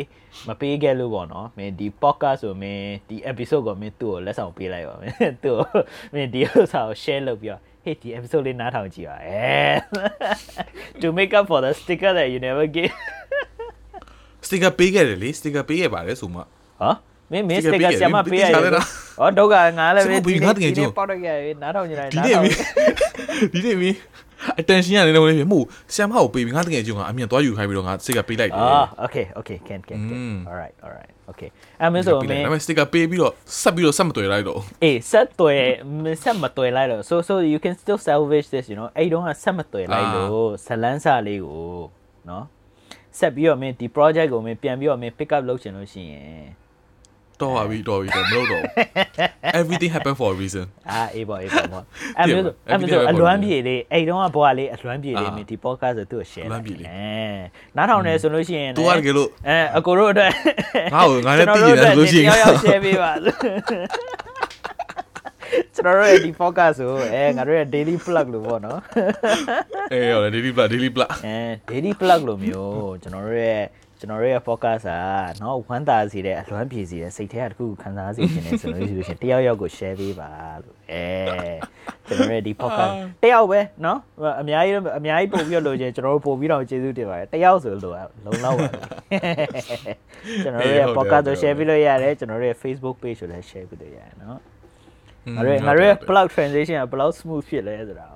[0.48, 5.82] မပေးခဲ့လို့ပေါ့နော်မင်းဒီ podcast ဆိုမင်းဒီ episode ကိုမင်းသူ့ကိုလက်ဆောင်ပေးလိုက်ပါမင်းသူ့ကို
[6.14, 9.50] မင်းဒီဥစ္စာကို share လုပ်ပြီးတော့ hey ဒီ episode လေးနားထောင်ကြည့်ပါအဲ
[11.02, 12.94] to make up for the sticker that you never gave
[14.46, 16.44] စတစ်ကာပေးခဲ့တယ်လေစတစ်ကာပေးခဲ့ပါတယ်ဆိုမှဟ
[17.32, 18.54] မင်းမင်းစတစ်ကာဆီယမပေးရတယ်
[19.20, 22.56] ဟောတော့ကငါလည်းပဲဒီနေ့ပေါက်တော့ရတယ်နားထောင်နေတယ်ဒီနေ့မင်း
[23.54, 23.98] ဒီနေ့မင်း
[24.60, 30.20] attention ရနေလို့လေမို့ဆီယမကိုပေးပြီးငါတကယ်ကြုံကအမြင်သွားယူခိုင်းပြီးတော့ငါစတစ်ကာပေးလိုက်တယ်အာ okay okay can can can
[30.50, 31.50] all right all right okay
[31.82, 35.60] အမင်းဆိုမင်းအမင်းစတစ်ကာပေးပြီးတော့ဆက်ပြီးတော့ဆက်မတွေ့လိုက်တော့အေးဆက်တွေ့
[36.24, 41.82] ဆက်မတွေ့လိုက်တော့ so so you can still salvage this you know အဲ့တော့ကဆက်မတွေ့လိုက်လို့ဇလန်းစာလေးကို
[42.30, 42.46] နော်
[43.20, 46.48] ဆက်ပြီးတော့မင်းဒီ project ကိုမင်းပြန်ပြီးတော့မင်း pick up လုပ်ချင်လို့ရှိရင်
[47.42, 48.72] တော့ပါပြီတော့ပြီတော့မလုပ်တော့ဘူး
[49.60, 51.82] everything happen for a reason အာအေးပါအေးပါမော
[52.18, 56.98] အဲ့မျိုးဆိုအဲ့မျိုးဆိုအလွမ်းပြေလေးအဲ့တော့ကဘွားလေးအလွမ်းပြေလေးမင်းဒီ podcast ကိုသူ့ကို share အလွမ်းပြေလေးအဲ
[57.78, 60.32] နားထောင်နေဆိုလို့ရှိရင်သူကတကယ်လို့အဲအကိုတို့အတွက်
[60.94, 63.12] ငါ့ကိုငါလည်းသိနေတယ်ဆိုလို့ရှိရင်ကျွန်တော်တို့အတွက်တယောက်ယောက် share ပေးပါ
[65.76, 68.80] ကျွန်တော်တို့ရဲ့ဒီ podcast ကိုအဲငါတို့ရဲ့ daily plug လို့ပေါ့နော်
[69.94, 71.38] အေးရော daily blood daily blood အဲ
[71.72, 73.64] daily plug လို့မျိုးကျွန်တော်တို့ရဲ့
[73.99, 75.01] ကျွန်တော်တို့ရဲ့ podcast อ่ะ
[75.39, 80.31] เนาะဝမ်းသာစီတဲ့အလွမ်းပြေစီတဲ့စိတ်ထဲကတစ်ခုခုခံစားစေချင်နေဆိုလို့ရှိလို့ရှရင်တယောက်ယောက်ကို share ပေးပါ
[80.63, 81.07] လို့အဲ
[82.07, 82.93] ကျွန်တော်တို့ရဲ့ဒီ podcast
[83.23, 83.99] တယောက်ပဲเนาะ
[84.41, 89.17] အများကြီးအများကြီးပို့ပြီးတော့လို့ချင်းကျွန်တော်တို့ပို့ပြီးတော့ကျေးဇူးတင်ပါတယ်တယောက်ဆိုလို့လုံလောက်ပါပြီ
[90.45, 94.39] ကျွန်တော်တို့ရဲ့ podcast ကို share ပေးလို့ရတယ်ကျွန်တော်တို့ရဲ့ Facebook page ကိုလည်း share ပေးလို့ရတယ်เนาะ
[95.36, 98.08] ငါတို့ငါတို့ရဲ့ plug transition ကဘယ်လောက် smooth ဖြစ်လဲဆိုတာ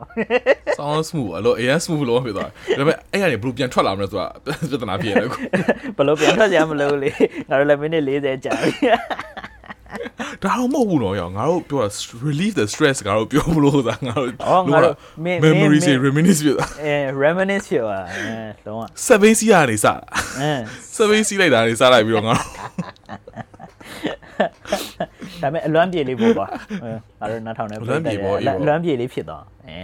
[0.79, 5.37] sound smooth အလို့အရင် smooth လို့ဖြစ်သွားတယ်ဒါပေမဲ့အဲ့ကနေဘယ်လိုပြန်ထွက်လာမလဲဆိုတာပြဿနာဖြစ်နေတယ်ခု
[5.97, 7.09] ဘယ်လိုပြန်ထွက်ကြမလို့လေ
[7.49, 8.71] ငါတို့လည်းမိနစ်40ကြာပြီ
[10.43, 11.89] ဒါတော့မဟုတ်ဘူးတော့ရောငါတို့ပြောတာ
[12.27, 16.95] relieve the stress ငါတို့ပြောမလို့ဆိုတာငါတို့အော်ငါတို့မင်းမင်း memory မ say င်း reminisce ဖြစ်တာအဲ
[17.25, 19.93] reminisce ဖြစ်သွားအဲလုံးဝ7စီးကနေစတာ
[20.39, 20.51] အဲ
[21.21, 23.52] 7စီးလိုက်တာနေစလိုက်ပြီးတော့ငါတို့
[25.42, 26.48] ဒါပေမဲ့အလွမ်းပြေလေးပေါ့ကွာ
[26.82, 29.80] အဲငါတို့နားထောင်နေ အလွမ်းပြေပေါ့အေးပေါ့ အလွမ်းပြေလေးဖြစ်သွားအဲ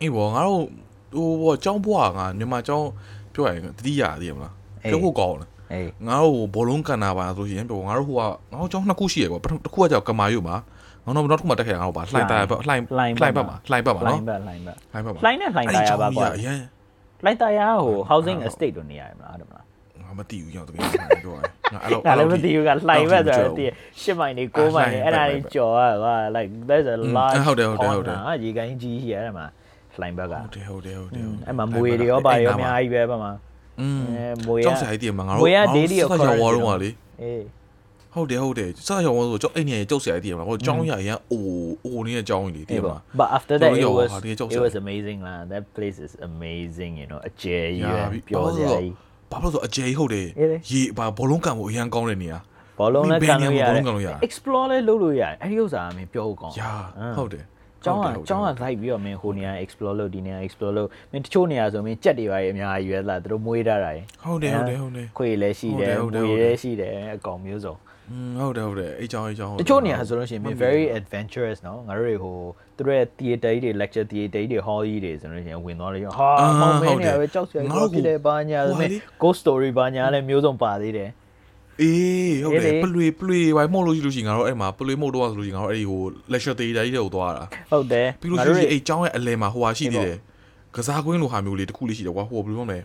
[0.00, 0.62] အေးဘောငါတို့
[1.16, 2.88] ဟိုဘောចောင်းဘွားငါမြန်မာចောင်း
[3.34, 4.54] ပြောရရင်တတိယတည်မလား
[4.90, 10.56] ပြောဖို့ကောင်းတယ် အေး ငါတို့ဘောလုံးကန်နာပါဆိုရင်ပြောငါတို့ဟိုကငါတို့ចောင်းနှစ်ခုရှိရကွာပထမတစ်ခုကကြောက်ကမာယုမှာ
[11.04, 16.58] ငါတို့နောက်တစ်ခုမှတက်ခဲ့ငါတို့ပါလှိုင်တာပဲလှိုင်လှိုင်ပတ်မှာလှိုင်ပတ်မှာ လို နော် င်းဘက်လိုင်းဘက် လှိုင်ပတ်မှာ လှိုင်းနဲ့လှိုင်းတာရပါကွာ အရင်
[17.24, 19.69] လှိုင်းတာရဟို housing estate တို့နေရတယ်မလားဟုတ်တယ်မလား ငါ
[20.19, 20.79] မသိဘူးကြောက်တကယ်
[21.23, 21.43] ပြောရရင်
[21.73, 23.69] ငါအဲ့လိုငါလည်းမသိဘူးကလှိုင်းဘက်ဆိုတော့တည်
[24.01, 29.45] ရှစ်မိုင်နေကိုးမိုင်နေအဲ့ဒါကြီးကြော်ရကွာ like there's a large ဟုတ်တယ်ဟုတ်တယ်ဟုတ်တယ်ဟာရေကိုင်းကြီးရှိရတယ်မှာ
[29.99, 33.31] လှိုင်းဘက်ကဟုတ်တယ်ဟုတ်တယ်ဟုတ်တယ်အဲ့မှာမွေတွေရောပါရောအများကြီးပဲပါမှာ
[33.81, 36.89] อืมအဲမွေရကြောက်စားရည်တည်မှာငါတို့မွေရ daily ဆောက်ရောဝါတော့ကလေ
[37.21, 37.43] အေး
[38.13, 46.13] ဟုတ်တယ်ဟုတ်တယ်ဆောက်ရောဝါဆိုကြောက်အဲ့နေရကြောက်စားရည်တည်မှာဟိုကြောင်းရရအိုးအိုးနေတဲ့ကြောင်းကြီးလေတည်အေးပါမှာ but after that it ကျွန်တော် was တို့ဟာဒီကြောက်စ it ရာ was amazing လား that place is
[46.29, 48.93] amazing you know အကျယ်ကြီးရာပဲပြီပြောစရာကြီး
[49.31, 52.37] ဘာလို့လဲဆိုအကျယ်ကြီးဟုတ်တယ်အေးလေရေဘာဘောလုံးကန်ဖို့အရန်ကောင်းတဲ့နေရာ
[52.79, 56.73] ဘောလုံးလည်းကန်လို့ရဘောတလုံးယ်ကန်လို့ရတယ် explore လည်းလုပ်လို့ရတယ်အဲ့ဒီဥစ္စာအမင်းပြောဖို့ကောင်းရာ
[57.17, 57.45] ဟုတ်တယ်
[57.85, 67.90] ကျောင်းကကျောင်းကလိုက်ပြီးတော့မင်းဟိုနေရာ explore လုပ်ဒီနေရာ explore လုပ်မင်းတချို့နေရာဆိုမင်းကြက်တွေပါရအများကြီးပဲလားသူတို့မွေးထားတာရယ်ဟုတ်တယ်ဟုတ်တယ်ဟုတ်တယ်ခွေလည်းရှိတယ်ဟုတ်တယ်မွေဟုတ်တယ်လည်းရှိတယ်အကောင်မျိုးစုံอืม
[68.40, 72.36] ဟုတ်တယ်ဟုတ်တယ်အဲ့ကြောင်းအဲ့ကြောင်း တချို့နေရာဆိုလို့ရှိရင် very adventurous เนาะငါတို့တွေဟို
[72.76, 76.30] သူတို့ရဲ့ theater ကြီးတွေ lecture theater ကြီးတွေ hall ကြီးတွေဆိုလို့ရှိရင်ဝင်သွားလို့ဟာ
[76.60, 78.90] မောင်မင်းနေရာပဲကြောက်စရာကြီးဖြစ်တယ်ဘာညာဆိုမင်း
[79.22, 81.10] ghost story ဘာညာလည်းမျိုးစုံပါသေးတယ်
[81.82, 90.18] အေးဟုတ်တယ် အေးလေ ပလွေပလွေဝိုင်းမို့လို့ရှိလို့ရှိရင်ငါတို့အဲ့မှာပလွေမို့တော့ဆိုလို့ရှိရင်ငါတို့အဲ့ဒီဟို lecture theater ကြီးတွေကိုသွားတာ ဟုတ်တယ် ပြီးလို့ရှိရင်အဲ့ကျောင်းရဲ့အလယ်မှာဟိုဟာရှိသေးတယ်
[90.74, 92.78] ကစားကွင်းလိုဟာမျိုးလေးတစ်ခုလေးရှိတယ်ကွာဟိုဘယ်လိုပြောမလဲ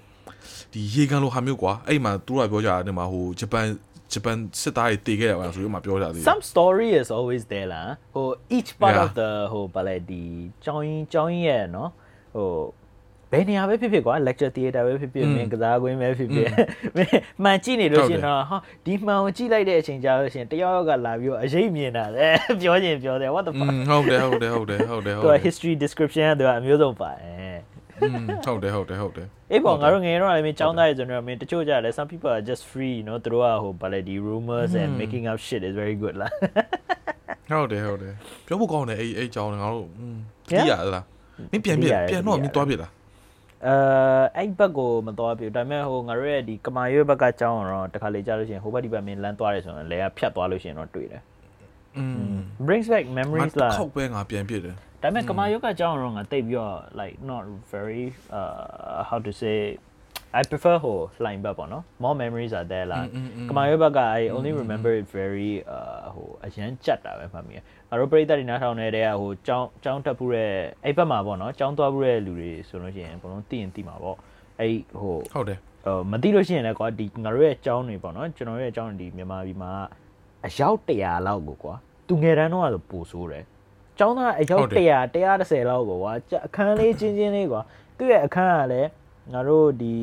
[0.74, 3.66] ဒီရေကန်လိုဟာမျိုးကွာအဲ့မှာသူတို့ကပြောကြတယ်ဒီမှာဟိုဂျပန်
[4.16, 9.03] ဂျ ဂျပန်စစ်သားတွေတည်ခဲ့တယ်ပါဆိုပြီးမှပြောကြသေးတယ် some story is always there လားဟို each part Yeah.
[9.05, 10.24] of the ဟိုဗာလဲဒီ
[10.64, 11.89] ကျောင်းရင်းကျောင်းရင်းရဲ့နော်
[12.36, 12.49] ဟို
[13.32, 16.49] ဘယ်နေရာပဲဖြစ်ဖြစ်ကွာ lecture theater ပဲဖြစ်ဖြစ်မင်းကစားကွင်းပဲဖြစ်ဖြစ်
[16.95, 17.12] မင်း
[17.43, 22.28] မှန်ကြည့်နေလို့ရှရင်တော့ဟာဒီမှန်ကိုကြည့်လိုက်တဲ့အချိန်ကြာလို့ရှရင်တယောက်ယောက်ကလာပြီးတော့အရေးမြင်တာလေ
[22.62, 27.57] ပြောချင်ပြောတယ် what the อื fuck มဟုတ်တယ်ဟုတ်တယ်ဟုတ်တယ်ဟုတ်တယ်ဟု သူ တ် က တယ် history description ကသူကအမျိုးစုံပါတယ် อืม
[28.47, 35.74] ဟုတ်တယ်ဟုတ်တယ်ဟုတ်တယ်အေးပေါ့ငါတို့ငယ်တော့လည်းမင်းចောင်းသားရဲ့ဆိုတော့မင်းတချို့ကြတယ် some people are just free you know သူတို့ကဟိုဘာလဲဒီ rumors and making up shit is
[35.82, 36.32] very good လား
[37.51, 38.14] ဟုတ်တယ်ဟုတ်တယ်
[38.47, 39.86] ပြောဖို့ကောင်းတယ်အဲ့အဲ့ចောင်းငါတို့
[40.49, 41.05] ကြည့်ရလား
[41.53, 42.90] မင်းပြန်ပြန်ပြန်တော့မင်းသွားပြလား
[43.66, 43.74] အဲ
[44.36, 51.22] အဲ့ဘက်ကိုမသွားပြဒါပေမဲ့ဟိုငါတို့ရဲ့ဒီကမာရွေးဘက်ကចောင်းတော့တခါလေကြားလို့ရှိရင်ဟိုဘက်ဒီဘက်မင်းလမ်းသွားတယ်ဆိုရင်လဲကဖြတ်သွားလို့ရှိရင်တော့တွေ့တယ်
[52.66, 54.76] brings back memories လာတစ်ခေါက်ပဲငါပြန်ပြစ်တယ်
[55.07, 58.04] ဒါပေမဲ့ကမာရွေးကကြောင်းတော့ငါတိတ်ပြီးတော့ like not very
[58.38, 59.59] uh how to say
[60.38, 63.07] I prefer ဟို line ဘက်ပေါ့နော် more memories are there လား
[63.48, 70.52] ကမာရွေးဘက်က I only remember it very uh ဟိုအရန်ကြက်တာပဲမှတ်မိရငါတို့ပြိတ္တတွေနားထောင်နေတဲ့ဟိုကြောင်းကြောင်းတက်ဖို့တဲ့
[70.84, 74.16] အဲ့ဘက်မှာပေါ့နော်ကြောင်းသွားဖို့တဲ့လူတွေဆိုလို့ရှိရင်အကုန်လုံးသိရင်သိမှာပေါ့
[74.61, 79.72] အဲ့ဟိုဟုတ်တယ်ဟိုမသိလို့ရှိရင်လည်းကွာဒီငါတို့ရဲ့အကြောင်းတွေပေါ့နော်ကျွန်တော်တို့ရဲ့အကြောင်းတွေဒီမြန်မာပြည်မှာ
[80.46, 81.74] အယောက်100လောက်ကိုကွာ
[82.09, 83.44] သူငယ်တန်းတော့ဆိုပိုဆိုးတယ်
[83.95, 87.62] အကြောင်းသားအယောက် ဟုတ်တယ် 100 130လောက်ကိုကွာကြအခန်းလေးချင်းချင်းလေးကွာ
[87.97, 88.89] သူ့ရဲ့အခန်းကလည်း
[89.34, 89.93] ငါတို့ဒီ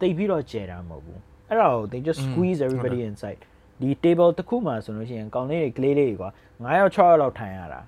[0.00, 3.40] တိတ်ပြီးတော့ကျဲတာမဟုတ်ဘူးအဲ့ဒါကို they just อืม squeeze ဟုတ်တယ် everybody inside
[3.80, 7.80] ဒီ table တစ်ခုမှဆိုလို့ရှိရင်ကောင်းလေးတွေကလေးလေးတွေကွာ9ယောက်6ယောက်လောက်ထိုင်ရတာ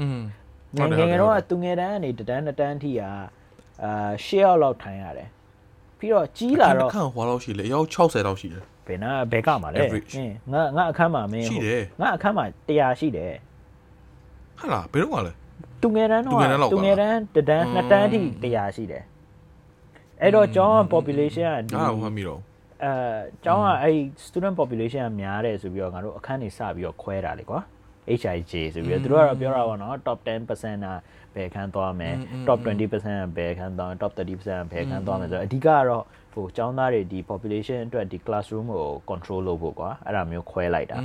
[0.00, 0.20] อืม
[0.76, 3.10] ငယ်ငယ်ငယ်တော့ကသူငယ်တန်းကနေတတန်းတတန်းထိอ่ะ
[3.84, 5.28] အာ10ယောက်လောက်ထိုင်ရတယ်
[5.98, 13.32] ပြီးတော့ကြီးလာတော့ ခန့်ဟွာလောက်ရှိလေအယောက်60လောက်ရှိတယ် ဘယ်နာဘယ်ကမှာလဲ Average အင်းငါငါအခန်းမှာမင်း ရှိတယ် ငါအခန်းမှာ100ရှိတယ်
[14.59, 15.33] ဟာလားဘယ်တော့မှလဲ
[15.81, 19.03] သူငယ်တန်းသူတော့ငယ်တန်းလောက်ပါသူငယ်တန်းတတန်းอืมနှစ်တန်းထိ100ရှိတယ်
[20.21, 22.39] အဲ့တော့ကျောင်းက population ကဒီအားဟွာမိတော့
[22.83, 22.91] အဲ
[23.45, 23.95] ကျောင်းကအဲ့
[24.25, 27.59] student population ကများတယ်ဆိုပြီးတော့ငါတို့အခန်းနေစပြီးတော့ခွဲတာလေကွာ
[28.19, 30.47] HIJ ဆိုပြီးတော့သူတို့ကတော့ပြောတာပါနော် top 10%
[30.85, 30.87] က
[31.35, 32.15] ဘယ်ခန်းသွားမယ်
[32.47, 36.03] top 20%ကဘယ်ခန်းသွား top 30%ကဘယ်ခန်းသွားမယ်ဆိုတော့အဓိကကတော့
[36.33, 40.97] ဟိုကျောင်းသားတွေဒီ population အတွက်ဒီ classroom ကို control လုပ်ဖို့ကွာအဲ့ဒါမျိုးခွဲလိုက်တာ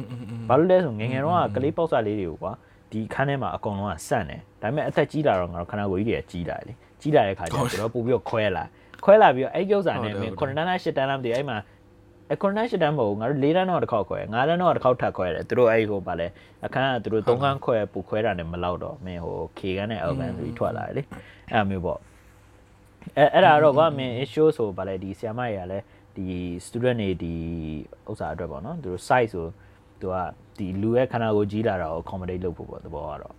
[0.49, 2.53] ဘာလို့လဲဆိုငယ်ငယ်တော့ကကလေးပေါက်စားလေးတွေကိုကွာ
[2.93, 8.65] ဒီခန်းထဲမှာအကုန်လုံးကစန့်တယ်ဒါပေမဲ့အသက်ကြီးလာတော့ငါတို့ခန္ဓာကိုယ်ကြီးတွေကကြီးလာတယ်လေကြီးလာတဲ့ခါကျတော့ကျွန်တော်ပို့ပြီးတော့ခွဲလာ
[9.05, 11.59] ခွဲလာပြီးတော့အဲ့ကျုပ်စာနဲ့မင်း9တန်းလား10တန်းလားမသိဘူးအဲ့မှာ
[12.33, 16.27] အကွန်နက်ရှတန်းမဟုတ်ဘူးငါတို့၄တန်းတော့တစ်ခေါက်ခွဲ၅တန်းတော့တစ်ခေါက်ထပ်ခွဲတယ်သူတို့အဲ့ဟိုဗာလဲ
[16.65, 21.03] အခန်းကသူတို့၃ခန်းခွဲပူခွဲတာနဲ့မလောက်တော့မင်းဟိုခေကန်းနဲ့အောက်ကန်ဆိုပြီးထွက်လာတယ်လေ
[21.53, 21.99] အဲ့လိုမျိုးပေါ့
[23.17, 25.85] အဲအဲ့ဒါတော့ကွာမင်း issue ဆိုဗာလဲဒီဆီယမတွေကလည်း
[26.17, 26.29] ဒီ
[26.67, 27.35] student တွေဒီ
[28.11, 29.47] ဥစ္စာအတွက်ပေါ့နော်သူတို့ site ဆို
[30.01, 30.17] သူက
[30.63, 33.35] ဒီလူရဲ့ခန္ဓာကိုယ်ကြီးလာတာကို accommodate လုပ်ဖို့ပေါ့သဘောကတော့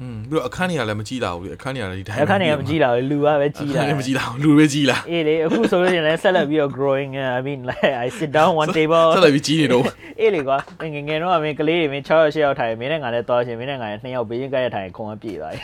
[0.00, 9.84] อืมပြီးတော့အခန်းကြီးကလည်းမကြည့်လာဘူးလေအခန်းကြီးကလည်းဒီတိုင်းအခန်းတွေကမကြီးလာဘူးလူကပဲကြီးအခလာန်းကြီးမကြည့်လာဘူးလူပဲကြည့်လာအေးလေအခုဆိုလို့ရှိရင်လည်းဆက်လက်ပြီးတော့ growing I mean like I sit down one table ဆက်လက်ပြီးကြီးနေတော့
[10.20, 10.58] အေးလေကွာ
[10.94, 15.62] ငယ်ငယ်တော့အမင်းကလေးတွေမင်း6ယောက်8ယောက်ထိုင်မင်းနဲ့ငါလည်းသွားရှင်မင်းနဲ့ငါလည်း2ယောက်ဘေးချင်းကရထိုင်ခုံကပြေးသွားတယ်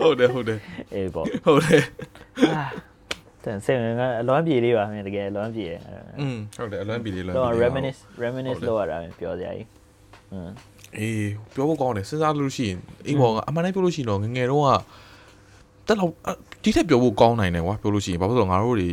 [0.00, 0.58] ဟုတ်တယ်ဟုတ်တယ်
[0.94, 1.82] အေးပေါ့ဟုတ်တယ်
[2.40, 2.93] တန်
[3.65, 5.79] စင်ကအလွမ်းပြေလေးပါမင်းတကယ်အလွမ်းပြေတယ်
[6.19, 9.67] อืมဟုတ်တယ်အလွမ်းပြီလေးလွမ်း တော့ ပြီလေး reminisce reminisce ဟုတ်တယ် လုပ်ရတာမင်းပြောစရာကြီး
[10.31, 10.49] อืม
[10.97, 12.77] အေးပြောဖို့ကောင်းတယ်စဉ်းစားလို့ရှိရင်
[13.07, 14.69] အိမ်ပေါ်ကအမှန်တိုင်းပြောလို့ရှိရင်တော့ငယ်ငယ်တော့က
[15.87, 16.09] တက်တော့
[16.63, 18.89] ဒီထက်ပြောဖို့ကောင်းနိုင်တယ်ကွာပြောလို့ရှိရင်ဘာဖြစ်လို့လဲငါတို့တွေ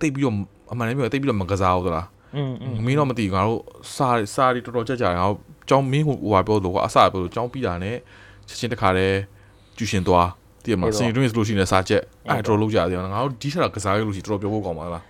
[0.00, 0.34] တိတ်ပြီးတော့
[0.72, 3.60] အမှန်တိုင်းပြောတိတ်ပြီးတော့မကစားဘူးသလား อืมอืม မင်းတော့မသိဘူးငါတို့
[3.94, 7.96] စာစာတွေတော်တော်ကြက်ကြတယ်ငါတို့ကျောင်းမင်းဟိုဟိုပြောလို့ကွာအစပြောလို့ကျောင်းပြီးတာနဲ့
[8.48, 9.18] ချက်ချင်းတခါတည်း
[9.76, 10.28] ကျူရှင်သွား
[10.63, 15.03] တည်မှာစင်တွင်းဆိုလို့ရှိရင်စာချက်အဲ့တော်လုံးကြတယ်ငါတို့ဒီထက်ကစားရလို့ရှိရင်တော်တော်ပြောဖို့ကောင်းပါလား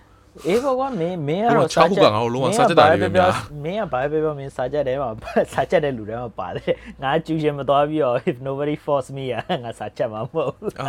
[0.46, 3.30] အေးပေါ့ကွာမင်းမင်းဒီမှာကတော့ချောက်ခုကငါတို့လုံးဝစာချက်တာတွေပဲများ
[3.64, 5.10] မင်းကဘာပဲပြောမင်းစာချက်တဲမှာ
[5.52, 10.88] စာချက်တဲ့လူတွေမှာပါတယ်ငါကျူရှင်မသွားပြီးတော့ if nobody force me อ่ะငါစာချက်မှာမဟုတ်ဘူးအာ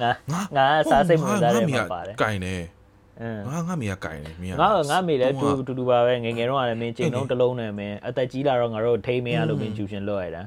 [0.00, 0.10] ငါ
[0.56, 2.54] ငါစာစိတ်ဝင်စားတယ်မှာပါတယ်ကင်နေ
[3.20, 10.42] အင်းငါငါမိကကင်နေမိကငါငါမေလည်းတူတူတူပါပဲငယ်ငယ်တော့ကလည်းမင်းချိန်လုံးတစ်လုံးနဲ့မင်းအသက်ကြီးလာတော့ငါတို့ထိမင်းရလို့မင်းကျူရှင်လွတ်ရတာ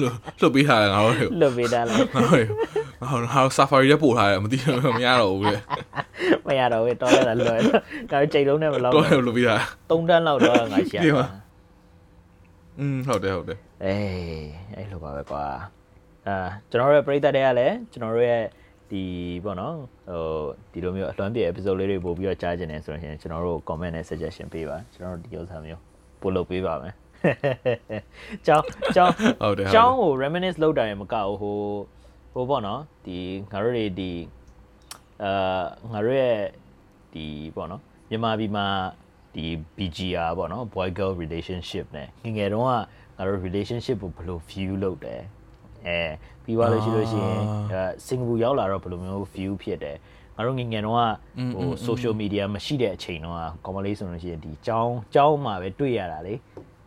[0.00, 0.06] လှ
[0.40, 2.46] လှုပ်ပေးထားတယ်ငါတို့လွတ်ပေးတာလားငါတို့
[3.02, 5.58] ငါတို့ငါတို့ safari ထဲပို့ထားတယ်မသိဘူးမရတော့ဘူးလေ
[6.46, 7.56] မရတော့ဘူးတော်ရတာလွတ်ငါ
[8.22, 11.26] တို့ချိန်လုံးနဲ့မလောက်တော့လှုပ်ပေးထား3တန်းလောက်တော့ငါရှာဒီမှာ
[12.80, 15.44] อืมဟုတ်တယ်ဟုတ်တယ်အေးအဲ့လိုပါပဲကွာ
[16.28, 16.36] အာ
[16.70, 18.44] ကျွန်တော်တို့ရဲ့ပရိသတ်တွေကလည်းကျွန်တော်တို့ရဲ့
[18.90, 19.02] ဒီ
[19.44, 19.74] ပေါ့နော်
[20.10, 20.24] ဟို
[20.72, 25.80] ဒီလိုမျိုးအလွမ်းပြေ episode လေးတွေပို့ပြီးတော့ကြားကြတယ်ဆိုရင်ကျွန်တော်တို့ comment နဲ့ suggestion ပေးပါကျွန်တော်တို့ဒီဥစ္စာမျိုး
[26.20, 26.94] ပို့လုပ်ပေးပါမယ်
[28.46, 28.66] ကျောင်း
[28.96, 31.58] ကျောင်းဟုတ်တယ်ဟုတ်တယ်ကျောင်းကို reminisce လုပ်တာရင်မကဘူးဟို
[32.34, 33.18] ဟိုပေါ့နော်ဒီ
[33.52, 34.12] ငါတို့တွေဒီ
[35.24, 35.62] အာ
[35.92, 36.36] ငါတို့ရဲ့
[37.14, 38.66] ဒီပေါ့နော်မြန်မာပြည်မှာ
[39.34, 39.46] ဒီ
[39.76, 42.70] BGR ပေါ့နော် boy girl relationship နဲ့ငယ်ငယ်တုန်းက
[43.16, 45.20] ငါတို့ relationship ကိုဘယ်လို view လုပ်တယ်
[45.86, 45.98] အဲ
[46.42, 49.96] ပြီးသွားလို့ရှိလို့ရှိရင်အာအဲစင်ကာပူရောက်လာတော့ဘယ်လိုမျိုး view ဖြစ်တယ်
[50.36, 51.00] ငါတို့ငယ်ငယ်တော့က
[51.54, 56.34] ဟို social media မရှိတဲ့အချိန်တော့ကော်မလေးဆိုလို့ရှိရင်ဒီကျောင်းကျောင်းမှာပဲတွေ့ရတာလေ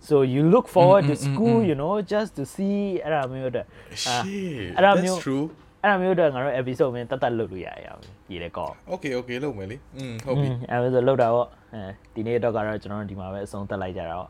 [0.10, 3.66] so you look forward to school you know just to see အဲ့ဒါမျိုးတဲ့
[4.08, 5.46] အာ shit အဲ့ဒါမျိုး that's true
[5.84, 8.02] အဲ့ဒါမျိုးတော့ငါတို့ episode မင်းတတ်တတ်လုပ်လို့ရရအောင်
[8.32, 11.82] ရေးလေကော okay okay လုပ်မယ်လေอืมဟုတ်ပြီအဲ့ဒါဆိုလောက်တာပေါ့အဲ
[12.14, 14.30] ဒီနေ့တော့ကတော့ကျွန်တော်တို့ဒီမှာပဲအဆုံးသတ်လိုက်ကြတာပေါ့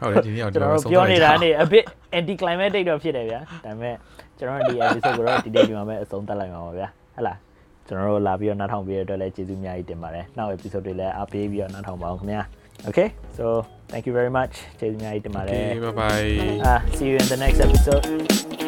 [0.00, 1.84] ဟုတ်တယ်ဒီနေ့အောင်ကျွန်တော်တို့ပြောနေတာနေ a bit
[2.18, 3.94] anti climatic တော့ဖြစ်တယ်ဗျာဒါပေမဲ့
[4.38, 7.38] ကျွန်တော်တို့ဒီ episode ကိုတော့ဒီနေ့ဒီမှာပဲအဆုံးသတ်လိုက်မှာပါဗျာဟဟလား
[7.88, 12.42] ကျွန်တော်တို့လာပြီးတော့နားထောင်ပြီးရတဲ့အတွက်လည်းကျေးဇူးအများကြီးတင်ပါတယ်နောက် episode တွေလည်းအားပေးပြီးတော့နားထောင်ပါအောင်ခင်ဗျာ
[12.86, 14.60] Okay, so thank you very much.
[15.50, 16.60] Okay, bye bye.
[16.60, 18.66] Uh, ah, see you in the next episode.